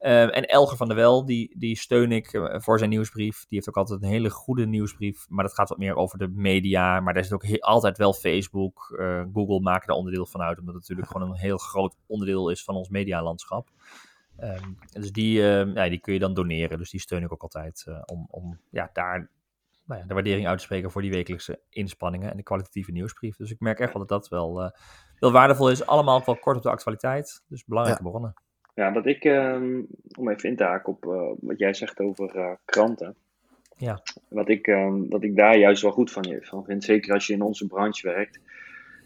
Um, 0.00 0.28
en 0.28 0.44
Elger 0.44 0.76
van 0.76 0.88
der 0.88 0.96
Wel, 0.96 1.24
die, 1.24 1.58
die 1.58 1.76
steun 1.76 2.12
ik 2.12 2.32
uh, 2.32 2.54
voor 2.58 2.78
zijn 2.78 2.90
nieuwsbrief. 2.90 3.38
Die 3.38 3.46
heeft 3.48 3.68
ook 3.68 3.76
altijd 3.76 4.02
een 4.02 4.08
hele 4.08 4.30
goede 4.30 4.66
nieuwsbrief, 4.66 5.26
maar 5.28 5.44
dat 5.44 5.54
gaat 5.54 5.68
wat 5.68 5.78
meer 5.78 5.94
over 5.94 6.18
de 6.18 6.28
media. 6.28 7.00
Maar 7.00 7.14
daar 7.14 7.24
zit 7.24 7.32
ook 7.32 7.44
heel, 7.44 7.60
altijd 7.60 7.98
wel 7.98 8.12
Facebook, 8.12 8.96
uh, 9.00 9.24
Google 9.32 9.60
maken 9.60 9.86
daar 9.86 9.96
onderdeel 9.96 10.26
van 10.26 10.40
uit, 10.40 10.58
omdat 10.58 10.74
het 10.74 10.82
natuurlijk 10.82 11.08
gewoon 11.12 11.30
een 11.30 11.36
heel 11.36 11.58
groot 11.58 11.96
onderdeel 12.06 12.50
is 12.50 12.64
van 12.64 12.74
ons 12.74 12.88
medialandschap. 12.88 13.68
Um, 14.40 14.78
dus 14.92 15.12
die, 15.12 15.38
uh, 15.38 15.74
ja, 15.74 15.88
die 15.88 16.00
kun 16.00 16.12
je 16.12 16.18
dan 16.18 16.34
doneren, 16.34 16.78
dus 16.78 16.90
die 16.90 17.00
steun 17.00 17.22
ik 17.22 17.32
ook 17.32 17.42
altijd 17.42 17.84
uh, 17.88 18.02
om, 18.04 18.26
om 18.30 18.60
ja, 18.70 18.90
daar 18.92 19.30
nou 19.88 20.00
ja, 20.00 20.06
de 20.06 20.14
waardering 20.14 20.46
uit 20.46 20.58
te 20.58 20.64
spreken 20.64 20.90
voor 20.90 21.02
die 21.02 21.10
wekelijkse 21.10 21.60
inspanningen 21.70 22.30
en 22.30 22.36
de 22.36 22.42
kwalitatieve 22.42 22.92
nieuwsbrief. 22.92 23.36
Dus 23.36 23.50
ik 23.50 23.60
merk 23.60 23.78
echt 23.78 23.92
wel 23.92 24.06
dat 24.06 24.20
dat 24.20 24.28
wel, 24.28 24.62
uh, 24.62 24.70
wel 25.18 25.32
waardevol 25.32 25.70
is. 25.70 25.86
Allemaal 25.86 26.22
wel 26.24 26.36
kort 26.36 26.56
op 26.56 26.62
de 26.62 26.70
actualiteit. 26.70 27.44
Dus 27.48 27.64
belangrijke 27.64 28.02
ja. 28.02 28.08
bronnen. 28.08 28.34
Ja, 28.74 28.92
wat 28.92 29.06
ik, 29.06 29.24
um, 29.24 29.86
om 30.18 30.28
even 30.28 30.48
in 30.48 30.56
te 30.56 30.64
haken 30.64 30.92
op 30.92 31.04
uh, 31.04 31.30
wat 31.40 31.58
jij 31.58 31.74
zegt 31.74 32.00
over 32.00 32.36
uh, 32.36 32.50
kranten. 32.64 33.14
Ja. 33.76 34.02
Wat 34.28 34.48
ik, 34.48 34.66
um, 34.66 35.08
wat 35.08 35.22
ik 35.22 35.36
daar 35.36 35.56
juist 35.56 35.82
wel 35.82 35.90
goed 35.90 36.10
van, 36.10 36.38
van 36.40 36.64
vind, 36.64 36.84
zeker 36.84 37.14
als 37.14 37.26
je 37.26 37.32
in 37.32 37.42
onze 37.42 37.66
branche 37.66 38.06
werkt, 38.06 38.40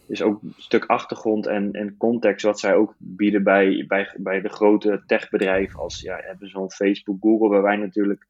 is 0.06 0.22
ook 0.22 0.42
een 0.42 0.54
stuk 0.56 0.84
achtergrond 0.84 1.46
en, 1.46 1.72
en 1.72 1.96
context 1.96 2.44
wat 2.44 2.60
zij 2.60 2.74
ook 2.74 2.94
bieden 2.98 3.42
bij, 3.42 3.84
bij, 3.88 4.14
bij 4.18 4.40
de 4.40 4.48
grote 4.48 5.02
techbedrijven 5.06 5.78
als 5.78 6.00
ja, 6.00 6.18
hebben 6.22 6.48
zo'n 6.48 6.70
Facebook, 6.70 7.16
Google, 7.20 7.48
waar 7.48 7.62
wij 7.62 7.76
natuurlijk 7.76 8.26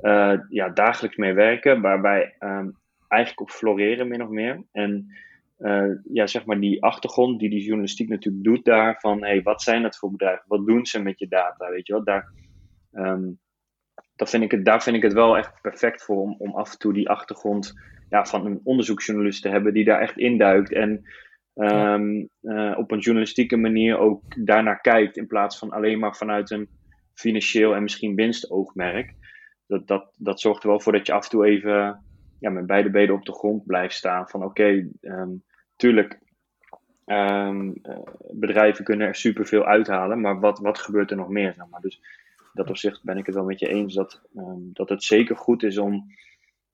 uh, 0.00 0.34
ja, 0.48 0.68
dagelijks 0.68 1.16
mee 1.16 1.32
werken, 1.32 1.80
waarbij 1.80 2.34
um, 2.40 2.76
eigenlijk 3.08 3.40
op 3.40 3.50
floreren 3.50 4.08
min 4.08 4.22
of 4.22 4.28
meer. 4.28 4.64
En 4.72 5.06
uh, 5.58 5.94
ja, 6.12 6.26
zeg 6.26 6.44
maar 6.44 6.60
die 6.60 6.82
achtergrond 6.82 7.40
die 7.40 7.50
die 7.50 7.62
journalistiek 7.62 8.08
natuurlijk 8.08 8.44
doet 8.44 8.64
daar 8.64 8.96
van 9.00 9.24
hey, 9.24 9.42
wat 9.42 9.62
zijn 9.62 9.82
dat 9.82 9.96
voor 9.96 10.10
bedrijven? 10.10 10.44
Wat 10.46 10.66
doen 10.66 10.86
ze 10.86 11.02
met 11.02 11.18
je 11.18 11.28
data? 11.28 11.70
Weet 11.70 11.86
je 11.86 11.92
wat? 11.92 12.06
Daar, 12.06 12.32
um, 12.92 13.38
dat 14.16 14.30
vind 14.30 14.42
ik 14.42 14.50
het, 14.50 14.64
daar 14.64 14.82
vind 14.82 14.96
ik 14.96 15.02
het 15.02 15.12
wel 15.12 15.36
echt 15.36 15.60
perfect 15.62 16.04
voor 16.04 16.20
om, 16.20 16.34
om 16.38 16.54
af 16.54 16.72
en 16.72 16.78
toe 16.78 16.92
die 16.92 17.08
achtergrond 17.08 17.74
ja, 18.08 18.24
van 18.24 18.46
een 18.46 18.60
onderzoeksjournalist 18.64 19.42
te 19.42 19.48
hebben 19.48 19.74
die 19.74 19.84
daar 19.84 20.00
echt 20.00 20.18
induikt 20.18 20.72
en 20.72 21.02
um, 21.54 22.28
uh, 22.42 22.74
op 22.78 22.90
een 22.90 22.98
journalistieke 22.98 23.56
manier 23.56 23.98
ook 23.98 24.22
daarnaar 24.44 24.80
kijkt 24.80 25.16
in 25.16 25.26
plaats 25.26 25.58
van 25.58 25.70
alleen 25.70 25.98
maar 25.98 26.16
vanuit 26.16 26.50
een 26.50 26.68
financieel 27.14 27.74
en 27.74 27.82
misschien 27.82 28.14
winstoogmerk 28.14 29.14
dat, 29.68 29.86
dat, 29.86 30.14
dat 30.16 30.40
zorgt 30.40 30.62
er 30.62 30.68
wel 30.68 30.80
voor 30.80 30.92
dat 30.92 31.06
je 31.06 31.12
af 31.12 31.24
en 31.24 31.30
toe 31.30 31.46
even 31.46 32.04
ja, 32.40 32.50
met 32.50 32.66
beide 32.66 32.90
benen 32.90 33.14
op 33.14 33.24
de 33.24 33.32
grond 33.32 33.66
blijft 33.66 33.94
staan. 33.94 34.28
Van 34.28 34.44
oké, 34.44 34.88
um, 35.00 35.42
tuurlijk, 35.76 36.18
um, 37.06 37.78
uh, 37.82 37.98
bedrijven 38.30 38.84
kunnen 38.84 39.06
er 39.06 39.14
superveel 39.14 39.64
uithalen, 39.64 40.20
maar 40.20 40.40
wat, 40.40 40.58
wat 40.58 40.78
gebeurt 40.78 41.10
er 41.10 41.16
nog 41.16 41.28
meer? 41.28 41.54
Zeg 41.54 41.66
maar. 41.70 41.80
Dus 41.80 42.00
dat 42.52 42.68
opzicht 42.68 43.04
ben 43.04 43.16
ik 43.16 43.26
het 43.26 43.34
wel 43.34 43.44
met 43.44 43.58
je 43.58 43.68
eens 43.68 43.94
dat, 43.94 44.22
um, 44.36 44.70
dat 44.72 44.88
het 44.88 45.02
zeker 45.02 45.36
goed 45.36 45.62
is 45.62 45.78
om, 45.78 46.12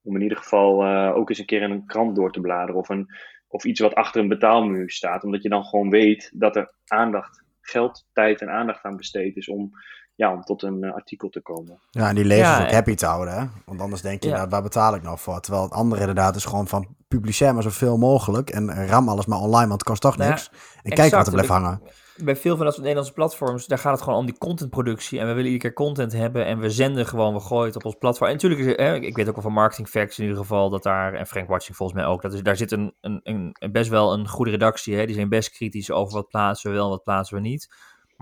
om 0.03 0.17
in 0.17 0.23
ieder 0.23 0.39
geval 0.39 0.85
uh, 0.85 1.17
ook 1.17 1.29
eens 1.29 1.39
een 1.39 1.47
keer 1.47 1.63
in 1.63 1.71
een 1.71 1.87
krant 1.87 2.17
door 2.17 2.33
te 2.33 2.41
bladeren 2.41 2.81
of, 2.81 2.89
een, 2.89 3.09
of 3.49 3.65
iets 3.65 3.81
wat 3.81 3.95
achter 3.95 4.21
een 4.21 4.29
betaalmuur 4.29 4.91
staat. 4.91 5.25
Omdat 5.25 5.43
je 5.43 5.49
dan 5.49 5.65
gewoon 5.65 5.91
weet 5.91 6.31
dat 6.35 6.57
er 6.57 6.75
aandacht, 6.87 7.45
geld, 7.61 8.07
tijd 8.13 8.41
en 8.41 8.51
aandacht 8.51 8.85
aan 8.85 8.97
besteed 8.97 9.37
is 9.37 9.49
om 9.49 9.71
ja, 10.15 10.33
om 10.33 10.43
tot 10.43 10.63
een 10.63 10.85
uh, 10.85 10.95
artikel 10.95 11.29
te 11.29 11.41
komen. 11.41 11.79
Ja, 11.91 12.09
en 12.09 12.15
die 12.15 12.25
lezers 12.25 12.57
ja, 12.57 12.65
ook 12.65 12.73
happy 12.73 12.95
te 12.95 13.07
houden, 13.07 13.35
hè? 13.35 13.47
Want 13.65 13.81
anders 13.81 14.03
denk 14.03 14.23
je, 14.23 14.29
ja. 14.29 14.37
nou, 14.37 14.49
waar 14.49 14.63
betaal 14.63 14.95
ik 14.95 15.03
nou 15.03 15.19
voor? 15.19 15.41
Terwijl 15.41 15.65
het 15.65 15.73
andere 15.73 16.01
inderdaad 16.01 16.37
is 16.37 16.45
gewoon 16.45 16.67
van 16.67 16.87
publiceer 17.09 17.55
maar 17.55 17.63
zoveel 17.63 17.99
mogelijk 17.99 18.51
en 18.51 18.87
ram 18.89 19.09
alles 19.09 19.27
maar 19.27 19.39
online, 19.39 19.69
want 19.69 19.81
het 19.81 19.83
kost 19.83 20.01
toch 20.01 20.17
niks. 20.17 20.51
En 20.51 20.59
exact. 20.91 20.95
kijk 20.95 21.15
wat 21.15 21.27
er 21.27 21.33
blijft 21.33 21.51
hangen. 21.51 21.81
Bij 22.17 22.37
veel 22.37 22.57
van 22.57 22.67
dat 22.67 22.79
Nederlandse 22.79 23.13
platforms, 23.13 23.67
daar 23.67 23.79
gaat 23.79 23.93
het 23.93 24.03
gewoon 24.03 24.19
om 24.19 24.27
die 24.27 24.39
contentproductie. 24.39 25.19
En 25.19 25.27
we 25.27 25.33
willen 25.33 25.51
iedere 25.51 25.73
keer 25.73 25.85
content 25.87 26.13
hebben 26.13 26.47
en 26.47 26.59
we 26.59 26.71
zenden 26.71 27.07
gewoon, 27.07 27.35
we 27.35 27.41
gooien 27.41 27.67
het 27.67 27.77
op 27.77 27.85
ons 27.85 27.95
platform. 27.99 28.29
En 28.29 28.35
natuurlijk, 28.35 28.61
is, 28.61 28.77
hè, 28.77 28.95
ik 28.95 29.17
weet 29.17 29.29
ook 29.29 29.35
wel 29.35 29.43
van 29.43 29.53
Marketing 29.53 29.89
Facts 29.89 30.19
in 30.19 30.25
ieder 30.25 30.41
geval, 30.41 30.71
dat 30.71 30.83
daar, 30.83 31.15
en 31.15 31.27
Frank 31.27 31.49
Watching 31.49 31.77
volgens 31.77 31.99
mij 31.99 32.09
ook, 32.09 32.23
dat 32.23 32.33
is, 32.33 32.43
daar 32.43 32.57
zit 32.57 32.73
een, 32.73 32.95
een, 33.01 33.21
een, 33.23 33.73
best 33.73 33.91
wel 33.91 34.13
een 34.13 34.29
goede 34.29 34.51
redactie. 34.51 34.97
Hè? 34.97 35.07
Die 35.07 35.15
zijn 35.15 35.29
best 35.29 35.51
kritisch 35.51 35.91
over 35.91 36.15
wat 36.15 36.29
plaatsen 36.29 36.71
we 36.71 36.77
wel 36.77 36.85
en 36.85 36.91
wat 36.91 37.03
plaatsen 37.03 37.37
we 37.37 37.43
niet. 37.43 37.69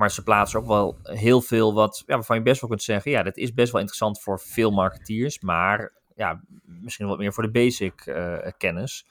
Maar 0.03 0.11
ze 0.11 0.23
plaatsen 0.23 0.61
ook 0.61 0.67
wel 0.67 0.99
heel 1.03 1.41
veel 1.41 1.75
wat, 1.75 2.03
ja, 2.07 2.15
waarvan 2.15 2.37
je 2.37 2.43
best 2.43 2.61
wel 2.61 2.71
kunt 2.71 2.83
zeggen, 2.83 3.11
ja, 3.11 3.23
dat 3.23 3.37
is 3.37 3.55
best 3.55 3.73
wel 3.73 3.81
interessant 3.81 4.21
voor 4.21 4.41
veel 4.41 4.71
marketeers, 4.71 5.41
maar 5.41 5.93
ja, 6.15 6.43
misschien 6.65 7.07
wat 7.07 7.19
meer 7.19 7.33
voor 7.33 7.43
de 7.43 7.51
basic 7.51 8.07
uh, 8.07 8.38
kennis. 8.57 9.07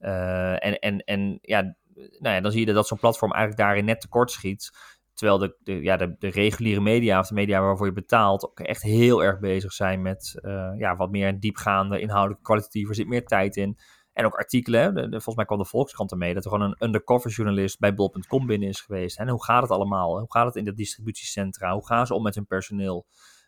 Uh, 0.00 0.64
en, 0.64 0.78
en, 0.78 0.98
en 0.98 1.38
ja, 1.42 1.60
nou 1.94 2.34
ja, 2.34 2.40
dan 2.40 2.50
zie 2.50 2.66
je 2.66 2.72
dat 2.72 2.86
zo'n 2.86 2.98
platform 2.98 3.32
eigenlijk 3.32 3.62
daarin 3.62 3.84
net 3.84 4.00
tekort 4.00 4.30
schiet. 4.30 4.70
Terwijl 5.14 5.38
de, 5.38 5.56
de, 5.62 5.82
ja, 5.82 5.96
de, 5.96 6.16
reguliere 6.18 6.80
media 6.80 7.18
of 7.18 7.28
de 7.28 7.34
media 7.34 7.60
waarvoor 7.60 7.86
je 7.86 7.92
betaalt 7.92 8.44
ook 8.44 8.60
echt 8.60 8.82
heel 8.82 9.24
erg 9.24 9.38
bezig 9.38 9.72
zijn 9.72 10.02
met 10.02 10.38
uh, 10.42 10.72
ja, 10.76 10.96
wat 10.96 11.10
meer 11.10 11.40
diepgaande, 11.40 12.00
inhoudelijke, 12.00 12.44
kwalitatieve. 12.44 12.88
Er 12.88 12.94
zit 12.94 13.08
meer 13.08 13.26
tijd 13.26 13.56
in. 13.56 13.78
En 14.18 14.24
ook 14.24 14.34
artikelen. 14.34 14.94
De, 14.94 15.00
de, 15.00 15.10
volgens 15.10 15.36
mij 15.36 15.44
kwam 15.44 15.58
de 15.58 15.64
Volkskrant 15.64 16.10
ermee 16.10 16.34
dat 16.34 16.44
er 16.44 16.50
gewoon 16.50 16.66
een 16.66 16.86
undercover 16.86 17.30
journalist 17.30 17.78
bij 17.78 17.94
bol.com 17.94 18.46
binnen 18.46 18.68
is 18.68 18.80
geweest. 18.80 19.18
En 19.18 19.28
hoe 19.28 19.44
gaat 19.44 19.62
het 19.62 19.70
allemaal? 19.70 20.18
Hoe 20.18 20.32
gaat 20.32 20.46
het 20.46 20.56
in 20.56 20.64
de 20.64 20.74
distributiecentra? 20.74 21.72
Hoe 21.72 21.86
gaan 21.86 22.06
ze 22.06 22.14
om 22.14 22.22
met 22.22 22.34
hun 22.34 22.46
personeel? 22.46 23.06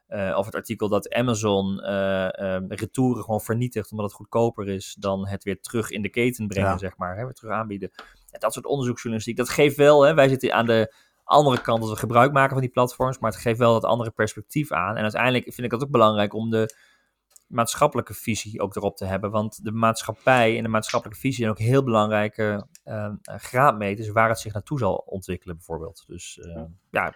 Uh, 0.08 0.36
of 0.36 0.46
het 0.46 0.54
artikel 0.54 0.88
dat 0.88 1.12
Amazon 1.12 1.80
uh, 1.82 2.28
retouren 2.68 3.24
gewoon 3.24 3.40
vernietigt 3.40 3.90
omdat 3.90 4.06
het 4.06 4.14
goedkoper 4.14 4.68
is 4.68 4.96
dan 4.98 5.28
het 5.28 5.44
weer 5.44 5.60
terug 5.60 5.90
in 5.90 6.02
de 6.02 6.08
keten 6.08 6.46
brengen, 6.46 6.70
ja. 6.70 6.78
zeg 6.78 6.96
maar. 6.96 7.16
Hè, 7.16 7.24
weer 7.24 7.32
terug 7.32 7.54
aanbieden. 7.54 7.90
Ja, 8.26 8.38
dat 8.38 8.52
soort 8.52 8.66
onderzoeksjournalistiek, 8.66 9.36
dat 9.36 9.48
geeft 9.48 9.76
wel, 9.76 10.02
hè, 10.02 10.14
wij 10.14 10.28
zitten 10.28 10.54
aan 10.54 10.66
de 10.66 10.94
andere 11.24 11.60
kant 11.60 11.80
dat 11.80 11.90
we 11.90 11.96
gebruik 11.96 12.32
maken 12.32 12.52
van 12.52 12.60
die 12.60 12.70
platforms, 12.70 13.18
maar 13.18 13.30
het 13.30 13.40
geeft 13.40 13.58
wel 13.58 13.72
dat 13.72 13.84
andere 13.84 14.10
perspectief 14.10 14.72
aan. 14.72 14.96
En 14.96 15.02
uiteindelijk 15.02 15.44
vind 15.44 15.66
ik 15.66 15.70
het 15.70 15.82
ook 15.82 15.90
belangrijk 15.90 16.34
om 16.34 16.50
de 16.50 16.74
maatschappelijke 17.50 18.14
visie 18.14 18.60
ook 18.60 18.76
erop 18.76 18.96
te 18.96 19.04
hebben. 19.04 19.30
Want 19.30 19.64
de 19.64 19.72
maatschappij 19.72 20.56
en 20.56 20.62
de 20.62 20.68
maatschappelijke 20.68 21.20
visie 21.20 21.38
zijn 21.38 21.50
ook 21.50 21.58
heel 21.58 21.84
belangrijke 21.84 22.66
uh, 22.84 23.12
graadmeters 23.24 24.08
waar 24.08 24.28
het 24.28 24.38
zich 24.38 24.52
naartoe 24.52 24.78
zal 24.78 24.94
ontwikkelen, 25.06 25.56
bijvoorbeeld. 25.56 26.04
Dus 26.06 26.36
uh, 26.36 26.62
ja, 26.90 27.14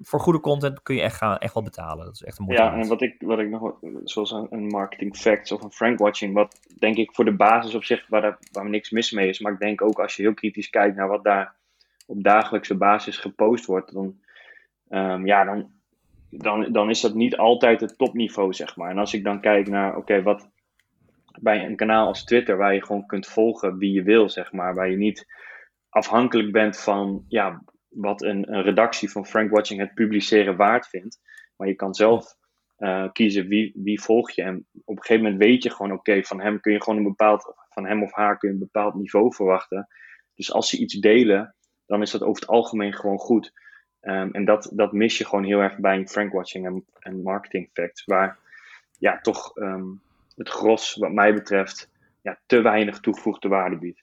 voor 0.00 0.20
goede 0.20 0.40
content 0.40 0.82
kun 0.82 0.94
je 0.94 1.00
echt, 1.02 1.16
gaan, 1.16 1.38
echt 1.38 1.54
wel 1.54 1.62
betalen. 1.62 2.04
Dat 2.04 2.14
is 2.14 2.22
echt 2.22 2.38
een 2.38 2.44
mooie 2.44 2.58
Ja, 2.58 2.74
en 2.74 2.88
wat 2.88 3.02
ik, 3.02 3.14
wat 3.18 3.38
ik 3.38 3.48
nog, 3.48 3.78
zoals 4.04 4.30
een, 4.30 4.46
een 4.50 4.66
marketing 4.66 5.16
facts 5.16 5.52
of 5.52 5.62
een 5.62 5.72
frank 5.72 5.98
watching, 5.98 6.34
wat 6.34 6.60
denk 6.78 6.96
ik 6.96 7.14
voor 7.14 7.24
de 7.24 7.36
basis 7.36 7.74
op 7.74 7.84
zich, 7.84 8.06
waar, 8.08 8.20
daar, 8.20 8.38
waar 8.52 8.68
niks 8.68 8.90
mis 8.90 9.10
mee 9.10 9.28
is. 9.28 9.40
Maar 9.40 9.52
ik 9.52 9.58
denk 9.58 9.82
ook 9.82 10.00
als 10.00 10.16
je 10.16 10.22
heel 10.22 10.34
kritisch 10.34 10.70
kijkt 10.70 10.96
naar 10.96 11.08
wat 11.08 11.24
daar 11.24 11.56
op 12.06 12.22
dagelijkse 12.22 12.76
basis 12.76 13.18
gepost 13.18 13.66
wordt, 13.66 13.92
dan, 13.92 14.20
um, 14.88 15.26
ja, 15.26 15.44
dan, 15.44 15.70
dan, 16.38 16.72
dan 16.72 16.90
is 16.90 17.00
dat 17.00 17.14
niet 17.14 17.36
altijd 17.36 17.80
het 17.80 17.98
topniveau, 17.98 18.52
zeg 18.52 18.76
maar. 18.76 18.90
En 18.90 18.98
als 18.98 19.14
ik 19.14 19.24
dan 19.24 19.40
kijk 19.40 19.68
naar, 19.68 19.96
oké, 19.96 20.22
wat 20.22 20.50
bij 21.40 21.64
een 21.64 21.76
kanaal 21.76 22.06
als 22.06 22.24
Twitter, 22.24 22.56
waar 22.56 22.74
je 22.74 22.84
gewoon 22.84 23.06
kunt 23.06 23.26
volgen 23.26 23.78
wie 23.78 23.92
je 23.92 24.02
wil, 24.02 24.28
zeg 24.28 24.52
maar, 24.52 24.74
waar 24.74 24.90
je 24.90 24.96
niet 24.96 25.26
afhankelijk 25.88 26.52
bent 26.52 26.80
van, 26.80 27.24
ja, 27.28 27.62
wat 27.88 28.22
een, 28.22 28.52
een 28.52 28.62
redactie 28.62 29.10
van 29.10 29.26
Frank 29.26 29.50
Watching 29.50 29.80
het 29.80 29.94
publiceren 29.94 30.56
waard 30.56 30.86
vindt. 30.86 31.20
Maar 31.56 31.68
je 31.68 31.74
kan 31.74 31.94
zelf 31.94 32.34
uh, 32.78 33.12
kiezen 33.12 33.46
wie, 33.48 33.72
wie 33.74 34.00
volg 34.00 34.30
je. 34.30 34.42
En 34.42 34.66
op 34.84 34.96
een 34.96 35.02
gegeven 35.02 35.22
moment 35.22 35.42
weet 35.42 35.62
je 35.62 35.70
gewoon, 35.70 35.92
oké, 35.92 36.22
van 36.22 36.40
hem 36.40 36.60
kun 36.60 36.72
je 36.72 36.82
gewoon 36.82 36.98
een 36.98 37.08
bepaald, 37.08 37.54
van 37.68 37.86
hem 37.86 38.02
of 38.02 38.12
haar 38.12 38.38
kun 38.38 38.48
je 38.48 38.54
een 38.54 38.60
bepaald 38.60 38.94
niveau 38.94 39.34
verwachten. 39.34 39.88
Dus 40.34 40.52
als 40.52 40.68
ze 40.68 40.78
iets 40.78 40.94
delen, 40.94 41.54
dan 41.86 42.02
is 42.02 42.10
dat 42.10 42.22
over 42.22 42.42
het 42.42 42.50
algemeen 42.50 42.92
gewoon 42.92 43.18
goed. 43.18 43.52
Um, 44.02 44.30
en 44.32 44.44
dat, 44.44 44.70
dat 44.72 44.92
mis 44.92 45.18
je 45.18 45.24
gewoon 45.24 45.44
heel 45.44 45.60
erg 45.60 45.78
bij 45.78 45.96
een 45.96 46.08
Frank 46.08 46.32
Watching 46.32 46.66
en, 46.66 46.84
en 46.98 47.22
Marketing 47.22 47.68
Facts, 47.72 48.04
waar 48.04 48.38
ja, 48.98 49.20
toch 49.20 49.56
um, 49.56 50.00
het 50.36 50.48
gros, 50.48 50.96
wat 50.96 51.12
mij 51.12 51.34
betreft, 51.34 51.88
ja, 52.20 52.38
te 52.46 52.60
weinig 52.60 53.00
toegevoegde 53.00 53.48
waarde 53.48 53.76
biedt. 53.76 54.02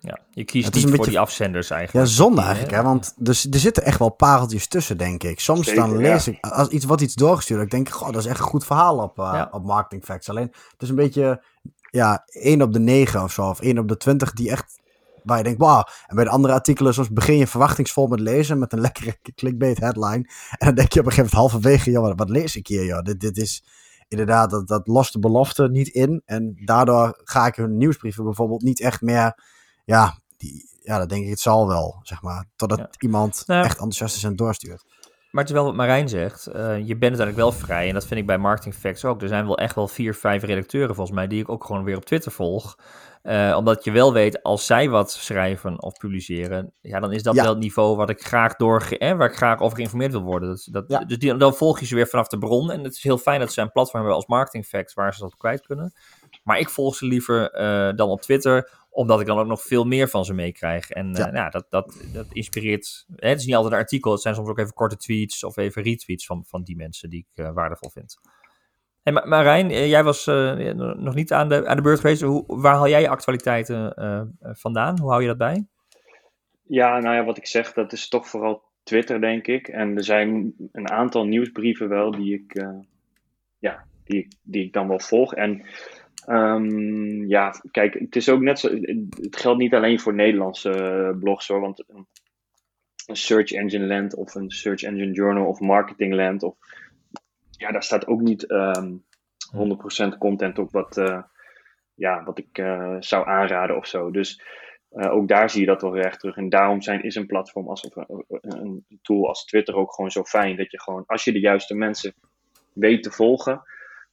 Ja, 0.00 0.18
je 0.30 0.44
kiest 0.44 0.74
niet 0.74 0.94
voor 0.94 1.06
die 1.06 1.18
afzenders 1.18 1.70
eigenlijk. 1.70 2.06
Ja, 2.06 2.12
zonde 2.12 2.40
eigenlijk, 2.40 2.74
hè? 2.74 2.82
want 2.82 3.14
dus, 3.16 3.46
er 3.50 3.58
zitten 3.58 3.84
echt 3.84 3.98
wel 3.98 4.10
pareltjes 4.10 4.66
tussen, 4.66 4.98
denk 4.98 5.22
ik. 5.22 5.40
Soms 5.40 5.66
Zeker, 5.66 5.82
dan 5.82 5.96
lees 5.96 6.24
ja. 6.24 6.32
ik, 6.32 6.46
als 6.46 6.68
iets 6.68 6.84
wat 6.84 7.00
iets 7.00 7.14
doorgestuurd, 7.14 7.62
ik 7.62 7.70
denk, 7.70 7.88
goh, 7.88 8.12
dat 8.12 8.22
is 8.22 8.26
echt 8.26 8.38
een 8.38 8.44
goed 8.44 8.66
verhaal 8.66 8.98
op, 8.98 9.18
uh, 9.18 9.30
Ja. 9.32 9.48
op 9.52 9.64
Marketing 9.64 10.04
Facts. 10.04 10.28
Alleen, 10.28 10.52
het 10.70 10.82
is 10.82 10.88
een 10.88 10.94
beetje, 10.94 11.42
ja, 11.90 12.22
1 12.26 12.62
op 12.62 12.72
de 12.72 12.78
9 12.78 13.22
of 13.22 13.32
zo, 13.32 13.48
of 13.48 13.60
1 13.60 13.78
op 13.78 13.88
de 13.88 13.96
20 13.96 14.32
die 14.32 14.50
echt, 14.50 14.80
waar 15.28 15.38
je 15.38 15.44
denkt, 15.44 15.60
wauw. 15.60 15.84
En 16.06 16.16
bij 16.16 16.24
de 16.24 16.30
andere 16.30 16.54
artikelen, 16.54 16.94
soms 16.94 17.10
begin 17.10 17.36
je 17.36 17.46
verwachtingsvol 17.46 18.06
met 18.06 18.20
lezen, 18.20 18.58
met 18.58 18.72
een 18.72 18.80
lekkere 18.80 19.16
clickbait 19.34 19.78
headline. 19.78 20.28
En 20.50 20.66
dan 20.66 20.74
denk 20.74 20.92
je 20.92 21.00
op 21.00 21.06
een 21.06 21.12
gegeven 21.12 21.36
moment 21.36 21.52
halverwege, 21.52 21.90
joh, 21.90 22.12
wat, 22.16 22.28
lees 22.28 22.56
ik 22.56 22.66
hier, 22.66 22.84
joh? 22.84 23.02
Dit, 23.02 23.20
dit 23.20 23.36
is 23.36 23.64
inderdaad, 24.08 24.50
dat, 24.50 24.68
dat 24.68 24.86
lost 24.86 25.12
de 25.12 25.18
belofte 25.18 25.68
niet 25.68 25.88
in. 25.88 26.22
En 26.24 26.56
daardoor 26.64 27.20
ga 27.24 27.46
ik 27.46 27.54
hun 27.54 27.76
nieuwsbrieven 27.76 28.24
bijvoorbeeld 28.24 28.62
niet 28.62 28.80
echt 28.80 29.00
meer, 29.00 29.42
ja, 29.84 30.18
die, 30.36 30.68
ja, 30.80 30.98
dat 30.98 31.08
denk 31.08 31.24
ik, 31.24 31.30
het 31.30 31.40
zal 31.40 31.68
wel, 31.68 32.00
zeg 32.02 32.22
maar. 32.22 32.44
Totdat 32.56 32.78
Ja. 32.78 32.88
iemand 32.98 33.42
Nou, 33.46 33.64
echt 33.64 33.72
enthousiast 33.72 34.16
is 34.16 34.24
en 34.24 34.36
doorstuurt. 34.36 34.84
Maar 35.38 35.46
het 35.46 35.56
is 35.56 35.62
wel 35.62 35.68
wat 35.72 35.78
Marijn 35.78 36.08
zegt. 36.08 36.46
eh, 36.46 36.76
je 36.78 36.96
bent 36.96 37.18
uiteindelijk 37.18 37.36
wel 37.36 37.52
vrij. 37.52 37.88
En 37.88 37.94
dat 37.94 38.06
vind 38.06 38.20
ik 38.20 38.26
bij 38.26 38.38
Marketing 38.38 38.74
Facts 38.74 39.04
ook. 39.04 39.22
Er 39.22 39.28
zijn 39.28 39.46
wel 39.46 39.58
echt 39.58 39.74
wel 39.74 39.88
vier, 39.88 40.14
vijf 40.14 40.42
redacteuren 40.42 40.94
volgens 40.94 41.16
mij. 41.16 41.26
die 41.26 41.40
ik 41.40 41.48
ook 41.48 41.64
gewoon 41.64 41.84
weer 41.84 41.96
op 41.96 42.04
Twitter 42.04 42.32
volg. 42.32 42.78
Eh, 43.22 43.54
omdat 43.58 43.84
je 43.84 43.90
wel 43.90 44.12
weet, 44.12 44.42
als 44.42 44.66
zij 44.66 44.88
wat 44.88 45.10
schrijven 45.12 45.82
of 45.82 45.92
publiceren. 45.98 46.72
ja, 46.80 47.00
dan 47.00 47.12
is 47.12 47.22
dat 47.22 47.34
Ja. 47.34 47.42
wel 47.42 47.50
het 47.50 47.60
niveau 47.60 47.96
wat 47.96 48.10
ik 48.10 48.20
graag 48.22 48.56
door, 48.56 48.82
eh, 48.98 49.16
waar 49.16 49.28
ik 49.30 49.36
graag 49.36 49.60
over 49.60 49.76
geïnformeerd 49.76 50.12
wil 50.12 50.22
worden. 50.22 50.48
Dat, 50.48 50.68
dat, 50.70 50.84
Ja. 50.88 51.04
Dus 51.04 51.18
die, 51.18 51.36
dan 51.36 51.54
volg 51.54 51.80
je 51.80 51.86
ze 51.86 51.94
weer 51.94 52.06
vanaf 52.08 52.26
de 52.28 52.38
bron. 52.38 52.70
En 52.70 52.84
het 52.84 52.92
is 52.94 53.02
heel 53.02 53.18
fijn 53.18 53.40
dat 53.40 53.52
ze 53.52 53.60
een 53.60 53.72
platform 53.72 53.98
hebben 54.00 54.16
als 54.16 54.26
Marketing 54.26 54.66
Facts. 54.66 54.94
waar 54.94 55.14
ze 55.14 55.20
dat 55.20 55.36
kwijt 55.36 55.66
kunnen. 55.66 55.92
Maar 56.44 56.58
ik 56.58 56.68
volg 56.68 56.94
ze 56.94 57.06
liever 57.06 57.50
eh, 57.50 57.96
dan 57.96 58.08
op 58.08 58.20
Twitter 58.20 58.70
omdat 58.98 59.20
ik 59.20 59.26
dan 59.26 59.38
ook 59.38 59.46
nog 59.46 59.62
veel 59.62 59.84
meer 59.84 60.08
van 60.08 60.24
ze 60.24 60.34
meekrijg. 60.34 60.90
En 60.90 61.12
Ja. 61.12 61.26
ja. 61.26 61.32
ja, 61.34 61.48
dat, 61.48 61.66
dat, 61.70 62.02
dat 62.12 62.26
inspireert. 62.32 63.06
Hè, 63.16 63.28
het 63.28 63.38
is 63.38 63.46
niet 63.46 63.54
altijd 63.54 63.72
een 63.74 63.78
artikel, 63.80 64.12
het 64.12 64.20
zijn 64.20 64.34
soms 64.34 64.48
ook 64.48 64.58
even 64.58 64.72
korte 64.72 64.96
tweets 64.96 65.44
of 65.44 65.56
even 65.56 65.82
retweets 65.82 66.26
van, 66.26 66.44
van 66.46 66.62
die 66.62 66.76
mensen 66.76 67.10
die 67.10 67.26
ik 67.30 67.44
eh, 67.44 67.52
waardevol 67.52 67.90
vind. 67.90 68.18
Hey, 69.02 69.12
Ma- 69.12 69.24
Marijn, 69.26 69.70
eh, 69.70 69.88
jij 69.88 70.04
was 70.04 70.26
eh, 70.26 70.72
nog 70.96 71.14
niet 71.14 71.32
aan 71.32 71.48
de, 71.48 71.66
aan 71.66 71.76
de 71.76 71.82
beurt 71.82 72.00
geweest. 72.00 72.22
Hoe, 72.22 72.44
waar 72.46 72.74
haal 72.74 72.88
jij 72.88 73.00
je 73.00 73.08
actualiteiten 73.08 73.94
eh, 73.94 74.20
eh, 74.20 74.26
vandaan? 74.40 74.98
Hoe 75.00 75.10
hou 75.10 75.22
je 75.22 75.28
dat 75.28 75.38
bij? 75.38 75.66
Ja, 76.62 76.98
nou 76.98 77.14
ja, 77.14 77.24
wat 77.24 77.36
ik 77.36 77.46
zeg, 77.46 77.72
dat 77.72 77.92
is 77.92 78.08
toch 78.08 78.28
vooral 78.28 78.62
Twitter, 78.82 79.20
denk 79.20 79.46
ik. 79.46 79.68
En 79.68 79.96
er 79.96 80.04
zijn 80.04 80.54
een 80.72 80.90
aantal 80.90 81.24
nieuwsbrieven 81.24 81.88
wel 81.88 82.10
die 82.10 82.34
ik, 82.34 82.54
eh, 82.54 82.78
ja, 83.58 83.84
die, 84.04 84.18
ik- 84.18 84.34
die 84.42 84.64
ik 84.64 84.72
dan 84.72 84.88
wel 84.88 85.00
volg. 85.00 85.34
En 85.34 85.62
ehm, 86.28 87.26
ja, 87.26 87.54
kijk, 87.70 87.94
het 87.94 88.16
is 88.16 88.28
ook 88.28 88.40
net 88.40 88.58
zo. 88.58 88.68
Het 89.20 89.36
geldt 89.36 89.58
niet 89.58 89.74
alleen 89.74 90.00
voor 90.00 90.14
Nederlandse 90.14 90.70
eh, 90.70 91.18
blogs 91.18 91.48
hoor. 91.48 91.60
Want 91.60 91.84
een, 91.86 92.06
Search 93.12 93.52
Engine 93.52 93.86
Land 93.86 94.14
of 94.14 94.34
een 94.34 94.50
Search 94.50 94.82
Engine 94.82 95.12
Journal 95.12 95.46
of 95.46 95.60
Marketing 95.60 96.14
Land. 96.14 96.42
Of, 96.42 96.56
ja, 97.50 97.72
daar 97.72 97.82
staat 97.82 98.06
ook 98.06 98.20
niet 98.20 98.46
ehm 98.46 98.96
100% 100.14 100.18
content 100.18 100.58
op 100.58 100.72
wat, 100.72 100.96
eh, 100.96 101.22
ja, 101.94 102.24
wat 102.24 102.38
ik 102.38 102.58
eh, 102.58 102.96
zou 102.98 103.26
aanraden 103.26 103.76
of 103.76 103.86
zo. 103.86 104.10
Dus. 104.10 104.42
Ook 104.90 105.28
daar 105.28 105.50
zie 105.50 105.60
je 105.60 105.66
dat 105.66 105.82
wel 105.82 105.90
weer 105.90 106.16
terug. 106.16 106.36
En 106.36 106.48
daarom 106.48 106.82
zijn, 106.82 107.02
is 107.02 107.14
een 107.14 107.26
platform 107.26 107.68
als 107.68 107.90
een 108.40 108.86
tool 109.02 109.28
als 109.28 109.44
Twitter 109.44 109.74
ook 109.74 109.94
gewoon 109.94 110.10
zo 110.10 110.24
fijn. 110.24 110.56
Dat 110.56 110.70
je 110.70 110.80
gewoon, 110.80 111.04
als 111.06 111.24
je 111.24 111.32
de 111.32 111.40
juiste 111.40 111.74
mensen 111.74 112.14
weet 112.72 113.02
te 113.02 113.10
volgen, 113.10 113.62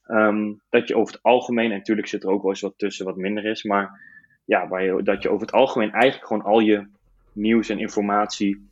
um, 0.06 0.60
dat 0.68 0.88
je 0.88 0.96
over 0.96 1.14
het 1.14 1.22
algemeen, 1.22 1.70
en 1.70 1.76
natuurlijk 1.76 2.08
zit 2.08 2.22
er 2.22 2.30
ook 2.30 2.42
wel 2.42 2.50
eens 2.50 2.60
wat 2.60 2.78
tussen 2.78 3.04
wat 3.04 3.16
minder 3.16 3.44
is, 3.44 3.62
maar 3.62 4.00
ja, 4.44 4.68
waar 4.68 4.84
je, 4.84 5.02
dat 5.02 5.22
je 5.22 5.30
over 5.30 5.46
het 5.46 5.54
algemeen 5.54 5.92
eigenlijk 5.92 6.26
gewoon 6.26 6.44
al 6.44 6.60
je 6.60 6.88
nieuws 7.32 7.68
en 7.68 7.78
informatie 7.78 8.70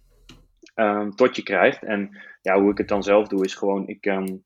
um, 0.74 1.14
tot 1.14 1.36
je 1.36 1.42
krijgt. 1.42 1.82
En 1.82 2.18
ja, 2.42 2.60
hoe 2.60 2.70
ik 2.70 2.78
het 2.78 2.88
dan 2.88 3.02
zelf 3.02 3.28
doe, 3.28 3.44
is 3.44 3.54
gewoon, 3.54 3.88
ik, 3.88 4.06
um, 4.06 4.44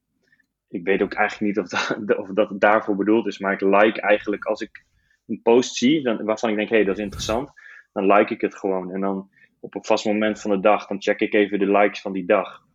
ik 0.69 0.85
weet 0.85 1.03
ook 1.03 1.15
eigenlijk 1.15 1.57
niet 1.57 1.65
of 1.65 1.69
dat, 2.07 2.19
of 2.19 2.29
dat 2.29 2.61
daarvoor 2.61 2.97
bedoeld 2.97 3.27
is, 3.27 3.39
maar 3.39 3.53
ik 3.53 3.61
like 3.61 4.01
eigenlijk 4.01 4.45
als 4.45 4.61
ik 4.61 4.85
een 5.27 5.43
post 5.43 5.75
zie 5.75 6.03
dan, 6.03 6.25
waarvan 6.25 6.51
ik 6.51 6.57
denk, 6.57 6.69
hé, 6.69 6.77
hey, 6.77 6.85
dat 6.85 6.97
is 6.97 7.03
interessant, 7.03 7.51
dan 7.93 8.07
like 8.07 8.35
ik 8.35 8.41
het 8.41 8.55
gewoon. 8.55 8.93
En 8.93 9.01
dan 9.01 9.31
op 9.61 9.75
een 9.75 9.85
vast 9.85 10.05
moment 10.05 10.41
van 10.41 10.51
de 10.51 10.61
dag, 10.61 10.87
dan 10.87 11.03
check 11.03 11.21
ik 11.21 11.35
even 11.35 11.59
de 11.59 11.71
likes 11.71 12.01
van 12.01 12.13
die 12.13 12.27
dag. 12.27 12.67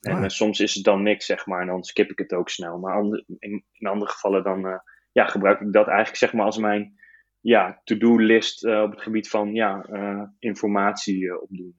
En 0.00 0.16
Ah. 0.16 0.22
uh, 0.22 0.28
soms 0.28 0.60
is 0.60 0.74
het 0.74 0.84
dan 0.84 1.02
niks, 1.02 1.26
zeg 1.26 1.46
maar, 1.46 1.60
en 1.60 1.66
dan 1.66 1.82
skip 1.82 2.10
ik 2.10 2.18
het 2.18 2.32
ook 2.32 2.48
snel. 2.48 2.78
Maar 2.78 2.94
ander, 2.94 3.24
in, 3.38 3.64
in, 3.72 3.86
andere 3.86 4.10
gevallen 4.10 4.42
dan 4.42 4.66
uh, 4.66 4.78
ja, 5.12 5.24
gebruik 5.24 5.60
ik 5.60 5.72
dat 5.72 5.86
eigenlijk 5.86 6.16
zeg 6.16 6.32
maar 6.32 6.44
als 6.44 6.58
mijn 6.58 6.98
ja, 7.40 7.80
to-do-list 7.84 8.64
uh, 8.64 8.82
op 8.82 8.90
het 8.90 9.02
gebied 9.02 9.28
van 9.28 9.52
ja, 9.54 9.86
uh, 9.90 10.22
informatie 10.38 11.42
opdoen. 11.42 11.76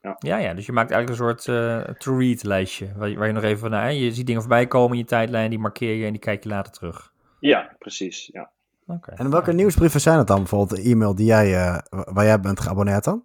Ja. 0.00 0.16
ja. 0.18 0.36
Ja, 0.36 0.54
dus 0.54 0.66
je 0.66 0.72
maakt 0.72 0.90
eigenlijk 0.90 1.20
een 1.20 1.26
soort 1.26 1.46
uh, 1.46 1.94
to-read 1.94 2.42
lijstje, 2.42 2.92
waar 2.96 3.08
je, 3.08 3.16
waar 3.16 3.26
je 3.26 3.32
nog 3.32 3.42
even 3.42 3.70
naar, 3.70 3.92
je 3.92 4.12
ziet 4.12 4.26
dingen 4.26 4.40
voorbij 4.40 4.66
komen 4.66 4.92
in 4.92 4.98
je 4.98 5.08
tijdlijn, 5.08 5.50
die 5.50 5.58
markeer 5.58 5.94
je 5.94 6.04
en 6.04 6.12
die 6.12 6.20
kijk 6.20 6.42
je 6.42 6.48
later 6.48 6.72
terug. 6.72 7.12
Ja, 7.40 7.76
precies, 7.78 8.28
ja. 8.32 8.50
Okay. 8.86 9.14
En 9.16 9.30
welke 9.30 9.52
nieuwsbrieven 9.52 10.00
zijn 10.00 10.18
het 10.18 10.26
dan? 10.26 10.38
Bijvoorbeeld 10.38 10.82
de 10.82 10.90
e-mail 10.90 11.14
die 11.14 11.26
jij, 11.26 11.50
uh, 11.50 11.78
waar 11.90 12.24
jij 12.24 12.40
bent 12.40 12.60
geabonneerd 12.60 13.04
dan? 13.04 13.24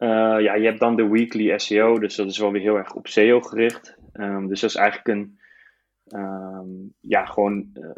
Uh, 0.00 0.40
ja, 0.40 0.54
je 0.54 0.64
hebt 0.64 0.80
dan 0.80 0.96
de 0.96 1.08
weekly 1.08 1.58
SEO, 1.58 1.98
dus 1.98 2.16
dat 2.16 2.28
is 2.28 2.38
wel 2.38 2.52
weer 2.52 2.62
heel 2.62 2.76
erg 2.76 2.94
op 2.94 3.06
SEO 3.06 3.40
gericht. 3.40 3.96
Um, 4.12 4.48
dus 4.48 4.60
dat 4.60 4.70
is 4.70 4.76
eigenlijk 4.76 5.08
een, 5.08 5.38
um, 6.20 6.94
ja, 7.00 7.24
gewoon 7.24 7.70
uh, 7.74 7.90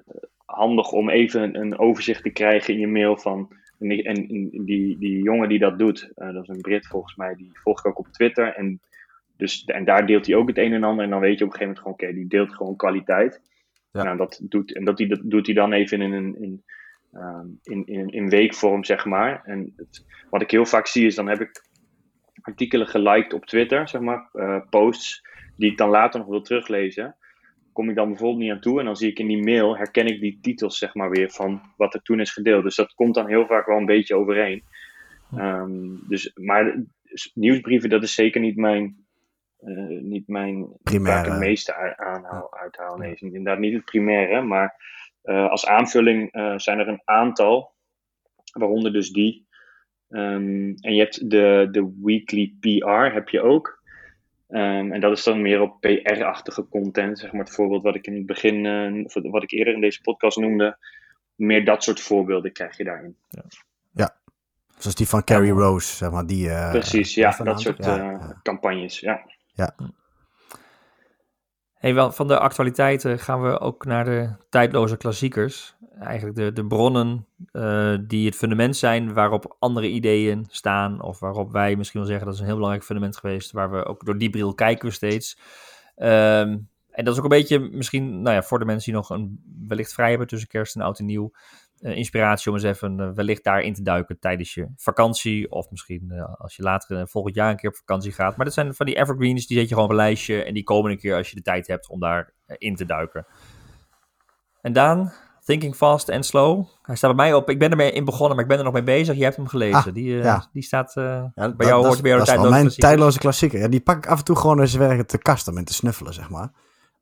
handig 0.44 0.92
om 0.92 1.10
even 1.10 1.42
een, 1.42 1.60
een, 1.60 1.78
overzicht 1.78 2.22
te 2.22 2.30
krijgen 2.30 2.74
in 2.74 2.80
je 2.80 2.86
mail 2.86 3.16
van, 3.16 3.52
en, 3.78 3.88
die, 3.88 4.02
en 4.02 4.26
die, 4.64 4.98
die 4.98 5.22
jongen 5.22 5.48
die 5.48 5.58
dat 5.58 5.78
doet, 5.78 6.12
uh, 6.16 6.32
dat 6.32 6.42
is 6.42 6.48
een 6.48 6.60
Brit 6.60 6.86
volgens 6.86 7.16
mij, 7.16 7.34
die 7.34 7.50
volg 7.52 7.78
ik 7.78 7.86
ook 7.86 7.98
op 7.98 8.08
Twitter. 8.08 8.54
En, 8.54 8.80
dus, 9.36 9.64
en 9.64 9.84
daar 9.84 10.06
deelt 10.06 10.26
hij 10.26 10.36
ook 10.36 10.48
het 10.48 10.58
een 10.58 10.72
en 10.72 10.84
ander 10.84 11.04
en 11.04 11.10
dan 11.10 11.20
weet 11.20 11.38
je 11.38 11.44
op 11.44 11.52
een 11.52 11.56
gegeven 11.58 11.66
moment 11.66 11.78
gewoon, 11.78 11.94
oké, 11.94 12.04
okay, 12.04 12.14
die 12.14 12.28
deelt 12.28 12.56
gewoon 12.56 12.76
kwaliteit. 12.76 13.40
Ja. 13.90 14.02
Nou, 14.02 14.16
dat 14.16 14.40
doet, 14.42 14.74
en 14.74 14.84
dat, 14.84 14.96
die, 14.96 15.08
dat 15.08 15.20
doet 15.22 15.46
hij 15.46 15.54
dan 15.54 15.72
even 15.72 16.00
in 16.00 16.12
een... 16.12 16.42
In, 16.42 16.64
Um, 17.14 17.58
in, 17.62 17.86
in, 17.86 18.08
in 18.10 18.28
weekvorm, 18.28 18.84
zeg 18.84 19.04
maar. 19.04 19.42
En 19.44 19.72
het, 19.76 20.04
wat 20.30 20.42
ik 20.42 20.50
heel 20.50 20.66
vaak 20.66 20.86
zie 20.86 21.06
is, 21.06 21.14
dan 21.14 21.28
heb 21.28 21.40
ik 21.40 21.62
artikelen 22.42 22.86
geliked 22.86 23.32
op 23.32 23.46
Twitter, 23.46 23.88
zeg 23.88 24.00
maar, 24.00 24.28
uh, 24.32 24.60
posts, 24.70 25.22
die 25.56 25.70
ik 25.70 25.76
dan 25.76 25.88
later 25.88 26.20
nog 26.20 26.28
wil 26.28 26.42
teruglezen. 26.42 27.16
Kom 27.72 27.88
ik 27.88 27.96
dan 27.96 28.08
bijvoorbeeld 28.08 28.40
niet 28.40 28.50
aan 28.50 28.60
toe 28.60 28.78
en 28.78 28.84
dan 28.84 28.96
zie 28.96 29.10
ik 29.10 29.18
in 29.18 29.26
die 29.26 29.44
mail, 29.44 29.76
herken 29.76 30.06
ik 30.06 30.20
die 30.20 30.38
titels, 30.42 30.78
zeg 30.78 30.94
maar, 30.94 31.10
weer 31.10 31.30
van 31.30 31.60
wat 31.76 31.94
er 31.94 32.02
toen 32.02 32.20
is 32.20 32.32
gedeeld. 32.32 32.62
Dus 32.62 32.76
dat 32.76 32.94
komt 32.94 33.14
dan 33.14 33.28
heel 33.28 33.46
vaak 33.46 33.66
wel 33.66 33.76
een 33.76 33.86
beetje 33.86 34.16
overeen. 34.16 34.62
Um, 35.36 36.00
dus, 36.08 36.30
maar 36.34 36.84
nieuwsbrieven, 37.34 37.90
dat 37.90 38.02
is 38.02 38.14
zeker 38.14 38.40
niet 38.40 38.56
mijn, 38.56 39.06
uh, 39.60 40.02
niet 40.02 40.28
mijn 40.28 40.66
primaire. 40.82 41.20
waar 41.20 41.26
ik 41.26 41.32
het 41.32 41.48
meeste 41.48 41.96
aanhaal, 41.96 42.56
uithaal. 42.56 42.96
Nee, 42.96 43.12
is 43.12 43.20
inderdaad 43.20 43.58
niet 43.58 43.74
het 43.74 43.84
primaire, 43.84 44.42
maar 44.42 44.74
uh, 45.24 45.48
als 45.50 45.66
aanvulling 45.66 46.28
zijn 46.56 46.78
er 46.78 46.88
een 46.88 47.02
aantal, 47.04 47.72
waaronder 48.52 48.92
dus 48.92 49.10
die. 49.10 49.50
Um, 50.12 50.74
en 50.80 50.94
je 50.94 50.98
hebt 50.98 51.30
de, 51.30 51.68
de 51.70 51.92
weekly 52.02 52.54
PR, 52.60 53.14
heb 53.14 53.28
je 53.28 53.40
ook. 53.40 53.82
Ehm, 54.48 54.92
en 54.92 55.00
dat 55.00 55.16
is 55.16 55.24
dan 55.24 55.42
meer 55.42 55.60
op 55.60 55.80
PR-achtige 55.80 56.68
content, 56.68 57.18
zeg 57.18 57.32
maar 57.32 57.44
het 57.44 57.54
voorbeeld 57.54 57.82
wat 57.82 57.94
ik 57.94 58.06
in 58.06 58.14
het 58.14 58.26
begin, 58.26 58.64
uh, 58.64 59.30
wat 59.30 59.42
ik 59.42 59.50
eerder 59.50 59.74
in 59.74 59.80
deze 59.80 60.00
podcast 60.00 60.38
noemde. 60.38 60.78
Meer 61.34 61.64
dat 61.64 61.82
soort 61.82 62.00
voorbeelden 62.00 62.52
krijg 62.52 62.76
je 62.76 62.84
daarin. 62.84 63.16
Ja, 63.28 63.42
ja. 63.92 64.16
zoals 64.78 64.96
die 64.96 65.08
van 65.08 65.24
Carrie 65.24 65.52
Rose, 65.52 65.96
zeg 65.96 66.10
maar. 66.10 66.26
Die, 66.26 66.46
uh, 66.46 66.70
Precies, 66.70 67.14
ja, 67.14 67.36
dat 67.36 67.60
soort 67.60 67.84
ja. 67.84 68.40
campagnes, 68.42 69.00
ja. 69.00 69.20
Ja. 69.54 69.74
Hey, 71.82 71.94
wel, 71.94 72.12
van 72.12 72.28
de 72.28 72.38
actualiteiten 72.38 73.18
gaan 73.18 73.42
we 73.42 73.60
ook 73.60 73.84
naar 73.84 74.04
de 74.04 74.30
tijdloze 74.48 74.96
klassiekers. 74.96 75.74
Eigenlijk 75.98 76.36
de, 76.36 76.52
de 76.52 76.66
bronnen 76.66 77.26
uh, 77.52 77.98
die 78.06 78.26
het 78.26 78.36
fundament 78.36 78.76
zijn 78.76 79.12
waarop 79.14 79.56
andere 79.58 79.88
ideeën 79.88 80.46
staan. 80.48 81.02
Of 81.02 81.18
waarop 81.18 81.52
wij 81.52 81.76
misschien 81.76 82.00
wel 82.00 82.08
zeggen 82.08 82.26
dat 82.26 82.34
is 82.34 82.40
een 82.40 82.46
heel 82.46 82.54
belangrijk 82.54 82.86
fundament 82.86 83.16
geweest. 83.16 83.52
Waar 83.52 83.70
we 83.70 83.84
ook 83.84 84.04
door 84.04 84.18
die 84.18 84.30
bril 84.30 84.54
kijken 84.54 84.88
we 84.88 84.94
steeds. 84.94 85.38
Um, 85.96 86.68
en 86.90 87.04
dat 87.04 87.12
is 87.12 87.18
ook 87.18 87.24
een 87.24 87.38
beetje 87.38 87.58
misschien, 87.58 88.22
nou 88.22 88.34
ja, 88.34 88.42
voor 88.42 88.58
de 88.58 88.64
mensen 88.64 88.92
die 88.92 89.00
nog 89.00 89.10
een 89.10 89.42
wellicht 89.68 89.92
vrij 89.92 90.08
hebben 90.08 90.26
tussen 90.26 90.48
kerst 90.48 90.74
en 90.74 90.82
oud 90.82 90.98
en 90.98 91.04
nieuw. 91.04 91.32
Uh, 91.82 91.96
inspiratie 91.96 92.50
om 92.50 92.56
eens 92.56 92.66
even 92.66 93.00
uh, 93.00 93.10
wellicht 93.14 93.44
daarin 93.44 93.74
te 93.74 93.82
duiken 93.82 94.18
tijdens 94.18 94.54
je 94.54 94.68
vakantie. 94.76 95.50
Of 95.50 95.70
misschien 95.70 96.08
uh, 96.12 96.34
als 96.38 96.56
je 96.56 96.62
later 96.62 97.08
volgend 97.08 97.34
jaar 97.34 97.50
een 97.50 97.56
keer 97.56 97.70
op 97.70 97.76
vakantie 97.76 98.12
gaat. 98.12 98.36
Maar 98.36 98.44
dat 98.44 98.54
zijn 98.54 98.74
van 98.74 98.86
die 98.86 98.96
evergreens, 98.96 99.46
die 99.46 99.58
zet 99.58 99.68
je 99.68 99.74
gewoon 99.74 99.84
op 99.84 99.90
een 99.90 100.02
lijstje. 100.02 100.44
En 100.44 100.54
die 100.54 100.62
komen 100.62 100.90
een 100.90 100.98
keer 100.98 101.16
als 101.16 101.30
je 101.30 101.36
de 101.36 101.42
tijd 101.42 101.66
hebt 101.66 101.88
om 101.88 102.00
daarin 102.00 102.32
in 102.46 102.76
te 102.76 102.86
duiken. 102.86 103.26
En 104.60 104.72
Daan, 104.72 105.12
Thinking 105.44 105.74
Fast 105.74 106.10
and 106.10 106.26
Slow. 106.26 106.66
Hij 106.82 106.96
staat 106.96 107.16
bij 107.16 107.26
mij 107.26 107.34
op. 107.34 107.50
Ik 107.50 107.58
ben 107.58 107.70
ermee 107.70 107.92
in 107.92 108.04
begonnen, 108.04 108.34
maar 108.34 108.44
ik 108.44 108.50
ben 108.50 108.58
er 108.58 108.64
nog 108.64 108.72
mee 108.72 108.82
bezig. 108.82 109.16
Je 109.16 109.24
hebt 109.24 109.36
hem 109.36 109.46
gelezen. 109.46 109.84
Ah, 109.84 109.94
die, 109.94 110.16
ja. 110.16 110.48
die 110.52 110.62
staat 110.62 110.92
ja, 110.94 111.32
bij 111.34 111.52
dat, 111.56 111.66
jou, 111.66 111.86
hoort 111.86 112.02
bij 112.02 112.10
jou 112.10 112.24
dat 112.24 112.44
is 112.44 112.50
mijn 112.50 112.68
tijdloze 112.68 113.18
klassieker. 113.18 113.58
Ja, 113.58 113.68
die 113.68 113.80
pak 113.80 113.96
ik 113.96 114.06
af 114.06 114.18
en 114.18 114.24
toe 114.24 114.36
gewoon 114.36 114.60
eens 114.60 114.74
werken 114.74 115.06
te 115.06 115.18
kast 115.18 115.48
om 115.48 115.58
in 115.58 115.64
te 115.64 115.74
snuffelen, 115.74 116.14
zeg 116.14 116.30
maar. 116.30 116.52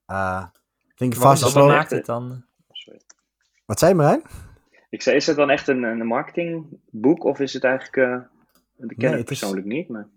Uh, 0.07 0.45
Thinking 0.95 1.23
Fast 1.23 1.43
and 1.43 1.53
Slow. 1.53 1.69
maakt 1.69 1.91
het 1.91 2.07
dan? 2.07 2.45
Wat 3.67 3.79
zei 3.79 3.95
Marijn? 3.95 4.23
Ik 4.91 5.03
zei, 5.03 5.17
is 5.17 5.27
het 5.27 5.37
dan 5.37 5.51
echt 5.51 5.69
een, 5.69 5.83
een 5.83 6.07
marketingboek 6.07 7.25
of 7.25 7.41
is 7.41 7.53
het 7.53 7.65
eigenlijk... 7.65 7.97
Uh, 7.97 8.89
ik 8.89 8.99
ken 8.99 9.09
nee, 9.09 9.19
het 9.19 9.27
persoonlijk 9.27 9.67
is... 9.67 9.73
niet, 9.73 9.89
maar 9.89 10.09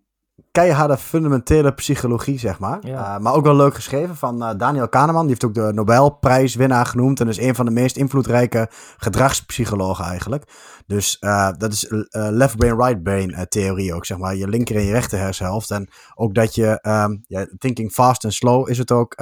keiharde 0.51 0.97
fundamentele 0.97 1.73
psychologie, 1.73 2.39
zeg 2.39 2.59
maar. 2.59 2.85
Uh, 2.85 3.17
maar 3.17 3.33
ook 3.33 3.43
wel 3.43 3.55
leuk 3.55 3.73
geschreven 3.73 4.15
van 4.15 4.43
uh, 4.43 4.57
Daniel 4.57 4.89
Kahneman. 4.89 5.21
Die 5.21 5.29
heeft 5.29 5.45
ook 5.45 5.53
de 5.53 5.73
Nobelprijswinnaar 5.73 6.85
genoemd. 6.85 7.19
En 7.19 7.27
is 7.27 7.39
een 7.39 7.55
van 7.55 7.65
de 7.65 7.71
meest 7.71 7.97
invloedrijke 7.97 8.67
gedragspsychologen 8.97 10.05
eigenlijk. 10.05 10.43
Dus 10.85 11.17
uh, 11.21 11.51
dat 11.57 11.71
is 11.71 11.85
left 12.11 12.57
brain, 12.57 12.77
right 12.77 13.03
brain 13.03 13.45
theorie 13.49 13.93
ook, 13.93 14.05
zeg 14.05 14.17
maar. 14.17 14.35
Je 14.35 14.47
linker 14.47 14.75
en 14.75 14.83
je 14.83 14.91
rechter 14.91 15.19
hersenhelft. 15.19 15.71
En 15.71 15.87
ook 16.15 16.33
dat 16.33 16.55
je, 16.55 16.79
um, 16.81 17.23
ja, 17.27 17.47
thinking 17.57 17.91
fast 17.91 18.23
en 18.23 18.31
slow 18.31 18.69
is 18.69 18.77
het 18.77 18.91
ook. 18.91 19.15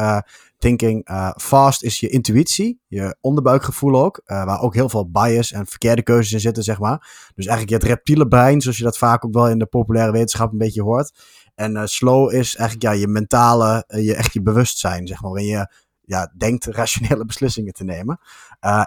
Thinking 0.62 1.10
fast 1.36 1.84
is 1.84 2.00
je 2.00 2.10
intuïtie, 2.10 2.82
je 2.88 3.18
onderbuikgevoel 3.22 4.04
ook. 4.04 4.22
waar 4.26 4.62
ook 4.62 4.74
heel 4.74 4.90
veel 4.90 5.10
bias 5.10 5.52
en 5.52 5.68
verkeerde 5.68 6.04
keuzes 6.04 6.34
in 6.34 6.40
zitten, 6.40 6.64
zeg 6.64 6.80
maar. 6.80 7.32
Dus 7.36 7.46
eigenlijk 7.46 7.84
het 7.84 7.92
reptiele 7.92 8.28
brein, 8.28 8.62
zoals 8.62 8.78
je 8.78 8.84
dat 8.84 8.98
vaak 8.98 9.26
ook 9.26 9.34
wel 9.34 9.50
in 9.50 9.60
de 9.60 9.66
populaire 9.66 10.12
wetenschap 10.12 10.52
een 10.52 10.58
beetje 10.58 10.82
hoort. 10.82 11.12
En 11.56 11.76
uh, 11.76 11.86
slow 11.86 12.34
is 12.34 12.56
eigenlijk 12.56 12.94
ja, 12.94 13.00
je 13.00 13.08
mentale, 13.08 13.84
je, 13.88 14.16
echt 14.16 14.34
je 14.34 14.42
bewustzijn, 14.42 15.08
zeg 15.08 15.22
maar. 15.22 15.32
Waarin 15.32 15.50
je 15.50 15.74
ja, 16.02 16.34
denkt 16.38 16.66
rationele 16.66 17.26
beslissingen 17.32 17.74
te 17.74 17.84
nemen. 17.84 18.20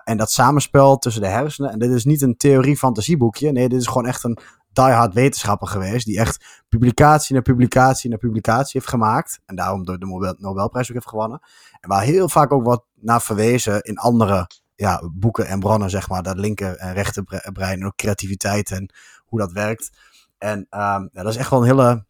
En 0.04 0.16
dat 0.16 0.30
samenspel 0.30 0.96
tussen 0.96 1.22
de 1.22 1.28
hersenen. 1.28 1.70
En 1.70 1.78
dit 1.78 1.90
is 1.90 2.04
niet 2.04 2.22
een 2.22 2.36
theorie-fantasieboekje. 2.36 3.52
Nee, 3.52 3.68
dit 3.68 3.80
is 3.80 3.86
gewoon 3.86 4.06
echt 4.06 4.24
een 4.24 4.38
diehard 4.74 5.14
wetenschapper 5.14 5.68
geweest. 5.68 6.06
Die 6.06 6.18
echt 6.18 6.62
publicatie 6.68 7.34
na 7.34 7.40
publicatie 7.40 8.10
na 8.10 8.16
publicatie 8.16 8.70
heeft 8.72 8.88
gemaakt. 8.88 9.40
En 9.46 9.56
daarom 9.56 9.84
de 9.84 9.96
Nobel 9.98 10.34
Nobelprijs 10.38 10.88
ook 10.88 10.94
heeft 10.94 11.08
gewonnen. 11.08 11.40
En 11.80 11.88
waar 11.88 12.02
heel 12.02 12.28
vaak 12.28 12.52
ook 12.52 12.64
wat 12.64 12.84
naar 12.94 13.22
verwezen 13.22 13.82
in 13.82 13.98
andere 13.98 14.48
ja, 14.74 15.02
boeken 15.12 15.46
en 15.46 15.60
bronnen, 15.60 15.90
zeg 15.90 16.08
maar. 16.08 16.22
Dat 16.22 16.38
linker 16.38 16.76
en 16.76 16.92
rechter 16.92 17.24
brein 17.52 17.80
en 17.80 17.86
ook 17.86 17.96
creativiteit 17.96 18.70
en 18.70 18.92
hoe 19.24 19.38
dat 19.38 19.52
werkt. 19.52 19.90
En 20.38 20.58
um, 20.58 21.08
ja, 21.12 21.22
dat 21.22 21.26
is 21.26 21.36
echt 21.36 21.50
wel 21.50 21.60
een 21.60 21.66
hele 21.66 22.04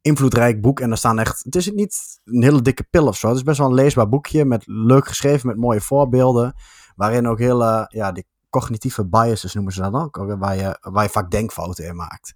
invloedrijk 0.00 0.60
boek. 0.60 0.80
En 0.80 0.90
er 0.90 0.96
staan 0.96 1.18
echt. 1.18 1.44
Het 1.44 1.56
is 1.56 1.72
niet 1.72 2.20
een 2.24 2.42
hele 2.42 2.62
dikke 2.62 2.86
pil 2.90 3.06
of 3.06 3.16
zo. 3.16 3.28
Het 3.28 3.36
is 3.36 3.42
best 3.42 3.58
wel 3.58 3.66
een 3.66 3.74
leesbaar 3.74 4.08
boekje. 4.08 4.44
Met 4.44 4.62
leuk 4.66 5.08
geschreven, 5.08 5.46
met 5.46 5.56
mooie 5.56 5.80
voorbeelden. 5.80 6.54
Waarin 6.96 7.28
ook 7.28 7.38
hele. 7.38 7.86
Ja, 7.88 8.12
die 8.12 8.26
cognitieve 8.60 9.06
biases 9.06 9.54
noemen 9.54 9.72
ze 9.72 9.80
dat 9.80 9.94
ook. 9.94 10.16
Waar 10.38 10.56
je, 10.56 10.78
waar 10.80 11.02
je 11.02 11.10
vaak 11.10 11.30
denkfouten 11.30 11.86
in 11.86 11.96
maakt. 11.96 12.34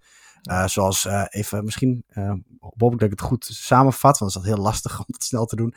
Uh, 0.51 0.67
zoals 0.67 1.05
uh, 1.05 1.25
even 1.29 1.65
misschien, 1.65 2.05
uh, 2.11 2.33
hoop 2.61 2.93
ik 2.93 2.99
dat 2.99 3.03
ik 3.03 3.11
het 3.11 3.21
goed 3.21 3.49
samenvat, 3.51 4.19
want 4.19 4.33
het 4.33 4.43
is 4.43 4.49
dat 4.49 4.57
heel 4.57 4.65
lastig 4.65 4.99
om 4.99 5.05
het 5.07 5.25
snel 5.25 5.47
te 5.47 5.57
doen. 5.57 5.75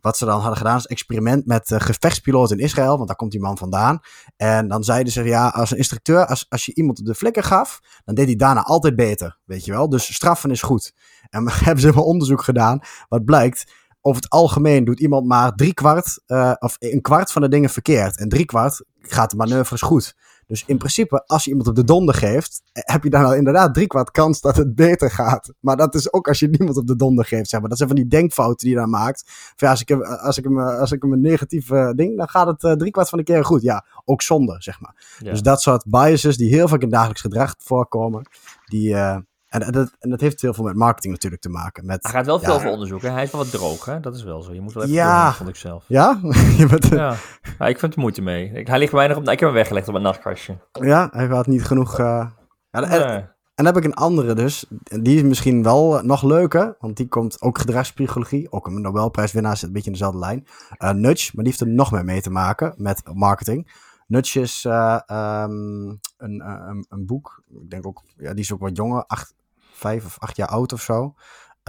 wat 0.00 0.16
ze 0.16 0.24
dan 0.24 0.40
hadden 0.40 0.56
gedaan 0.56 0.76
is 0.76 0.86
experiment 0.86 1.46
met 1.46 1.74
gevechtspiloten 1.76 2.58
in 2.58 2.64
Israël, 2.64 2.96
want 2.96 3.06
daar 3.06 3.16
komt 3.16 3.30
die 3.30 3.40
man 3.40 3.58
vandaan. 3.58 4.00
En 4.36 4.68
dan 4.68 4.84
zeiden 4.84 5.12
ze, 5.12 5.24
ja, 5.24 5.48
als 5.48 5.70
een 5.70 5.76
instructeur, 5.76 6.26
als, 6.26 6.46
als 6.48 6.66
je 6.66 6.74
iemand 6.74 7.06
de 7.06 7.14
flikker 7.14 7.42
gaf, 7.42 7.80
dan 8.04 8.14
deed 8.14 8.26
hij 8.26 8.36
daarna 8.36 8.62
altijd 8.62 8.96
beter, 8.96 9.38
weet 9.44 9.64
je 9.64 9.72
wel. 9.72 9.88
Dus 9.88 10.14
straffen 10.14 10.50
is 10.50 10.62
goed. 10.62 10.94
En 11.30 11.44
we 11.44 11.52
hebben 11.52 11.80
ze 11.80 11.92
wel 11.92 12.04
onderzoek 12.04 12.42
gedaan, 12.42 12.80
wat 13.08 13.24
blijkt, 13.24 13.72
over 14.00 14.22
het 14.22 14.30
algemeen 14.30 14.84
doet 14.84 15.00
iemand 15.00 15.26
maar 15.26 15.52
drie 15.54 15.74
kwart, 15.74 16.20
of 16.58 16.76
een 16.78 17.00
kwart 17.00 17.32
van 17.32 17.42
de 17.42 17.48
dingen 17.48 17.70
verkeerd. 17.70 18.18
En 18.18 18.28
drie 18.28 18.44
kwart 18.44 18.84
gaat 19.12 19.30
de 19.30 19.36
manoeuvres 19.36 19.82
goed. 19.82 20.14
Dus 20.48 20.64
in 20.66 20.78
principe, 20.78 21.26
als 21.26 21.44
je 21.44 21.50
iemand 21.50 21.68
op 21.68 21.74
de 21.74 21.84
donder 21.84 22.14
geeft, 22.14 22.62
eh, 22.72 22.82
heb 22.84 23.02
je 23.02 23.10
dan 23.10 23.24
al 23.24 23.34
inderdaad 23.34 23.74
driekwart 23.74 24.10
kans 24.10 24.40
dat 24.40 24.56
het 24.56 24.74
beter 24.74 25.10
gaat. 25.10 25.52
Maar 25.60 25.76
dat 25.76 25.94
is 25.94 26.12
ook 26.12 26.28
als 26.28 26.38
je 26.38 26.48
niemand 26.48 26.76
op 26.76 26.86
de 26.86 26.96
donder 26.96 27.24
geeft, 27.24 27.48
zeg 27.48 27.60
maar. 27.60 27.68
Dat 27.68 27.78
zijn 27.78 27.90
van 27.90 27.98
die 27.98 28.08
denkfouten 28.08 28.66
die 28.66 28.74
je 28.74 28.80
dan 28.80 28.90
maakt. 28.90 29.22
Van, 29.26 29.68
ja, 29.68 29.70
als, 29.70 29.80
ik 29.80 29.88
hem, 29.88 30.02
als, 30.02 30.38
ik 30.38 30.44
hem, 30.44 30.60
als 30.60 30.92
ik 30.92 31.02
hem 31.02 31.12
een 31.12 31.20
negatief 31.20 31.70
uh, 31.70 31.90
ding, 31.90 32.16
dan 32.16 32.28
gaat 32.28 32.46
het 32.46 32.62
uh, 32.62 32.72
driekwart 32.72 33.08
van 33.08 33.18
de 33.18 33.24
keer 33.24 33.44
goed. 33.44 33.62
Ja, 33.62 33.84
ook 34.04 34.22
zonde, 34.22 34.56
zeg 34.58 34.80
maar. 34.80 35.18
Dus 35.22 35.42
dat 35.42 35.62
soort 35.62 35.84
biases 35.86 36.36
die 36.36 36.54
heel 36.54 36.68
vaak 36.68 36.82
in 36.82 36.90
dagelijks 36.90 37.20
gedrag 37.20 37.54
voorkomen, 37.58 38.28
die, 38.64 38.88
uh, 38.88 39.16
en 39.48 39.72
dat, 39.72 39.90
en 39.98 40.10
dat 40.10 40.20
heeft 40.20 40.40
heel 40.40 40.54
veel 40.54 40.64
met 40.64 40.76
marketing 40.76 41.12
natuurlijk 41.12 41.42
te 41.42 41.48
maken. 41.48 41.86
Met, 41.86 42.02
hij 42.02 42.12
gaat 42.12 42.26
wel 42.26 42.40
veel 42.40 42.54
ja, 42.54 42.60
voor 42.60 42.70
onderzoeken. 42.70 43.12
Hij 43.12 43.22
is 43.22 43.30
wel 43.30 43.40
wat 43.40 43.50
droog, 43.50 43.84
hè? 43.84 44.00
Dat 44.00 44.14
is 44.14 44.22
wel 44.22 44.42
zo. 44.42 44.54
Je 44.54 44.60
moet 44.60 44.72
wel 44.72 44.82
even 44.82 44.94
ja. 44.94 45.24
Doen, 45.24 45.34
vond 45.34 45.48
ik 45.48 45.56
zelf. 45.56 45.84
Ja? 45.86 46.20
je 46.58 46.66
bent, 46.66 46.86
ja. 46.86 47.14
ja. 47.58 47.66
ik 47.66 47.78
vind 47.78 47.94
er 47.94 48.00
moeite 48.00 48.22
mee. 48.22 48.52
Ik, 48.52 48.66
hij 48.66 48.78
ligt 48.78 48.92
nog 48.92 49.16
op... 49.16 49.22
Ik 49.22 49.28
heb 49.28 49.40
hem 49.40 49.52
weggelegd 49.52 49.88
op 49.88 49.94
een 49.94 50.02
nachtkastje. 50.02 50.56
Ja, 50.72 51.08
hij 51.12 51.26
had 51.26 51.46
niet 51.46 51.64
genoeg... 51.64 51.98
Uh... 51.98 52.26
Ja, 52.70 52.82
en, 52.82 52.88
nee. 52.88 53.00
en, 53.00 53.34
dan 53.54 53.66
heb 53.66 53.76
ik 53.76 53.84
een 53.84 53.94
andere 53.94 54.34
dus. 54.34 54.64
Die 54.82 55.16
is 55.16 55.22
misschien 55.22 55.62
wel 55.62 56.00
nog 56.02 56.22
leuker. 56.22 56.76
Want 56.80 56.96
die 56.96 57.08
komt 57.08 57.42
ook 57.42 57.58
gedragspsychologie. 57.58 58.52
Ook 58.52 58.66
een 58.66 58.80
Nobelprijswinnaar 58.80 59.56
zit 59.56 59.66
een 59.66 59.72
beetje 59.72 59.90
in 59.90 59.92
dezelfde 59.92 60.18
lijn. 60.18 60.46
Uh, 60.78 60.90
Nudge, 60.90 61.30
maar 61.34 61.44
die 61.44 61.52
heeft 61.52 61.60
er 61.60 61.74
nog 61.74 61.92
meer 61.92 62.04
mee 62.04 62.20
te 62.20 62.30
maken 62.30 62.74
met 62.76 63.02
marketing. 63.12 63.70
Nudge 64.08 64.40
is 64.40 64.64
uh, 64.64 65.00
um, 65.06 66.00
een, 66.16 66.40
een, 66.48 66.86
een, 66.88 67.06
boek. 67.06 67.42
Ik 67.48 67.70
denk 67.70 67.86
ook, 67.86 68.02
ja, 68.16 68.30
die 68.30 68.42
is 68.42 68.52
ook 68.52 68.60
wat 68.60 68.76
jonger, 68.76 69.04
acht, 69.06 69.34
vijf 69.78 70.04
of 70.04 70.18
acht 70.18 70.36
jaar 70.36 70.48
oud 70.48 70.72
of 70.72 70.82
zo. 70.82 71.14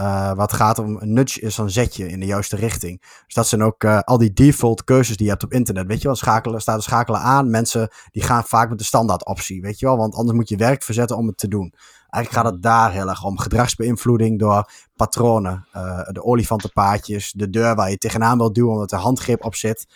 Uh, 0.00 0.32
wat 0.32 0.52
gaat 0.52 0.78
om 0.78 0.96
een 1.00 1.12
nudge 1.12 1.40
is 1.40 1.58
een 1.58 1.70
zetje 1.70 2.08
in 2.08 2.20
de 2.20 2.26
juiste 2.26 2.56
richting. 2.56 3.00
Dus 3.00 3.34
dat 3.34 3.48
zijn 3.48 3.62
ook 3.62 3.84
uh, 3.84 3.98
al 3.98 4.18
die 4.18 4.32
default 4.32 4.84
keuzes 4.84 5.16
die 5.16 5.24
je 5.24 5.30
hebt 5.30 5.44
op 5.44 5.52
internet. 5.52 5.86
Weet 5.86 6.00
je 6.00 6.06
wel, 6.06 6.16
schakelen, 6.16 6.60
staat 6.60 6.76
er 6.76 6.82
schakelen 6.82 7.20
aan. 7.20 7.50
Mensen 7.50 7.88
die 8.10 8.22
gaan 8.22 8.44
vaak 8.44 8.68
met 8.68 8.78
de 8.78 8.84
standaard 8.84 9.26
optie, 9.26 9.60
weet 9.60 9.78
je 9.78 9.86
wel. 9.86 9.96
Want 9.96 10.14
anders 10.14 10.36
moet 10.36 10.48
je 10.48 10.56
werk 10.56 10.82
verzetten 10.82 11.16
om 11.16 11.26
het 11.26 11.38
te 11.38 11.48
doen. 11.48 11.74
Eigenlijk 12.08 12.46
gaat 12.46 12.54
het 12.54 12.62
daar 12.62 12.92
heel 12.92 13.08
erg 13.08 13.24
om. 13.24 13.38
Gedragsbeïnvloeding 13.38 14.38
door 14.38 14.70
patronen. 14.96 15.66
Uh, 15.76 16.00
de 16.04 16.24
olifantenpaadjes, 16.24 17.32
de 17.32 17.50
deur 17.50 17.74
waar 17.74 17.90
je 17.90 17.98
tegenaan 17.98 18.38
wil 18.38 18.52
duwen 18.52 18.72
omdat 18.72 18.90
de 18.90 18.96
handgrip 18.96 19.44
op 19.44 19.54
zit. 19.54 19.86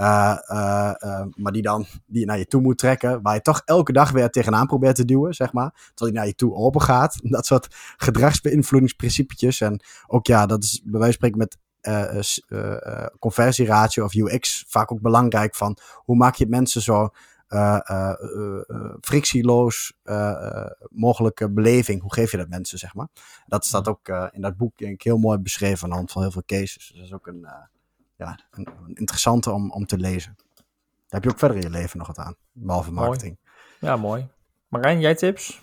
Uh, 0.00 0.38
uh, 0.52 1.24
maar 1.34 1.52
die 1.52 1.62
dan 1.62 1.86
die 2.06 2.26
naar 2.26 2.38
je 2.38 2.46
toe 2.46 2.60
moet 2.60 2.78
trekken. 2.78 3.22
Waar 3.22 3.34
je 3.34 3.40
toch 3.40 3.62
elke 3.64 3.92
dag 3.92 4.10
weer 4.10 4.30
tegenaan 4.30 4.66
probeert 4.66 4.96
te 4.96 5.04
duwen, 5.04 5.34
zeg 5.34 5.52
maar. 5.52 5.70
Terwijl 5.70 6.10
die 6.10 6.12
naar 6.12 6.26
je 6.26 6.34
toe 6.34 6.54
open 6.54 6.82
gaat. 6.82 7.18
Dat 7.22 7.46
soort 7.46 7.66
gedragsbeïnvloedingsprincipetjes. 7.96 9.60
En 9.60 9.82
ook 10.06 10.26
ja, 10.26 10.46
dat 10.46 10.62
is 10.62 10.80
bij 10.84 11.00
wijze 11.00 11.18
van 11.18 11.30
spreken 11.30 11.38
met 11.38 11.58
uh, 11.82 13.06
conversieratio 13.18 14.04
of 14.04 14.14
UX 14.14 14.64
vaak 14.68 14.92
ook 14.92 15.00
belangrijk 15.00 15.54
van 15.54 15.76
hoe 15.94 16.16
maak 16.16 16.34
je 16.34 16.46
mensen 16.46 16.82
zo 16.82 17.08
uh, 17.48 18.12
frictieloos 19.00 19.92
mogelijke 20.88 21.50
beleving. 21.50 22.00
Hoe 22.00 22.14
geef 22.14 22.30
je 22.30 22.36
dat 22.36 22.48
mensen, 22.48 22.78
zeg 22.78 22.94
maar. 22.94 23.08
Dat 23.46 23.64
staat 23.64 23.88
ook 23.88 24.08
in 24.30 24.40
dat 24.40 24.56
boek 24.56 24.78
denk 24.78 24.92
ik, 24.92 25.02
heel 25.02 25.18
mooi 25.18 25.38
beschreven 25.38 25.84
aan 25.84 25.90
de 25.90 25.96
hand 25.96 26.12
van 26.12 26.22
heel 26.22 26.30
veel 26.30 26.42
cases. 26.46 26.86
Dus 26.88 26.96
dat 26.96 27.06
is 27.06 27.12
ook 27.12 27.26
een, 27.26 27.46
ja, 28.22 28.38
een, 28.50 28.66
een 28.86 28.94
interessante 28.94 29.50
om, 29.50 29.70
om 29.70 29.86
te 29.86 29.98
lezen. 29.98 30.34
Daar 30.36 31.20
heb 31.20 31.24
je 31.24 31.30
ook 31.30 31.38
verder 31.38 31.56
in 31.56 31.62
je 31.62 31.70
leven 31.70 31.98
nog 31.98 32.06
wat 32.06 32.18
aan, 32.18 32.34
behalve 32.52 32.92
marketing. 32.92 33.38
Ja, 33.80 33.96
mooi. 33.96 34.28
Marijn, 34.68 35.00
jij 35.00 35.14
tips? 35.14 35.62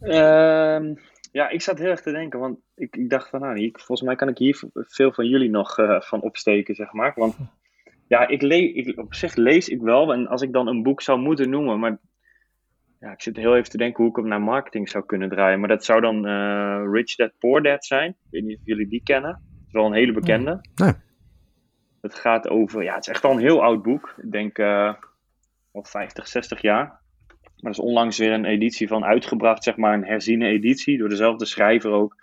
Uh, 0.00 0.94
ja, 1.32 1.48
ik 1.48 1.62
zat 1.62 1.78
heel 1.78 1.90
erg 1.90 2.02
te 2.02 2.12
denken, 2.12 2.40
want 2.40 2.58
ik, 2.74 2.96
ik 2.96 3.10
dacht 3.10 3.28
van, 3.28 3.40
nou, 3.40 3.60
ik, 3.60 3.78
volgens 3.78 4.02
mij 4.08 4.16
kan 4.16 4.28
ik 4.28 4.38
hier 4.38 4.62
veel 4.72 5.12
van 5.12 5.26
jullie 5.26 5.50
nog 5.50 5.78
uh, 5.78 6.00
van 6.00 6.22
opsteken, 6.22 6.74
zeg 6.74 6.92
maar. 6.92 7.12
Want 7.16 7.36
ja, 8.08 8.28
ik 8.28 8.42
lees, 8.42 8.72
ik, 8.72 8.98
op 8.98 9.14
zich 9.14 9.34
lees 9.34 9.68
ik 9.68 9.80
wel, 9.80 10.12
en 10.12 10.26
als 10.26 10.42
ik 10.42 10.52
dan 10.52 10.66
een 10.66 10.82
boek 10.82 11.02
zou 11.02 11.18
moeten 11.18 11.50
noemen, 11.50 11.78
maar 11.78 11.98
ja, 13.00 13.12
ik 13.12 13.22
zit 13.22 13.36
heel 13.36 13.56
even 13.56 13.70
te 13.70 13.76
denken 13.76 14.02
hoe 14.02 14.10
ik 14.10 14.16
hem 14.16 14.28
naar 14.28 14.40
marketing 14.40 14.88
zou 14.88 15.04
kunnen 15.04 15.28
draaien. 15.28 15.58
Maar 15.60 15.68
dat 15.68 15.84
zou 15.84 16.00
dan 16.00 16.26
uh, 16.26 16.82
Rich 16.92 17.14
Dad 17.14 17.32
Poor 17.38 17.62
Dad 17.62 17.84
zijn. 17.84 18.10
Ik 18.10 18.30
weet 18.30 18.44
niet 18.44 18.58
of 18.58 18.64
jullie 18.64 18.88
die 18.88 19.02
kennen. 19.02 19.30
Het 19.30 19.66
is 19.66 19.72
wel 19.72 19.86
een 19.86 19.92
hele 19.92 20.12
bekende. 20.12 20.60
Nee. 20.74 20.92
Het 22.06 22.14
gaat 22.14 22.48
over, 22.48 22.82
ja, 22.82 22.94
het 22.94 23.06
is 23.06 23.12
echt 23.12 23.24
al 23.24 23.32
een 23.32 23.38
heel 23.38 23.62
oud 23.62 23.82
boek. 23.82 24.14
Ik 24.22 24.32
denk 24.32 24.58
uh, 24.58 24.94
al 25.72 25.84
50, 25.84 26.28
60 26.28 26.60
jaar. 26.62 26.84
Maar 26.86 27.72
er 27.72 27.78
is 27.78 27.78
onlangs 27.78 28.18
weer 28.18 28.32
een 28.32 28.44
editie 28.44 28.88
van 28.88 29.04
uitgebracht, 29.04 29.64
zeg 29.64 29.76
maar 29.76 29.94
een 29.94 30.04
herziene 30.04 30.46
editie. 30.46 30.98
Door 30.98 31.08
dezelfde 31.08 31.44
schrijver 31.44 31.90
ook. 31.90 32.16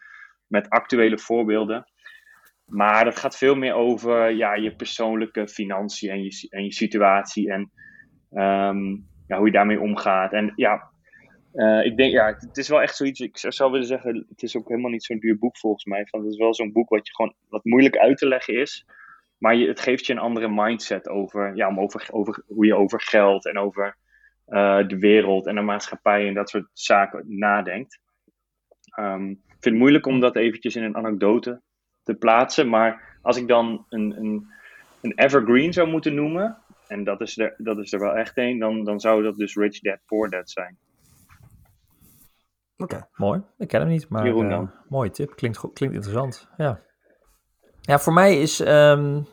Met 0.47 0.69
actuele 0.69 1.19
voorbeelden. 1.19 1.85
Maar 2.65 3.05
dat 3.05 3.19
gaat 3.19 3.37
veel 3.37 3.55
meer 3.55 3.73
over 3.73 4.31
ja, 4.31 4.53
je 4.53 4.75
persoonlijke 4.75 5.47
financiën 5.47 6.09
en 6.09 6.23
je, 6.23 6.47
en 6.49 6.63
je 6.63 6.73
situatie. 6.73 7.51
En 7.51 7.71
um, 8.31 9.07
ja, 9.27 9.37
hoe 9.37 9.45
je 9.45 9.51
daarmee 9.51 9.81
omgaat. 9.81 10.33
En 10.33 10.53
ja, 10.55 10.91
uh, 11.53 11.85
ik 11.85 11.97
denk, 11.97 12.11
ja, 12.11 12.35
het 12.39 12.57
is 12.57 12.69
wel 12.69 12.81
echt 12.81 12.95
zoiets. 12.95 13.19
Ik 13.19 13.37
zou 13.37 13.71
willen 13.71 13.87
zeggen, 13.87 14.25
het 14.29 14.43
is 14.43 14.57
ook 14.57 14.67
helemaal 14.67 14.91
niet 14.91 15.03
zo'n 15.03 15.19
duur 15.19 15.37
boek 15.37 15.57
volgens 15.57 15.85
mij. 15.85 16.05
Van, 16.05 16.19
het 16.19 16.31
is 16.31 16.37
wel 16.37 16.53
zo'n 16.53 16.71
boek 16.71 16.89
wat 16.89 17.07
je 17.07 17.13
gewoon 17.13 17.35
wat 17.49 17.63
moeilijk 17.63 17.97
uit 17.97 18.17
te 18.17 18.27
leggen 18.27 18.59
is. 18.59 18.85
Maar 19.37 19.55
je, 19.55 19.67
het 19.67 19.79
geeft 19.79 20.05
je 20.05 20.13
een 20.13 20.19
andere 20.19 20.49
mindset 20.49 21.09
over, 21.09 21.55
ja, 21.55 21.67
om 21.67 21.79
over, 21.79 22.07
over 22.11 22.43
hoe 22.47 22.65
je 22.65 22.75
over 22.75 23.01
geld 23.01 23.45
en 23.45 23.57
over 23.57 23.97
uh, 24.47 24.87
de 24.87 24.97
wereld 24.97 25.47
en 25.47 25.55
de 25.55 25.61
maatschappij 25.61 26.27
en 26.27 26.33
dat 26.33 26.49
soort 26.49 26.69
zaken 26.73 27.23
nadenkt. 27.27 27.99
Um, 28.99 29.29
ik 29.29 29.37
vind 29.59 29.63
het 29.63 29.73
moeilijk 29.73 30.05
om 30.05 30.19
dat 30.19 30.35
eventjes 30.35 30.75
in 30.75 30.83
een 30.83 30.95
anekdote 30.95 31.61
te 32.03 32.13
plaatsen. 32.13 32.69
Maar 32.69 33.17
als 33.21 33.37
ik 33.37 33.47
dan 33.47 33.85
een, 33.89 34.17
een, 34.17 34.47
een 35.01 35.13
evergreen 35.15 35.73
zou 35.73 35.89
moeten 35.89 36.15
noemen, 36.15 36.57
en 36.87 37.03
dat 37.03 37.21
is 37.21 37.37
er, 37.37 37.55
dat 37.57 37.77
is 37.77 37.93
er 37.93 37.99
wel 37.99 38.15
echt 38.15 38.37
een, 38.37 38.59
dan, 38.59 38.83
dan 38.83 38.99
zou 38.99 39.23
dat 39.23 39.35
dus 39.35 39.55
Rich 39.55 39.79
Dad 39.79 39.99
Poor 40.05 40.29
Dad 40.29 40.49
zijn. 40.49 40.77
Oké, 42.77 43.07
mooi. 43.13 43.41
Ik 43.57 43.67
ken 43.67 43.79
hem 43.79 43.89
niet, 43.89 44.09
maar. 44.09 44.27
Uh, 44.27 44.61
mooie 44.89 45.09
tip. 45.09 45.35
Klinkt, 45.35 45.57
goed, 45.57 45.73
klinkt 45.73 45.95
interessant. 45.95 46.49
Ja. 46.57 46.81
Ja, 47.85 47.99
voor 47.99 48.13
mij 48.13 48.41
is, 48.41 48.59
um, 48.59 48.67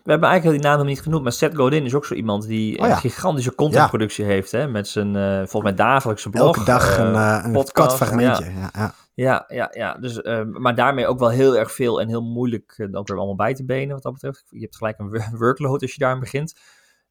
we 0.03 0.11
hebben 0.11 0.29
eigenlijk 0.29 0.61
die 0.61 0.69
naam 0.69 0.79
nog 0.79 0.87
niet 0.87 1.03
genoemd, 1.03 1.23
maar 1.23 1.33
Seth 1.33 1.57
Godin 1.57 1.85
is 1.85 1.95
ook 1.95 2.05
zo 2.05 2.15
iemand 2.15 2.47
die 2.47 2.79
Oh 2.79 2.87
ja. 2.87 2.93
een 2.93 2.99
gigantische 2.99 3.55
contentproductie 3.55 4.25
heeft, 4.25 4.53
hè, 4.53 4.69
met 4.69 4.89
zijn, 4.89 5.15
uh, 5.15 5.37
volgens 5.37 5.63
mij 5.63 5.75
dagelijkse 5.75 6.31
blog. 6.31 6.47
Elke 6.47 6.65
dag 6.65 6.99
eh, 6.99 7.05
een, 7.05 7.13
uh, 7.13 7.41
een 7.45 7.53
podcast, 7.53 7.97
fragmentje. 7.97 8.45
Ja. 8.45 8.71
Ja, 8.73 8.95
Ja, 9.15 9.45
ja, 9.49 9.69
ja. 9.73 9.95
Dus, 9.95 10.19
uh, 10.19 10.43
maar 10.45 10.75
daarmee 10.75 11.07
ook 11.07 11.19
wel 11.19 11.29
heel 11.29 11.57
erg 11.57 11.73
veel 11.73 12.01
en 12.01 12.09
heel 12.09 12.23
moeilijk 12.23 12.75
uh, 12.79 12.99
ook 12.99 13.09
weer 13.09 13.17
allemaal 13.17 13.37
bij 13.37 13.55
te 13.55 13.65
benen 13.65 13.95
wat 13.95 14.03
dat 14.03 14.13
betreft. 14.13 14.45
Je 14.49 14.61
hebt 14.61 14.77
gelijk 14.77 14.99
een 14.99 15.23
workload 15.39 15.83
als 15.83 15.93
je 15.93 15.99
daar 15.99 16.13
aan 16.13 16.21
begint. 16.21 16.55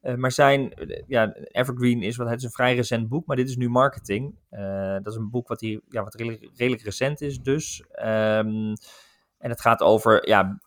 Uh, 0.02 0.16
maar 0.16 0.32
zijn, 0.32 0.74
ja, 1.08 1.34
Evergreen 1.34 2.02
is, 2.02 2.16
wat, 2.16 2.30
het 2.30 2.38
is 2.38 2.44
een 2.44 2.52
vrij 2.52 2.76
recent 2.76 3.10
boek, 3.10 3.26
maar 3.26 3.36
dit 3.36 3.50
is 3.50 3.56
nu 3.56 3.70
marketing. 3.70 4.36
Dat 5.04 5.14
is 5.14 5.16
een 5.16 5.30
boek 5.30 5.48
wat, 5.48 5.60
hier, 5.60 5.82
ja, 5.90 6.04
wat 6.04 6.16
redelijk, 6.16 6.50
redelijk 6.56 6.84
recent 6.84 7.22
is 7.22 7.40
dus. 7.40 7.84
Um, 8.00 8.74
en 9.40 9.50
het 9.50 9.62
gaat 9.62 9.82
over, 9.82 10.28
ja, 10.28 10.60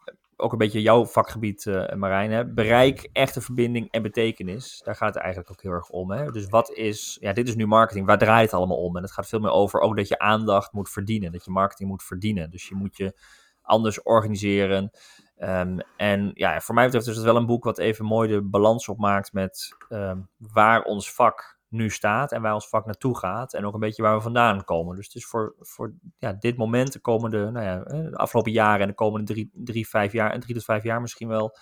ook 0.43 0.53
een 0.53 0.59
beetje 0.59 0.82
jouw 0.82 1.07
vakgebied, 1.07 1.64
uh, 1.64 1.93
Marijn. 1.93 2.30
Hè? 2.30 2.53
Bereik, 2.53 3.09
echte 3.12 3.40
verbinding 3.40 3.90
en 3.90 4.03
betekenis. 4.03 4.80
Daar 4.84 4.97
gaat 4.97 5.14
het 5.14 5.22
eigenlijk 5.22 5.53
ook 5.53 5.62
heel 5.62 5.72
erg 5.72 5.88
om. 5.88 6.11
Hè? 6.11 6.30
Dus 6.30 6.49
wat 6.49 6.70
is, 6.70 7.16
ja, 7.20 7.32
dit 7.32 7.49
is 7.49 7.55
nu 7.55 7.66
marketing. 7.66 8.07
Waar 8.07 8.18
draait 8.18 8.51
het 8.51 8.55
allemaal 8.55 8.82
om? 8.82 8.97
En 8.97 9.03
het 9.03 9.12
gaat 9.12 9.28
veel 9.28 9.40
meer 9.40 9.51
over 9.51 9.80
ook 9.80 9.97
dat 9.97 10.09
je 10.09 10.18
aandacht 10.18 10.72
moet 10.72 10.90
verdienen. 10.90 11.32
Dat 11.32 11.45
je 11.45 11.51
marketing 11.51 11.88
moet 11.88 12.03
verdienen. 12.03 12.51
Dus 12.51 12.68
je 12.68 12.74
moet 12.74 12.97
je 12.97 13.18
anders 13.62 14.03
organiseren. 14.03 14.90
Um, 15.38 15.78
en 15.97 16.30
ja, 16.34 16.61
voor 16.61 16.74
mij 16.74 16.84
betreft 16.84 17.07
is 17.07 17.16
het 17.16 17.24
wel 17.24 17.36
een 17.36 17.47
boek 17.47 17.64
wat 17.64 17.78
even 17.78 18.05
mooi 18.05 18.28
de 18.28 18.43
balans 18.43 18.88
opmaakt 18.88 19.32
met 19.32 19.76
um, 19.88 20.28
waar 20.36 20.82
ons 20.82 21.12
vak 21.12 21.61
nu 21.72 21.90
staat 21.90 22.32
en 22.32 22.42
waar 22.42 22.54
ons 22.54 22.68
vak 22.68 22.84
naartoe 22.84 23.18
gaat. 23.18 23.54
En 23.54 23.66
ook 23.66 23.74
een 23.74 23.80
beetje 23.80 24.02
waar 24.02 24.16
we 24.16 24.22
vandaan 24.22 24.64
komen. 24.64 24.96
Dus 24.96 25.06
het 25.06 25.14
is 25.14 25.26
voor, 25.26 25.54
voor 25.58 25.94
ja, 26.18 26.32
dit 26.32 26.56
moment, 26.56 26.92
de 26.92 27.00
komende, 27.00 27.50
nou 27.50 27.66
ja, 27.66 27.78
de 27.78 28.16
afgelopen 28.16 28.52
jaren 28.52 28.80
en 28.80 28.88
de 28.88 28.94
komende 28.94 29.32
drie, 29.32 29.50
drie, 29.54 29.88
vijf 29.88 30.12
jaar, 30.12 30.30
en 30.30 30.40
drie 30.40 30.54
tot 30.54 30.64
vijf 30.64 30.82
jaar 30.82 31.00
misschien 31.00 31.28
wel. 31.28 31.56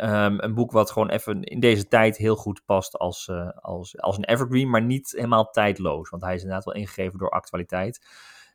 Um, 0.00 0.40
een 0.40 0.54
boek 0.54 0.72
wat 0.72 0.90
gewoon 0.90 1.08
even 1.08 1.42
in 1.42 1.60
deze 1.60 1.88
tijd 1.88 2.16
heel 2.16 2.36
goed 2.36 2.62
past 2.64 2.98
als, 2.98 3.26
uh, 3.26 3.48
als, 3.50 4.00
als 4.00 4.16
een 4.16 4.24
evergreen, 4.24 4.70
maar 4.70 4.82
niet 4.82 5.10
helemaal 5.10 5.50
tijdloos. 5.50 6.10
Want 6.10 6.22
hij 6.22 6.34
is 6.34 6.40
inderdaad 6.40 6.64
wel 6.64 6.74
ingegeven 6.74 7.18
door 7.18 7.30
actualiteit. 7.30 8.06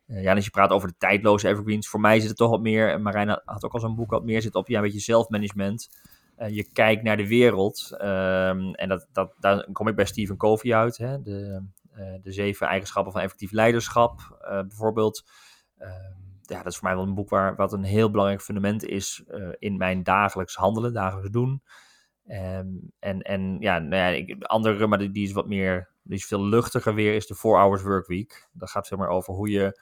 Uh, 0.06 0.22
ja, 0.22 0.30
en 0.30 0.36
als 0.36 0.44
je 0.44 0.50
praat 0.50 0.70
over 0.70 0.88
de 0.88 0.96
tijdloze 0.98 1.48
evergreens, 1.48 1.88
voor 1.88 2.00
mij 2.00 2.20
zit 2.20 2.28
het 2.28 2.36
toch 2.36 2.50
wat 2.50 2.60
meer, 2.60 2.92
en 2.92 3.02
Marijn 3.02 3.40
had 3.44 3.64
ook 3.64 3.72
al 3.72 3.80
zo'n 3.80 3.94
boek 3.94 4.10
wat 4.10 4.24
meer 4.24 4.42
zit 4.42 4.54
op 4.54 4.68
ja, 4.68 4.76
een 4.76 4.82
beetje 4.82 5.00
zelfmanagement. 5.00 5.88
Uh, 6.38 6.48
je 6.48 6.72
kijkt 6.72 7.02
naar 7.02 7.16
de 7.16 7.28
wereld, 7.28 7.90
um, 7.92 8.74
en 8.74 8.88
dat, 8.88 9.08
dat, 9.12 9.34
daar 9.38 9.68
kom 9.72 9.88
ik 9.88 9.96
bij 9.96 10.04
Stephen 10.04 10.36
Covey 10.36 10.74
uit, 10.74 10.96
hè? 10.96 11.22
De, 11.22 11.62
uh, 11.96 12.14
de 12.22 12.32
zeven 12.32 12.66
eigenschappen 12.66 13.12
van 13.12 13.20
effectief 13.20 13.52
leiderschap, 13.52 14.38
bijvoorbeeld. 14.40 15.24
Ehm, 15.78 16.12
ja, 16.42 16.56
dat 16.62 16.72
is 16.72 16.78
voor 16.78 16.88
mij 16.88 16.96
wel 16.96 17.06
een 17.06 17.14
boek 17.14 17.28
waar, 17.28 17.56
wat 17.56 17.72
een 17.72 17.84
heel 17.84 18.10
belangrijk 18.10 18.42
fundament 18.42 18.84
is 18.84 19.24
in 19.58 19.76
mijn 19.76 20.02
dagelijks 20.02 20.54
handelen, 20.54 20.92
dagelijks 20.92 21.30
doen. 21.30 21.62
Um, 22.28 22.92
en, 22.98 23.22
en 23.22 23.56
ja, 23.60 23.78
nou 23.78 23.96
ja 23.96 24.08
ik, 24.08 24.44
andere, 24.44 24.86
maar 24.86 24.98
die, 24.98 25.10
die 25.10 25.26
is 25.26 25.32
wat 25.32 25.46
meer, 25.46 25.90
die 26.02 26.18
is 26.18 26.26
veel 26.26 26.44
luchtiger 26.44 26.94
weer, 26.94 27.14
is 27.14 27.26
de 27.26 27.34
4 27.34 27.50
Hours 27.50 27.82
Work 27.82 28.06
Week. 28.06 28.48
Dat 28.52 28.70
gaat 28.70 28.86
veel 28.88 28.98
meer 28.98 29.08
over 29.08 29.34
hoe 29.34 29.50
je 29.50 29.80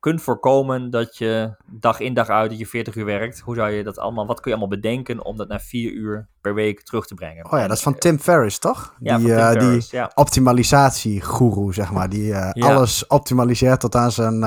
kunt 0.00 0.22
voorkomen 0.22 0.90
dat 0.90 1.16
je 1.16 1.54
dag 1.66 2.00
in 2.00 2.14
dag 2.14 2.28
uit 2.28 2.50
dat 2.50 2.58
je 2.58 2.66
40 2.66 2.94
uur 2.94 3.04
werkt. 3.04 3.40
Hoe 3.40 3.54
zou 3.54 3.70
je 3.70 3.82
dat 3.82 3.98
allemaal, 3.98 4.26
wat 4.26 4.40
kun 4.40 4.50
je 4.50 4.56
allemaal 4.56 4.78
bedenken 4.78 5.24
om 5.24 5.36
dat 5.36 5.48
naar 5.48 5.60
4 5.60 5.92
uur 5.92 6.28
per 6.40 6.54
week 6.54 6.82
terug 6.82 7.06
te 7.06 7.14
brengen? 7.14 7.44
Oh 7.44 7.58
ja, 7.58 7.66
dat 7.66 7.76
is 7.76 7.82
van 7.82 7.98
Tim 7.98 8.18
Ferriss, 8.18 8.58
toch? 8.58 8.94
Ja, 8.98 9.18
die, 9.18 9.28
uh, 9.28 9.36
Ferriss, 9.36 9.88
die 9.90 9.98
ja. 9.98 10.10
optimalisatiegoeroe, 10.14 11.74
zeg 11.74 11.92
maar. 11.92 12.08
Die 12.08 12.30
uh, 12.30 12.50
Ja. 12.52 12.74
alles 12.74 13.06
optimaliseert 13.06 13.80
tot 13.80 13.94
aan 13.94 14.12
zijn, 14.12 14.38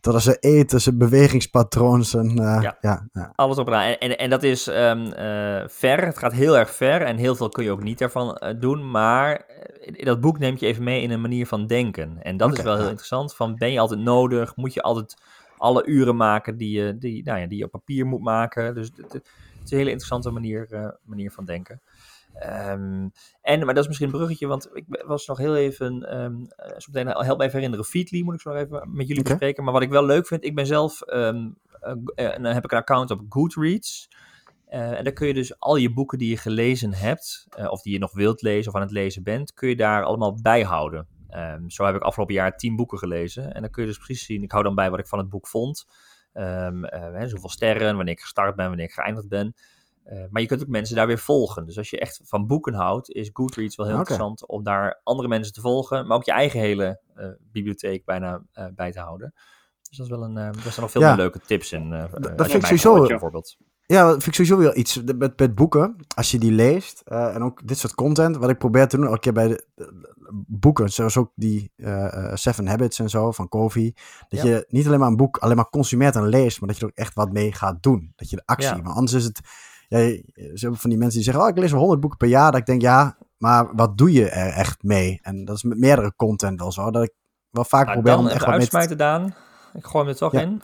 tot 0.00 0.14
aan 0.14 0.20
zijn 0.20 0.36
eten, 0.40 0.80
zijn 0.80 0.98
bewegingspatroon, 0.98 2.04
zijn... 2.04 2.30
uh, 2.30 2.58
Ja. 2.62 2.78
ja, 2.80 3.08
ja. 3.12 3.32
Alles 3.34 3.58
op 3.58 3.66
en 3.66 3.74
aan. 3.74 3.92
En, 3.92 4.18
en, 4.18 4.30
dat 4.30 4.42
is 4.42 4.66
ehm, 4.66 5.06
eh, 5.06 5.68
ver. 5.68 6.06
Het 6.06 6.18
gaat 6.18 6.32
heel 6.32 6.58
erg 6.58 6.70
ver. 6.70 7.02
En 7.02 7.16
heel 7.16 7.34
veel 7.34 7.48
kun 7.48 7.64
je 7.64 7.70
ook 7.70 7.82
niet 7.82 7.98
daarvan 7.98 8.36
eh, 8.36 8.60
doen. 8.60 8.90
Maar 8.90 9.36
eh, 9.36 9.92
in 9.98 10.04
dat 10.04 10.20
boek 10.20 10.38
neemt 10.38 10.60
je 10.60 10.66
even 10.66 10.84
mee 10.84 11.02
in 11.02 11.10
een 11.10 11.20
manier 11.20 11.46
van 11.46 11.66
denken. 11.66 12.22
En 12.22 12.36
dat 12.36 12.58
is 12.58 12.62
wel 12.62 12.74
heel 12.74 12.82
ja. 12.82 12.88
interessant. 12.88 13.34
Van 13.34 13.54
ben 13.54 13.72
je 13.72 13.80
altijd 13.80 14.00
nodig? 14.00 14.56
Moet 14.56 14.74
je 14.74 14.82
altijd 14.82 15.16
alle 15.56 15.86
uren 15.86 16.16
maken 16.16 16.56
die 16.56 16.80
je, 16.80 16.98
die, 16.98 17.24
nou 17.24 17.40
ja, 17.40 17.46
die 17.46 17.58
je 17.58 17.64
op 17.64 17.70
papier 17.70 18.06
moet 18.06 18.22
maken? 18.22 18.74
Dus 18.74 18.90
het, 18.96 19.12
het 19.12 19.22
is 19.64 19.70
een 19.70 19.78
hele 19.78 19.90
interessante 19.90 20.30
manier, 20.30 20.66
eh, 20.70 20.88
manier 21.04 21.30
van 21.30 21.44
denken. 21.44 21.80
Ehm, 22.34 23.08
en, 23.42 23.64
maar 23.64 23.74
dat 23.74 23.78
is 23.78 23.86
misschien 23.86 24.08
een 24.08 24.16
bruggetje, 24.16 24.46
want 24.46 24.68
ik 24.72 24.84
was 25.06 25.26
nog 25.26 25.38
heel 25.38 25.56
even, 25.56 26.10
ehm 26.10 26.40
uh, 26.40 26.78
zo 26.78 26.92
meteen 26.92 27.06
help 27.06 27.38
me 27.38 27.44
even 27.44 27.56
herinneren, 27.56 27.84
Feedly 27.84 28.22
moet 28.22 28.34
ik 28.34 28.40
zo 28.40 28.50
nog 28.50 28.58
even 28.58 28.90
met 28.92 29.08
jullie 29.08 29.22
bespreken. 29.22 29.64
Maar 29.64 29.72
wat 29.72 29.82
ik 29.82 29.90
wel 29.90 30.04
leuk 30.04 30.26
vind, 30.26 30.44
ik 30.44 30.54
ben 30.54 30.66
zelf, 30.66 31.02
ehm, 31.02 31.48
eh, 31.80 31.92
eh, 32.14 32.34
en 32.34 32.42
dan 32.42 32.52
heb 32.52 32.64
ik 32.64 32.72
een 32.72 32.78
account 32.78 33.10
op 33.10 33.24
Goodreads. 33.28 34.08
Eh, 34.68 34.98
en 34.98 35.04
daar 35.04 35.12
kun 35.12 35.26
je 35.26 35.34
dus 35.34 35.60
al 35.60 35.76
je 35.76 35.92
boeken 35.92 36.18
die 36.18 36.30
je 36.30 36.36
gelezen 36.36 36.94
hebt, 36.94 37.46
eh, 37.50 37.70
of 37.70 37.82
die 37.82 37.92
je 37.92 37.98
nog 37.98 38.12
wilt 38.12 38.42
lezen 38.42 38.68
of 38.68 38.76
aan 38.76 38.82
het 38.82 38.90
lezen 38.90 39.22
bent, 39.22 39.54
kun 39.54 39.68
je 39.68 39.76
daar 39.76 40.04
allemaal 40.04 40.38
bijhouden. 40.42 41.06
Ehm 41.28 41.68
zo 41.68 41.84
heb 41.84 41.94
ik 41.94 42.02
afgelopen 42.02 42.34
jaar 42.34 42.56
tien 42.56 42.76
boeken 42.76 42.98
gelezen. 42.98 43.54
En 43.54 43.60
dan 43.60 43.70
kun 43.70 43.82
je 43.82 43.88
dus 43.88 43.98
precies 43.98 44.24
zien, 44.24 44.42
ik 44.42 44.50
hou 44.50 44.64
dan 44.64 44.74
bij 44.74 44.90
wat 44.90 44.98
ik 44.98 45.06
van 45.06 45.18
het 45.18 45.28
boek 45.28 45.46
vond. 45.46 45.86
Eh, 46.32 46.68
hè, 46.90 47.28
zoveel 47.28 47.48
sterren, 47.48 47.96
wanneer 47.96 48.14
ik 48.14 48.20
gestart 48.20 48.56
ben, 48.56 48.68
wanneer 48.68 48.86
ik 48.86 48.92
geëindigd 48.92 49.28
ben. 49.28 49.54
Uh, 50.12 50.24
maar 50.30 50.42
je 50.42 50.48
kunt 50.48 50.62
ook 50.62 50.68
mensen 50.68 50.96
daar 50.96 51.06
weer 51.06 51.18
volgen. 51.18 51.66
Dus 51.66 51.78
als 51.78 51.90
je 51.90 51.98
echt 51.98 52.20
van 52.24 52.46
boeken 52.46 52.74
houdt, 52.74 53.10
is 53.10 53.30
Goodreads 53.32 53.76
wel 53.76 53.86
heel 53.86 53.96
interessant 53.98 54.46
om 54.46 54.62
daar 54.62 55.00
andere 55.04 55.28
mensen 55.28 55.52
te 55.52 55.60
volgen, 55.60 56.06
maar 56.06 56.16
ook 56.16 56.24
je 56.24 56.32
eigen 56.32 56.60
hele 56.60 57.00
uh, 57.16 57.26
bibliotheek 57.52 58.04
bijna 58.04 58.42
uh, 58.54 58.64
bij 58.74 58.92
te 58.92 59.00
houden. 59.00 59.32
Dus 59.88 59.96
dat 59.98 60.06
is 60.06 60.12
wel 60.12 60.22
een, 60.22 60.34
daar 60.34 60.54
staan 60.54 60.72
nog 60.82 60.90
veel 60.90 61.00
Ja. 61.00 61.08
meer 61.08 61.16
leuke 61.16 61.40
tips 61.46 61.72
in. 61.72 61.90
dat 61.90 62.50
vind 62.50 62.52
ik 62.54 62.64
sowieso- 62.64 63.06
bijvoorbeeld. 63.06 63.56
Ja, 63.86 64.02
dat 64.02 64.12
vind 64.12 64.26
ik 64.26 64.34
sowieso 64.34 64.58
wel 64.58 64.76
iets 64.76 65.02
met, 65.02 65.38
met 65.38 65.54
boeken. 65.54 65.96
Als 66.16 66.30
je 66.30 66.38
die 66.38 66.52
leest 66.52 67.00
eh, 67.04 67.34
en 67.34 67.42
ook 67.42 67.66
dit 67.66 67.78
soort 67.78 67.94
content, 67.94 68.36
wat 68.36 68.50
ik 68.50 68.58
probeer 68.58 68.88
te 68.88 68.96
doen, 68.96 69.06
elke 69.06 69.18
keer 69.18 69.32
bij 69.32 69.48
de, 69.48 69.66
boeken, 70.46 70.88
zoals 70.88 71.16
ook 71.16 71.32
die 71.34 71.72
eh, 71.76 72.14
eh, 72.26 72.34
Seven 72.36 72.66
Habits 72.68 72.98
en 72.98 73.08
zo 73.10 73.32
van 73.32 73.48
Covey, 73.48 73.94
dat 74.28 74.42
Ja. 74.42 74.46
je 74.48 74.64
niet 74.68 74.86
alleen 74.86 74.98
maar 74.98 75.08
een 75.08 75.16
boek 75.16 75.36
alleen 75.36 75.56
maar 75.56 75.68
consumeert 75.70 76.16
en 76.16 76.28
leest, 76.28 76.60
maar 76.60 76.68
dat 76.68 76.78
je 76.78 76.84
er 76.84 76.90
ook 76.90 76.96
echt 76.98 77.14
wat 77.14 77.32
mee 77.32 77.52
gaat 77.52 77.82
doen. 77.82 78.12
Dat 78.16 78.30
je 78.30 78.36
de 78.36 78.42
actie, 78.44 78.76
Ja. 78.76 78.82
want 78.82 78.96
anders 78.96 79.12
is 79.12 79.24
het, 79.24 79.40
ja, 79.88 79.98
ze 79.98 80.58
hebben 80.58 80.78
van 80.78 80.90
die 80.90 80.98
mensen 80.98 81.16
die 81.20 81.24
zeggen, 81.24 81.42
oh, 81.42 81.48
ik 81.48 81.58
lees 81.58 81.70
wel 81.70 81.80
100 81.80 82.00
boeken 82.00 82.18
per 82.18 82.28
jaar, 82.28 82.50
dat 82.50 82.60
ik 82.60 82.66
denk, 82.66 82.80
ja, 82.82 83.16
maar 83.38 83.76
wat 83.76 83.98
doe 83.98 84.12
je 84.12 84.28
er 84.28 84.52
echt 84.52 84.82
mee? 84.82 85.18
En 85.22 85.44
dat 85.44 85.56
is 85.56 85.62
met 85.62 85.78
meerdere 85.78 86.12
content 86.16 86.60
wel 86.60 86.72
zo, 86.72 86.90
dat 86.90 87.02
ik 87.02 87.12
wel 87.50 87.64
vaak 87.64 87.86
Nou, 87.86 87.92
probeer 88.00 88.18
om 88.18 88.26
echt 88.26 88.38
wat 88.38 88.44
te 88.54 88.60
uitsmijten, 88.60 88.98
Daan. 88.98 89.34
Ik 89.74 89.84
gooi 89.84 90.04
hem 90.04 90.12
er 90.12 90.18
toch 90.18 90.32
Ja. 90.32 90.40
in. 90.40 90.62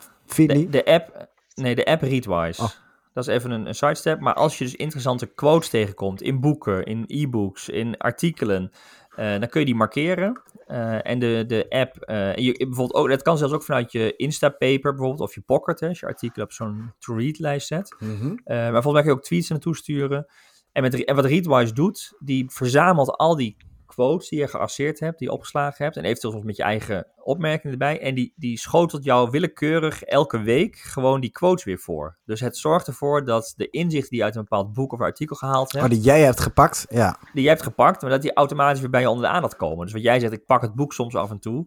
De 0.70 0.84
app, 0.84 1.28
nee, 1.54 1.74
de 1.74 1.84
app 1.84 2.02
Readwise. 2.02 2.62
Oh. 2.62 2.68
Dat 3.12 3.28
is 3.28 3.34
even 3.34 3.50
een, 3.50 3.66
een 3.66 3.74
sidestep. 3.74 4.20
Maar 4.20 4.34
als 4.34 4.58
je 4.58 4.64
dus 4.64 4.74
interessante 4.74 5.26
quotes 5.26 5.68
tegenkomt 5.68 6.22
in 6.22 6.40
boeken, 6.40 6.84
in 6.84 7.04
e-books, 7.06 7.68
in 7.68 7.96
artikelen, 7.96 8.70
eh, 9.16 9.38
dan 9.38 9.48
kun 9.48 9.60
je 9.60 9.66
die 9.66 9.74
markeren. 9.74 10.42
Eh, 10.66 11.06
en 11.06 11.18
de, 11.18 11.44
de 11.46 11.66
app, 11.68 11.96
eh, 11.96 12.34
je, 12.34 12.52
bijvoorbeeld 12.56 12.94
ook, 12.94 13.08
dat 13.08 13.22
kan 13.22 13.38
zelfs 13.38 13.54
ook 13.54 13.62
vanuit 13.62 13.92
je 13.92 14.16
Instapaper 14.16 14.90
bijvoorbeeld, 14.94 15.20
of 15.20 15.34
je 15.34 15.40
Pocket, 15.40 15.80
hè, 15.80 15.88
als 15.88 16.00
je 16.00 16.06
artikelen 16.06 16.46
op 16.46 16.52
zo'n 16.52 16.92
to-read-lijst 16.98 17.66
zet. 17.66 17.96
Mhm. 17.98 18.26
Uh, 18.26 18.36
maar 18.44 18.82
volgens 18.82 18.92
mij 18.92 19.02
kun 19.02 19.10
je 19.10 19.16
ook 19.16 19.24
tweets 19.24 19.48
naartoe 19.48 19.76
sturen. 19.76 20.26
En, 20.72 20.82
met, 20.82 21.04
en 21.04 21.14
wat 21.14 21.24
Readwise 21.24 21.72
doet, 21.72 22.16
die 22.18 22.50
verzamelt 22.50 23.10
al 23.10 23.36
die 23.36 23.56
quotes 23.94 24.28
die 24.28 24.38
je 24.38 24.48
geasseerd 24.48 25.00
hebt, 25.00 25.18
die 25.18 25.28
je 25.28 25.34
opgeslagen 25.34 25.84
hebt. 25.84 25.96
En 25.96 26.04
eventueel 26.04 26.32
soms 26.32 26.44
met 26.44 26.56
je 26.56 26.62
eigen 26.62 27.06
opmerkingen 27.16 27.72
erbij. 27.72 28.00
En 28.00 28.14
die, 28.14 28.32
die 28.36 28.58
schotelt 28.58 29.04
jou 29.04 29.30
willekeurig 29.30 30.02
elke 30.02 30.42
week 30.42 30.76
gewoon 30.76 31.20
die 31.20 31.30
quotes 31.30 31.64
weer 31.64 31.78
voor. 31.78 32.18
Dus 32.24 32.40
het 32.40 32.56
zorgt 32.56 32.86
ervoor 32.86 33.24
dat 33.24 33.54
de 33.56 33.70
inzichten 33.70 34.10
die 34.10 34.18
je 34.18 34.24
uit 34.24 34.34
een 34.36 34.42
bepaald 34.42 34.72
boek 34.72 34.92
of 34.92 35.00
artikel 35.00 35.36
gehaald 35.36 35.72
hebt. 35.72 35.84
Oh, 35.84 35.90
die 35.90 36.00
jij 36.00 36.20
hebt 36.20 36.40
gepakt, 36.40 36.86
ja. 36.88 37.18
Die 37.32 37.42
jij 37.42 37.52
hebt 37.52 37.64
gepakt, 37.64 38.02
maar 38.02 38.10
dat 38.10 38.22
die 38.22 38.32
automatisch 38.32 38.80
weer 38.80 38.90
bij 38.90 39.00
je 39.00 39.10
onder 39.10 39.24
de 39.24 39.30
aandacht 39.30 39.56
komen. 39.56 39.84
Dus 39.84 39.94
wat 39.94 40.02
jij 40.02 40.20
zegt, 40.20 40.32
ik 40.32 40.46
pak 40.46 40.62
het 40.62 40.74
boek 40.74 40.92
soms 40.92 41.14
af 41.14 41.30
en 41.30 41.38
toe. 41.38 41.66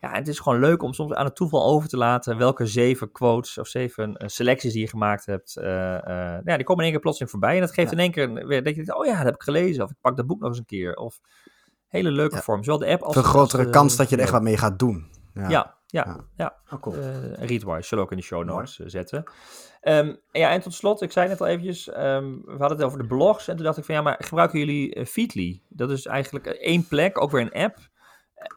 Ja, 0.00 0.12
het 0.12 0.28
is 0.28 0.38
gewoon 0.38 0.60
leuk 0.60 0.82
om 0.82 0.92
soms 0.92 1.12
aan 1.12 1.24
het 1.24 1.34
toeval 1.36 1.64
over 1.64 1.88
te 1.88 1.96
laten 1.96 2.38
welke 2.38 2.66
zeven 2.66 3.12
quotes 3.12 3.58
of 3.58 3.66
zeven 3.66 4.10
uh, 4.10 4.28
selecties 4.28 4.72
die 4.72 4.80
je 4.80 4.88
gemaakt 4.88 5.26
hebt. 5.26 5.56
Uh, 5.56 5.64
uh, 5.64 6.38
ja, 6.44 6.56
die 6.56 6.64
komen 6.64 6.76
in 6.76 6.82
één 6.82 6.90
keer 6.90 7.00
plotseling 7.00 7.30
voorbij. 7.30 7.54
En 7.54 7.60
dat 7.60 7.72
geeft 7.72 7.90
ja. 7.90 7.96
in 7.96 8.02
één 8.02 8.10
keer 8.10 8.46
weer, 8.46 8.62
dat 8.62 8.74
je 8.74 8.96
oh 8.96 9.06
ja, 9.06 9.16
dat 9.16 9.24
heb 9.24 9.34
ik 9.34 9.42
gelezen. 9.42 9.84
Of 9.84 9.90
ik 9.90 9.96
pak 10.00 10.16
dat 10.16 10.26
boek 10.26 10.40
nog 10.40 10.48
eens 10.48 10.58
een 10.58 10.64
keer. 10.64 10.94
Of 10.94 11.20
hele 11.88 12.10
leuke 12.10 12.34
ja. 12.34 12.42
vorm. 12.42 12.64
Zowel 12.64 12.78
de 12.78 12.86
app 12.86 13.02
als... 13.02 13.16
Een 13.16 13.22
grotere 13.24 13.62
als, 13.62 13.72
kans 13.72 13.96
dat 13.96 14.08
je 14.08 14.16
er 14.16 14.22
echt 14.22 14.30
wat 14.30 14.42
mee 14.42 14.56
gaat 14.56 14.78
doen. 14.78 15.10
Ja, 15.34 15.48
ja. 15.48 15.76
ja, 15.86 16.20
ja. 16.36 16.56
Oh, 16.70 16.80
cool. 16.80 16.96
Readwise 17.34 17.88
zullen 17.88 18.04
ook 18.04 18.10
in 18.10 18.16
de 18.16 18.22
show 18.22 18.44
notes 18.44 18.76
zetten. 18.76 19.30
Um, 19.82 20.20
ja, 20.32 20.50
en 20.50 20.60
tot 20.60 20.74
slot, 20.74 21.02
ik 21.02 21.12
zei 21.12 21.28
net 21.28 21.40
al 21.40 21.46
eventjes, 21.46 21.88
um, 21.88 22.42
we 22.44 22.56
hadden 22.58 22.76
het 22.76 22.82
over 22.82 22.98
de 22.98 23.06
blogs. 23.06 23.48
En 23.48 23.56
toen 23.56 23.64
dacht 23.64 23.78
ik 23.78 23.84
van 23.84 23.94
ja, 23.94 24.02
maar 24.02 24.16
gebruiken 24.18 24.58
jullie 24.58 25.06
Feedly? 25.06 25.62
Dat 25.68 25.90
is 25.90 26.06
eigenlijk 26.06 26.46
één 26.46 26.86
plek, 26.86 27.20
ook 27.20 27.30
weer 27.30 27.40
een 27.40 27.62
app 27.64 27.76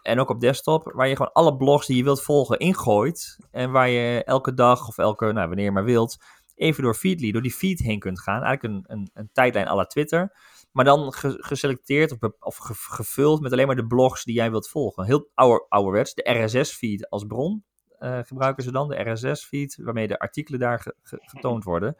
en 0.02 0.20
ook 0.20 0.30
op 0.30 0.40
desktop, 0.40 0.92
waar 0.96 1.08
je 1.08 1.16
gewoon 1.16 1.34
alle 1.34 1.58
blogs 1.58 1.88
die 1.88 1.98
je 1.98 2.04
wilt 2.04 2.22
volgen 2.22 2.60
ingooit. 2.60 3.38
En 3.52 3.72
waar 3.72 3.90
je 3.90 4.24
elke 4.24 4.54
dag 4.54 4.88
of 4.88 4.98
elke, 4.98 5.32
nou, 5.32 5.48
wanneer 5.48 5.66
je 5.66 5.72
maar 5.72 5.84
wilt, 5.84 6.18
even 6.56 6.84
door 6.84 6.96
Feedly, 6.96 7.32
door 7.32 7.42
die 7.42 7.54
feed 7.54 7.80
heen 7.80 8.00
kunt 8.00 8.22
gaan. 8.22 8.44
Eigenlijk 8.44 8.64
een, 8.64 8.98
een, 8.98 9.10
een 9.14 9.30
tijdlijn 9.34 9.68
à 9.68 9.76
la 9.76 9.86
Twitter. 9.86 10.36
Maar 10.72 10.86
dan 10.86 11.14
ge, 11.14 11.36
geselecteerd 11.40 12.12
of, 12.12 12.32
of 12.40 12.58
ge, 12.58 12.74
gevuld 12.74 13.42
met 13.42 13.52
alleen 13.52 13.68
maar 13.68 13.76
de 13.76 13.88
blogs 13.88 14.24
die 14.24 14.36
jij 14.36 14.52
wilt 14.52 14.70
volgen. 14.70 15.06
Heel 15.06 15.30
ouder, 15.34 15.66
ouderwets, 15.70 16.14
de 16.14 16.44
RSS-feed 16.44 17.10
als 17.10 17.26
bron 17.26 17.64
uh, 18.00 18.20
gebruiken 18.24 18.64
ze 18.64 18.72
dan. 18.72 18.88
De 18.88 19.12
RSS-feed, 19.12 19.80
waarmee 19.82 20.08
de 20.08 20.20
artikelen 20.20 20.60
daar 20.60 20.80
ge, 20.80 21.20
getoond 21.22 21.64
worden. 21.64 21.96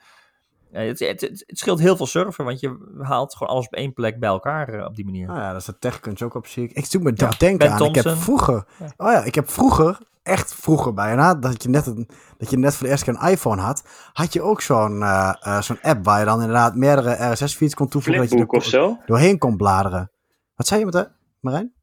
Uh, 0.72 0.88
het, 0.88 1.00
het, 1.00 1.22
het, 1.22 1.44
scheelt 1.46 1.80
heel 1.80 1.96
veel 1.96 2.06
surfen, 2.06 2.46
want 2.46 2.60
je 2.60 2.96
haalt 3.02 3.36
gewoon 3.36 3.54
alles 3.54 3.66
op 3.66 3.74
één 3.74 3.94
plek 3.94 4.20
bij 4.20 4.30
elkaar 4.30 4.74
uh, 4.76 4.86
op 4.86 4.96
die 4.96 5.06
manier. 5.06 5.28
Nou 5.28 5.40
ja, 5.40 5.52
dat 5.52 5.60
is 5.60 5.66
de 5.66 5.78
techkunst 5.80 6.22
ook 6.22 6.34
op 6.34 6.48
zich. 6.48 6.72
Ik 6.72 6.86
zoek 6.86 7.04
me 7.04 7.12
ja, 7.16 7.30
denken 7.38 7.72
aan. 7.72 7.78
Thompson. 7.78 8.04
Ik 8.04 8.10
heb 8.10 8.24
vroeger, 8.24 8.66
ja. 8.80 8.94
oh 8.98 9.12
ja, 9.12 9.24
ik 9.24 9.36
heb 9.36 9.50
vroeger, 9.50 10.00
echt 10.24 10.54
vroeger 10.54 10.94
bijna, 10.94 11.36
dat 11.36 11.64
je 11.64 11.70
net, 11.70 11.86
een, 11.86 12.10
dat 12.38 12.50
je 12.50 12.58
net 12.58 12.76
voor 12.76 12.86
de 12.86 12.92
eerste 12.92 13.12
keer 13.12 13.22
een 13.22 13.30
iPhone 13.30 13.62
had, 13.62 13.84
had 14.14 14.34
je 14.34 14.42
ook 14.42 14.62
zo'n 14.62 15.00
uh, 15.00 15.62
zo'n 15.62 15.82
app 15.82 16.06
waar 16.06 16.20
je 16.20 16.26
dan 16.26 16.40
inderdaad 16.40 16.76
meerdere 16.76 17.32
RSS-feeds 17.32 17.74
kon 17.74 17.88
toevoegen. 17.88 18.28
Flipbook 18.28 18.52
dat 18.52 18.66
je 18.66 18.78
er 18.78 18.86
of 18.86 18.96
zo? 18.98 19.06
doorheen 19.06 19.38
kon 19.38 19.58
bladeren. 19.58 20.12
Wat 20.56 20.68
zei 20.68 20.80
je 20.80 20.86
met 20.86 20.94
de, 20.94 21.10
Marijn? 21.40 21.74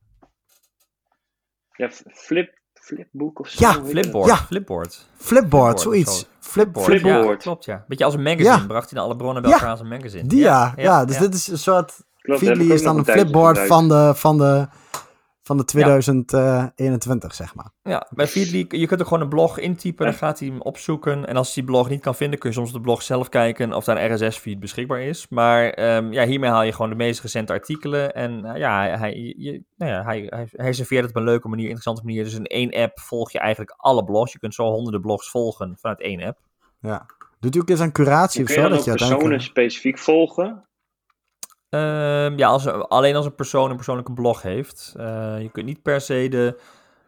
Ja, 1.76 1.90
flip, 2.12 2.58
flipbook 2.74 3.40
of 3.40 3.48
zo. 3.48 3.66
Ja, 3.66 3.72
flipboard. 3.84 4.28
Ja. 4.28 4.36
Flipboard. 4.36 5.06
Flipboard, 5.16 5.80
zoiets. 5.80 6.26
Flipboard. 6.40 6.86
Flipboard. 6.86 7.26
Ja, 7.26 7.36
klopt, 7.36 7.64
ja. 7.64 7.84
Beetje 7.88 8.04
als 8.04 8.14
een 8.14 8.22
magazine. 8.22 8.56
Ja. 8.56 8.66
Bracht 8.66 8.90
hij 8.90 8.98
dan 8.98 9.08
alle 9.08 9.16
bronnen 9.16 9.42
bij 9.42 9.52
elkaar 9.52 9.70
als 9.70 9.80
een 9.80 9.88
magazine. 9.88 10.28
Die 10.28 10.40
ja, 10.40 10.72
ja, 10.76 11.04
dus 11.04 11.18
dit 11.18 11.34
is 11.34 11.48
een 11.48 11.58
soort... 11.58 12.06
Klopt, 12.18 12.40
Feedly 12.40 12.72
is 12.72 12.82
dan 12.82 12.98
een 12.98 13.04
flipboard 13.04 13.58
van 13.58 13.88
de, 13.88 14.12
van 14.14 14.38
de, 14.38 14.68
van 15.48 15.56
de 15.56 15.64
2021, 15.64 17.34
zeg 17.34 17.54
maar. 17.54 17.70
Ja, 17.82 18.06
bij 18.14 18.26
Feedly, 18.26 18.64
je 18.68 18.86
kunt 18.86 19.00
er 19.00 19.06
gewoon 19.06 19.22
een 19.22 19.28
blog 19.28 19.58
intypen, 19.58 20.04
dan 20.04 20.14
gaat 20.14 20.38
hij 20.38 20.48
hem 20.48 20.60
opzoeken. 20.60 21.26
En 21.26 21.36
als 21.36 21.46
hij 21.46 21.54
die 21.54 21.72
blog 21.72 21.88
niet 21.88 22.00
kan 22.00 22.14
vinden, 22.14 22.38
kun 22.38 22.48
je 22.48 22.56
soms 22.56 22.68
op 22.68 22.74
de 22.74 22.80
blog 22.80 23.02
zelf 23.02 23.28
kijken 23.28 23.72
of 23.72 23.84
daar 23.84 24.02
een 24.02 24.14
RSS-feed 24.14 24.60
beschikbaar 24.60 25.00
is. 25.00 25.26
Maar 25.28 25.70
ehm, 25.70 26.12
ja, 26.12 26.26
hiermee 26.26 26.50
haal 26.50 26.62
je 26.62 26.72
gewoon 26.72 26.90
de 26.90 26.96
meest 26.96 27.20
recente 27.20 27.52
artikelen. 27.52 28.14
En 28.14 28.44
uh, 28.44 28.56
ja, 28.56 28.98
hij, 28.98 29.34
je, 29.36 29.62
nou 29.76 29.92
ja 29.92 30.02
hij, 30.02 30.26
hij, 30.26 30.48
hij 30.50 30.72
serveert 30.72 31.00
het 31.00 31.10
op 31.10 31.16
een 31.16 31.28
leuke 31.28 31.48
manier, 31.48 31.64
interessante 31.64 32.04
manier. 32.04 32.24
Dus 32.24 32.34
in 32.34 32.46
één 32.46 32.74
app 32.74 33.00
volg 33.00 33.32
je 33.32 33.38
eigenlijk 33.38 33.74
alle 33.76 34.04
blogs. 34.04 34.32
Je 34.32 34.38
kunt 34.38 34.54
zo 34.54 34.64
honderden 34.64 35.00
blogs 35.00 35.30
volgen 35.30 35.76
vanuit 35.80 36.00
één 36.00 36.22
app. 36.22 36.38
Ja. 36.80 37.06
Doet 37.40 37.56
u 37.56 37.60
ook 37.60 37.68
eens 37.68 37.80
aan 37.80 37.92
curatie 37.92 38.44
Kun 38.44 38.50
of 38.50 38.54
je 38.54 38.54
zo? 38.54 38.68
dan 38.68 38.70
Dat 38.70 38.88
ook 38.88 38.98
je 38.98 39.06
personen 39.06 39.40
specifiek 39.40 39.98
volgen? 39.98 40.67
Um, 41.70 42.38
ja, 42.38 42.48
als, 42.48 42.66
alleen 42.66 43.16
als 43.16 43.24
een 43.24 43.34
persoon 43.34 43.70
een 43.70 43.76
persoonlijke 43.76 44.12
blog 44.12 44.42
heeft. 44.42 44.94
Uh, 44.96 45.40
je 45.40 45.50
kunt 45.50 45.66
niet 45.66 45.82
per 45.82 46.00
se 46.00 46.28
de 46.28 46.60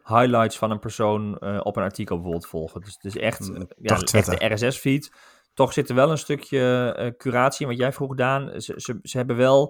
highlights 0.04 0.58
van 0.58 0.70
een 0.70 0.78
persoon 0.78 1.36
uh, 1.40 1.60
op 1.62 1.76
een 1.76 1.82
artikel 1.82 2.14
bijvoorbeeld 2.14 2.46
volgen. 2.46 2.80
Dus 2.80 2.94
het 2.94 3.04
is 3.04 3.16
echt, 3.16 3.48
Mm, 3.48 3.68
ja, 3.76 3.96
toch 3.96 4.14
echt 4.14 4.40
de. 4.40 4.54
RSS-feed. 4.54 5.12
Toch 5.54 5.72
zit 5.72 5.88
er 5.88 5.94
wel 5.94 6.10
een 6.10 6.18
stukje 6.18 7.14
curatie 7.18 7.62
in 7.62 7.70
wat 7.70 7.80
jij 7.80 7.92
vroeg 7.92 8.08
gedaan. 8.08 8.60
Ze, 8.60 8.74
ze, 8.76 8.98
ze 9.02 9.16
hebben 9.16 9.36
wel 9.36 9.62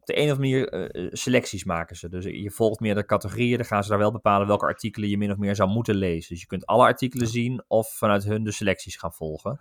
op 0.00 0.06
de 0.06 0.18
een 0.18 0.30
of 0.30 0.36
andere 0.36 0.66
manier 0.70 1.08
selecties 1.12 1.64
maken 1.64 1.96
ze. 1.96 2.08
Dus 2.08 2.24
je 2.24 2.50
volgt 2.50 2.80
meerdere 2.80 3.06
categorieën. 3.06 3.56
Dan 3.56 3.66
gaan 3.66 3.82
ze 3.82 3.88
daar 3.88 3.98
wel 3.98 4.12
bepalen 4.12 4.46
welke 4.46 4.66
artikelen 4.66 5.08
je 5.08 5.18
min 5.18 5.30
of 5.30 5.36
meer 5.36 5.54
zou 5.54 5.70
moeten 5.70 5.94
lezen. 5.94 6.28
Dus 6.28 6.40
je 6.40 6.46
kunt 6.46 6.66
alle 6.66 6.84
artikelen 6.84 7.26
zien 7.26 7.64
of 7.68 7.88
vanuit 7.96 8.24
hun 8.24 8.44
de 8.44 8.52
selecties 8.52 8.96
gaan 8.96 9.12
volgen. 9.12 9.58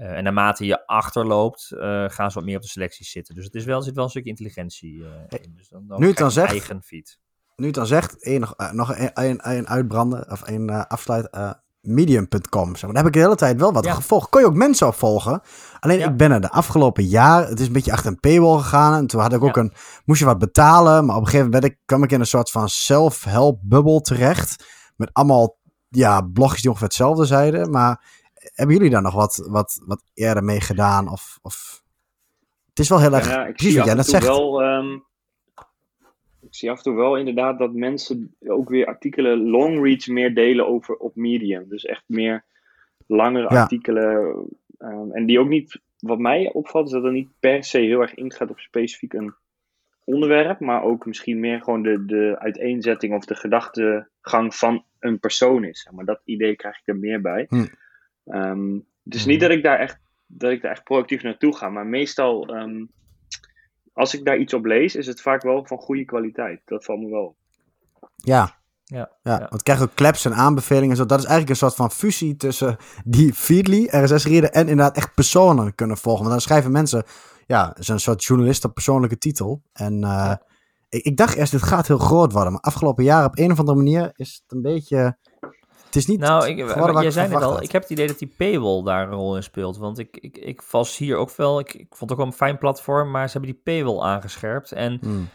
Uh, 0.00 0.06
en 0.16 0.22
naarmate 0.24 0.64
je 0.64 0.86
achterloopt, 0.86 1.70
uh, 1.74 1.80
gaan 2.08 2.30
ze 2.30 2.38
wat 2.38 2.44
meer 2.44 2.56
op 2.56 2.62
de 2.62 2.68
selecties 2.68 3.10
zitten. 3.10 3.34
Dus 3.34 3.44
het 3.44 3.54
is 3.54 3.64
wel, 3.64 3.82
zit 3.82 3.94
wel 3.94 4.04
een 4.04 4.10
stukje 4.10 4.30
intelligentie 4.30 4.92
uh, 4.94 5.06
in. 5.28 5.52
Dus 5.56 5.68
dan, 5.68 5.84
dan 5.86 6.00
Nu 6.00 6.06
het 6.06 6.16
dan 6.16 6.30
zegt, 6.30 6.50
eigen 6.50 6.82
feed. 6.82 7.18
Nu 7.56 7.66
het 7.66 7.74
dan 7.74 7.86
zegt, 7.86 8.22
één, 8.24 8.40
nog, 8.40 8.54
nog 8.72 8.96
een, 8.98 9.10
een, 9.14 9.38
een 9.50 9.68
uitbranden, 9.68 10.30
of 10.30 10.48
een 10.48 10.70
afsluit, 10.70 11.28
medium.com. 11.80 12.76
Zeg 12.76 12.82
maar. 12.82 12.92
Daar 12.92 13.02
heb 13.04 13.06
ik 13.06 13.12
de 13.12 13.18
hele 13.18 13.34
tijd 13.34 13.60
wel 13.60 13.72
wat 13.72 13.84
Ja. 13.84 13.94
gevolgd. 13.94 14.28
Kon 14.28 14.40
je 14.40 14.46
ook 14.46 14.54
mensen 14.54 14.86
opvolgen. 14.86 15.40
Alleen 15.80 15.98
Ja. 15.98 16.08
ik 16.08 16.16
ben 16.16 16.30
er 16.30 16.40
de 16.40 16.50
afgelopen 16.50 17.04
jaar, 17.04 17.48
het 17.48 17.60
is 17.60 17.66
een 17.66 17.72
beetje 17.72 17.92
achter 17.92 18.10
een 18.10 18.20
paywall 18.20 18.58
gegaan. 18.58 18.94
En 18.94 19.06
toen 19.06 19.20
had 19.20 19.32
ik 19.32 19.42
ook 19.42 19.54
Ja. 19.56 19.62
een, 19.62 19.72
moest 20.04 20.20
je 20.20 20.26
wat 20.26 20.38
betalen. 20.38 21.04
Maar 21.06 21.16
op 21.16 21.20
een 21.22 21.28
gegeven 21.28 21.46
moment 21.50 21.62
ben 21.62 21.70
ik, 21.72 21.78
kwam 21.84 22.02
ik 22.02 22.12
in 22.12 22.20
een 22.20 22.26
soort 22.26 22.50
van 22.50 22.68
self-help 22.68 23.60
bubbel 23.62 24.00
terecht. 24.00 24.64
Met 24.96 25.10
allemaal 25.12 25.56
ja, 25.88 26.20
blogjes 26.20 26.60
die 26.60 26.68
ongeveer 26.70 26.88
hetzelfde 26.88 27.24
zeiden. 27.24 27.70
Maar 27.70 28.04
hebben 28.54 28.76
jullie 28.76 28.90
daar 28.90 29.02
nog 29.02 29.14
wat, 29.14 29.46
wat, 29.50 29.82
wat 29.86 30.02
eerder 30.14 30.44
mee 30.44 30.60
gedaan? 30.60 31.08
Of, 31.08 31.38
of... 31.42 31.82
Het 32.68 32.78
is 32.78 32.88
wel 32.88 33.00
heel 33.00 33.14
erg, 33.14 33.28
Ja, 33.28 33.46
ik 33.46 33.54
precies 33.54 33.76
wat 33.76 33.84
jij 33.84 33.84
af 33.84 33.90
en 33.90 33.96
net 33.96 34.04
toe 34.04 34.14
zegt. 34.14 34.26
wel... 34.26 34.62
ehm, 34.62 34.94
ik 36.40 36.54
zie 36.54 36.70
af 36.70 36.76
en 36.76 36.82
toe 36.82 36.94
wel 36.94 37.16
inderdaad 37.16 37.58
dat 37.58 37.72
mensen 37.72 38.36
ook 38.46 38.68
weer 38.68 38.86
artikelen 38.86 39.48
long 39.50 39.84
reads 39.84 40.06
meer 40.06 40.34
delen 40.34 40.66
over 40.66 40.96
op 40.96 41.16
Medium. 41.16 41.68
Dus 41.68 41.84
echt 41.84 42.04
meer 42.06 42.44
langere 43.06 43.54
Ja. 43.54 43.60
artikelen. 43.60 44.34
ehm, 44.78 45.10
en 45.10 45.26
die 45.26 45.38
ook 45.40 45.48
niet, 45.48 45.80
wat 45.98 46.18
mij 46.18 46.50
opvalt, 46.52 46.86
is 46.86 46.92
dat 46.92 47.04
er 47.04 47.12
niet 47.12 47.28
per 47.40 47.64
se 47.64 47.78
heel 47.78 48.00
erg 48.00 48.14
ingaat 48.14 48.50
op 48.50 48.58
specifiek 48.58 49.12
een 49.12 49.34
onderwerp. 50.04 50.60
Maar 50.60 50.82
ook 50.82 51.06
misschien 51.06 51.40
meer 51.40 51.60
gewoon 51.60 51.82
de, 51.82 52.04
de 52.04 52.36
uiteenzetting 52.38 53.14
of 53.14 53.24
de 53.24 53.34
gedachtegang 53.34 54.54
van 54.54 54.84
een 54.98 55.18
persoon 55.18 55.64
is. 55.64 55.88
Maar 55.94 56.04
dat 56.04 56.20
idee 56.24 56.56
krijg 56.56 56.78
ik 56.78 56.86
er 56.86 56.96
meer 56.96 57.20
bij. 57.20 57.46
Hm. 57.48 57.66
Ehm, 58.28 58.74
het 59.04 59.14
is 59.14 59.22
Hm. 59.22 59.28
niet 59.28 59.40
dat 59.40 59.50
ik 59.50 59.62
daar 59.62 59.78
echt 59.78 59.98
dat 60.28 60.50
ik 60.50 60.62
daar 60.62 60.70
echt 60.70 60.84
proactief 60.84 61.22
naartoe 61.22 61.56
ga. 61.56 61.68
Maar 61.68 61.86
meestal, 61.86 62.46
ehm, 62.46 62.84
als 63.92 64.14
ik 64.14 64.24
daar 64.24 64.36
iets 64.36 64.54
op 64.54 64.64
lees, 64.64 64.94
is 64.94 65.06
het 65.06 65.20
vaak 65.20 65.42
wel 65.42 65.64
van 65.64 65.78
goede 65.78 66.04
kwaliteit. 66.04 66.60
Dat 66.64 66.84
valt 66.84 67.00
me 67.00 67.10
wel 67.10 67.24
op. 67.24 67.36
Ja, 68.16 68.56
Ja, 68.84 69.10
Ja, 69.22 69.32
ja. 69.32 69.38
want 69.38 69.54
ik 69.54 69.64
krijg 69.64 69.82
ook 69.82 69.94
claps 69.94 70.24
en 70.24 70.34
aanbevelingen 70.34 70.90
en 70.90 70.96
zo. 70.96 71.06
Dat 71.06 71.18
is 71.18 71.24
eigenlijk 71.24 71.50
een 71.50 71.68
soort 71.68 71.74
van 71.74 71.90
fusie 71.90 72.36
tussen 72.36 72.76
die 73.04 73.34
Feedly, 73.34 73.88
RSS-reader 73.90 74.50
en 74.50 74.68
inderdaad 74.68 74.96
echt 74.96 75.14
personen 75.14 75.74
kunnen 75.74 75.96
volgen. 75.96 76.20
Want 76.20 76.32
dan 76.32 76.42
schrijven 76.42 76.72
mensen, 76.72 77.04
ja, 77.46 77.76
een 77.78 78.00
soort 78.00 78.24
journalist 78.24 78.64
op 78.64 78.74
persoonlijke 78.74 79.18
titel. 79.18 79.62
En 79.72 79.94
uh, 79.94 80.00
ja. 80.00 80.42
ik, 80.88 81.04
ik, 81.04 81.16
dacht 81.16 81.36
eerst, 81.36 81.52
dit 81.52 81.62
gaat 81.62 81.86
heel 81.86 81.98
groot 81.98 82.32
worden. 82.32 82.52
Maar 82.52 82.60
afgelopen 82.60 83.04
jaar 83.04 83.24
op 83.24 83.38
een 83.38 83.52
of 83.52 83.58
andere 83.58 83.76
manier 83.76 84.10
is 84.14 84.42
het 84.42 84.52
een 84.56 84.62
beetje... 84.62 85.16
Het 85.88 85.96
is 85.96 86.06
niet 86.06 86.20
nou, 86.20 86.46
ik, 86.48 86.56
jij 87.00 87.10
zei 87.10 87.28
net 87.28 87.42
al, 87.42 87.52
had. 87.52 87.62
ik 87.62 87.72
heb 87.72 87.82
het 87.82 87.90
idee 87.90 88.06
dat 88.06 88.18
die 88.18 88.34
paywall 88.36 88.82
daar 88.82 89.02
een 89.08 89.14
rol 89.14 89.36
in 89.36 89.42
speelt. 89.42 89.76
Want 89.78 89.98
ik, 89.98 90.16
ik, 90.16 90.36
ik 90.38 90.62
was 90.62 90.96
hier 90.96 91.16
ook 91.16 91.36
wel, 91.36 91.58
ik, 91.58 91.74
ik 91.74 91.86
vond 91.88 92.00
het 92.00 92.10
ook 92.10 92.16
wel 92.16 92.26
een 92.26 92.32
fijn 92.32 92.58
platform, 92.58 93.10
maar 93.10 93.26
ze 93.28 93.32
hebben 93.38 93.50
die 93.50 93.60
paywall 93.64 94.00
aangescherpt. 94.00 94.72
En 94.72 94.98
Hmm. 95.00 95.28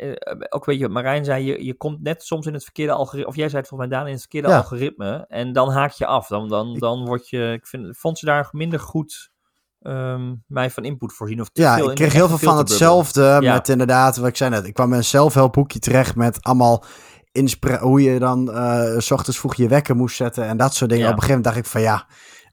uh, 0.00 0.12
ook 0.48 0.64
weet 0.64 0.76
je 0.76 0.82
wat 0.82 0.92
Marijn 0.92 1.24
zei, 1.24 1.44
je, 1.44 1.64
je 1.64 1.74
komt 1.74 2.02
net 2.02 2.22
soms 2.22 2.46
in 2.46 2.52
het 2.52 2.62
verkeerde 2.64 2.92
algoritme, 2.92 3.28
of 3.30 3.36
jij 3.36 3.48
zei 3.48 3.60
het 3.60 3.68
volgens 3.68 3.88
mij 3.88 3.98
Daan, 3.98 4.06
in 4.06 4.12
het 4.12 4.22
verkeerde 4.22 4.48
Ja. 4.48 4.56
algoritme. 4.56 5.24
En 5.28 5.52
dan 5.52 5.70
haak 5.70 5.92
je 5.92 6.06
af. 6.06 6.26
Dan, 6.26 6.48
dan, 6.48 6.74
dan 6.78 7.04
word 7.04 7.28
je, 7.28 7.52
ik 7.52 7.66
vind, 7.66 7.96
vond 7.98 8.18
ze 8.18 8.24
daar 8.26 8.48
minder 8.52 8.80
goed 8.80 9.30
ehm, 9.80 10.34
mij 10.46 10.70
van 10.70 10.84
input 10.84 11.12
voorzien. 11.12 11.40
Of 11.40 11.48
te 11.48 11.60
Ja, 11.60 11.76
veel 11.76 11.88
ik 11.90 11.94
kreeg 11.96 12.12
heel 12.12 12.28
veel 12.28 12.38
van 12.38 12.56
hetzelfde. 12.58 13.38
Ja. 13.40 13.52
Met 13.52 13.68
inderdaad, 13.68 14.16
wat 14.16 14.28
ik 14.28 14.36
zei 14.36 14.50
net. 14.50 14.66
Ik 14.66 14.74
kwam 14.74 14.88
met 14.88 14.98
een 14.98 15.04
zelfhelpboekje 15.04 15.78
terecht 15.78 16.16
met 16.16 16.42
allemaal 16.42 16.84
hoe 17.80 18.02
je 18.02 18.18
dan 18.18 18.52
eh, 18.52 18.98
s 18.98 19.10
ochtends 19.10 19.38
vroeg 19.38 19.54
je 19.54 19.68
wekker 19.68 19.96
moest 19.96 20.16
zetten 20.16 20.46
en 20.46 20.56
dat 20.56 20.74
soort 20.74 20.90
dingen. 20.90 21.04
Ja. 21.06 21.12
Op 21.12 21.16
een 21.16 21.22
gegeven 21.22 21.42
moment 21.42 21.64
dacht 21.64 21.66
ik 21.66 21.72
van 21.72 21.80
ja, 21.80 22.06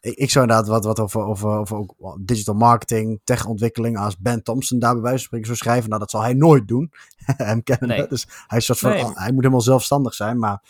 ik, 0.03 0.15
ik 0.15 0.29
zou 0.29 0.45
inderdaad 0.45 0.69
wat, 0.69 0.85
wat 0.85 0.99
over, 0.99 1.21
over, 1.21 1.49
over 1.49 1.77
ook 1.77 2.17
digital 2.19 2.55
marketing, 2.55 3.21
techontwikkeling 3.23 3.97
als 3.97 4.17
Ben 4.17 4.43
Thompson 4.43 4.79
daar 4.79 4.93
bij 4.93 5.01
wijze 5.01 5.17
van 5.17 5.25
spreken 5.25 5.47
zou 5.47 5.57
schrijven. 5.57 5.89
Nou, 5.89 6.01
dat 6.01 6.09
zal 6.09 6.21
hij 6.21 6.33
nooit 6.33 6.67
doen. 6.67 6.91
Hem 7.25 7.63
kennen 7.63 7.87
Nee. 7.87 8.07
Dus 8.07 8.27
hij, 8.47 8.57
is 8.57 8.65
soort 8.65 8.79
van, 8.79 8.89
Nee. 8.89 9.03
oh, 9.03 9.15
hij 9.15 9.31
moet 9.31 9.41
helemaal 9.41 9.61
zelfstandig 9.61 10.13
zijn, 10.13 10.39
maar 10.39 10.61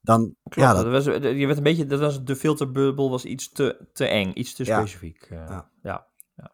dan, 0.00 0.34
Klopt, 0.42 0.68
ja, 0.68 0.74
dat... 0.74 0.84
dat, 0.84 1.04
was, 1.04 1.04
je 1.14 1.46
werd 1.46 1.56
een 1.56 1.62
beetje, 1.62 1.86
dat 1.86 2.00
was, 2.00 2.24
de 2.24 2.36
filterbubbel 2.36 3.10
was 3.10 3.24
iets 3.24 3.52
te, 3.52 3.86
te 3.92 4.06
eng, 4.06 4.30
iets 4.34 4.54
te 4.54 4.64
specifiek. 4.64 5.28
Uh, 5.32 5.38
Ja. 5.38 5.70
ja. 5.82 6.06
Ja. 6.36 6.50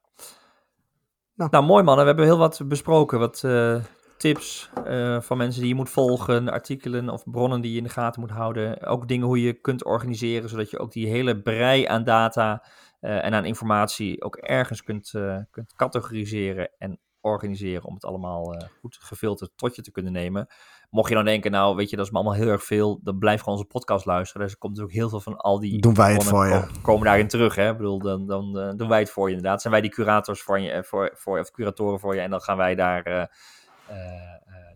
Nou. 1.35 1.51
Nou. 1.51 1.65
mooi 1.65 1.83
mannen, 1.83 2.05
we 2.05 2.11
hebben 2.11 2.27
heel 2.29 2.39
wat 2.39 2.61
besproken 2.65 3.19
wat, 3.19 3.43
uh, 3.45 3.83
tips 4.19 4.71
uh, 4.87 5.21
van 5.21 5.37
mensen 5.37 5.61
die 5.61 5.71
je 5.71 5.77
moet 5.77 5.91
volgen, 5.91 6.49
artikelen 6.49 7.09
of 7.09 7.25
bronnen 7.25 7.61
die 7.61 7.73
je 7.73 7.79
in 7.79 7.85
de 7.85 7.91
gaten 7.91 8.21
moet 8.21 8.31
houden. 8.31 8.87
Ook 8.87 9.09
dingen 9.09 9.27
hoe 9.27 9.43
je 9.43 9.53
kunt 9.53 9.85
organiseren, 9.85 10.49
zodat 10.49 10.71
je 10.71 10.79
ook 10.79 10.93
die 10.93 11.07
hele 11.07 11.43
brei 11.43 11.85
aan 11.85 12.05
data 12.05 12.65
uh, 13.01 13.25
en 13.25 13.35
aan 13.35 13.45
informatie 13.45 14.23
ook 14.23 14.37
ergens 14.37 14.83
kunt, 14.83 15.13
uh, 15.17 15.39
kunt 15.51 15.75
categoriseren 15.75 16.71
en 16.79 16.99
organiseren 17.21 17.85
om 17.85 17.95
het 17.95 18.05
allemaal 18.05 18.55
goed 18.81 18.97
gefilterd 19.01 19.51
tot 19.57 19.77
je 19.77 19.83
te 19.83 19.91
kunnen 19.91 20.13
nemen. 20.13 20.47
Mocht 20.91 21.09
je 21.09 21.15
dan 21.15 21.25
denken, 21.25 21.51
nou 21.51 21.77
weet 21.77 21.91
je, 21.91 21.97
dat 21.97 22.05
is 22.05 22.11
me 22.11 22.19
allemaal 22.19 22.37
heel 22.37 22.49
erg 22.49 22.65
veel, 22.65 23.01
dan 23.03 23.19
blijf 23.19 23.41
gewoon 23.41 23.59
onze 23.59 23.71
podcast 23.71 24.05
luisteren. 24.05 24.43
Dus 24.43 24.53
er 24.53 24.59
komt 24.59 24.81
ook 24.81 24.93
heel 24.93 25.09
veel 25.09 25.21
van 25.21 25.37
al 25.37 25.59
die... 25.59 25.81
Doen 25.81 25.95
wij 25.95 26.13
het 26.13 26.25
voor 26.25 26.47
je. 26.47 26.67
Komen 26.83 27.05
daarin 27.05 27.29
terug, 27.29 27.55
hè. 27.55 27.71
Ik 27.71 27.77
bedoel, 27.77 27.99
dan, 27.99 28.27
dan 28.27 28.77
doen 28.77 28.89
wij 28.89 28.99
het 28.99 29.11
voor 29.11 29.29
je 29.29 29.35
inderdaad. 29.35 29.61
Zijn 29.61 29.73
wij 29.73 29.83
die 29.83 29.91
curators 29.91 30.43
voor 30.43 30.61
je, 30.61 30.85
voor, 30.85 31.11
voor, 31.15 31.39
of 31.39 31.51
curatoren 31.51 32.01
voor 32.01 32.15
je 32.15 32.21
en 32.21 32.31
dan 32.31 32.41
gaan 32.41 32.57
wij 32.57 32.75
daar 32.75 33.03
eh, 33.03 33.21
eh, 33.21 33.27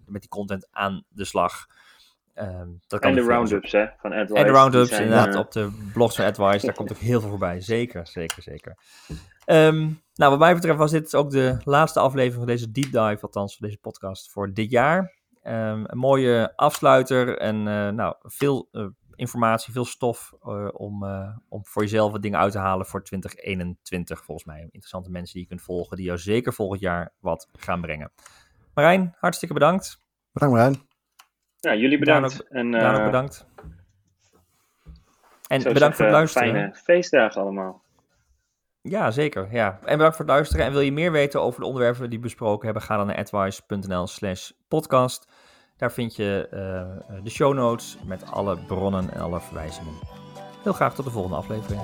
met 0.06 0.20
die 0.20 0.30
content 0.30 0.68
aan 0.70 1.04
de 1.08 1.24
slag. 1.24 1.66
Um, 2.34 2.80
dat 2.86 3.00
kan 3.00 3.10
en 3.10 3.16
de 3.16 3.22
roundups 3.22 3.72
hè, 3.72 3.86
van 3.98 4.12
AdWise. 4.12 4.40
En 4.40 4.46
de 4.46 4.52
roundups 4.52 4.90
inderdaad 4.90 5.34
op 5.34 5.52
de 5.52 5.90
blogs 5.92 6.16
van 6.16 6.24
AdWise. 6.24 6.66
daar 6.66 6.74
komt 6.74 6.92
ook 6.92 6.98
heel 6.98 7.20
veel 7.20 7.28
voorbij. 7.28 7.60
Zeker, 7.74 8.06
zeker, 8.06 8.42
zeker. 8.42 8.76
Um, 9.46 10.02
nou, 10.14 10.30
wat 10.30 10.38
mij 10.38 10.54
betreft 10.54 10.78
was 10.78 10.90
dit 10.90 11.14
ook 11.14 11.30
de 11.30 11.56
laatste 11.64 12.00
aflevering 12.00 12.34
van 12.34 12.46
deze 12.46 12.70
deep 12.70 12.92
dive, 12.92 13.22
althans 13.22 13.56
van 13.56 13.66
deze 13.66 13.80
podcast 13.80 14.30
voor 14.30 14.52
dit 14.52 14.70
jaar. 14.70 15.20
Um, 15.44 15.84
een 15.86 15.98
mooie 15.98 16.52
afsluiter 16.56 17.38
en 17.38 17.56
uh, 17.56 17.88
nou, 17.88 18.14
veel 18.20 18.68
uh, 18.72 18.86
informatie, 19.14 19.72
veel 19.72 19.84
stof 19.84 20.32
uh, 20.44 20.68
om, 20.72 21.04
om 21.48 21.66
voor 21.66 21.82
jezelf 21.82 22.12
wat 22.12 22.22
dingen 22.22 22.38
uit 22.38 22.52
te 22.52 22.58
halen 22.58 22.86
voor 22.86 23.04
2021. 23.04 24.24
Volgens 24.24 24.46
mij 24.46 24.60
interessante 24.60 25.10
mensen 25.10 25.32
die 25.32 25.42
je 25.42 25.48
kunt 25.48 25.62
volgen, 25.62 25.96
die 25.96 26.06
jou 26.06 26.18
zeker 26.18 26.52
volgend 26.52 26.80
jaar 26.80 27.12
wat 27.20 27.48
gaan 27.52 27.80
brengen. 27.80 28.12
Marijn, 28.74 29.14
hartstikke 29.18 29.54
bedankt. 29.54 29.98
Bedankt 30.32 30.54
Marijn. 30.56 30.86
Ja, 31.56 31.74
jullie 31.74 31.98
bedankt. 31.98 32.42
Ook, 32.42 32.48
en, 32.48 32.72
uh, 32.72 32.94
ook 32.94 33.04
bedankt. 33.04 33.46
En 35.46 35.62
bedankt 35.62 35.96
voor 35.96 36.04
het 36.04 36.14
luisteren. 36.14 36.48
Fijne 36.48 36.74
feestdagen 36.74 37.40
allemaal. 37.40 37.82
Ja, 38.80 39.10
zeker. 39.10 39.48
Ja. 39.50 39.78
En 39.84 39.96
bedankt 39.96 40.16
voor 40.16 40.24
het 40.24 40.34
luisteren. 40.34 40.66
En 40.66 40.72
wil 40.72 40.80
je 40.80 40.92
meer 40.92 41.12
weten 41.12 41.42
over 41.42 41.60
de 41.60 41.66
onderwerpen 41.66 42.10
die 42.10 42.18
we 42.18 42.24
besproken 42.24 42.64
hebben, 42.64 42.82
ga 42.82 42.96
dan 42.96 43.06
naar 43.06 43.16
advice.nl 43.16 44.06
slash 44.06 44.50
podcast. 44.68 45.28
Daar 45.76 45.92
vind 45.92 46.16
je 46.16 46.48
uh, 46.50 47.22
de 47.22 47.30
show 47.30 47.54
notes 47.54 47.98
met 48.06 48.30
alle 48.30 48.58
bronnen 48.66 49.12
en 49.12 49.20
alle 49.20 49.40
verwijzingen. 49.40 49.94
Heel 50.62 50.72
graag 50.72 50.94
tot 50.94 51.04
de 51.04 51.10
volgende 51.10 51.36
aflevering. 51.36 51.80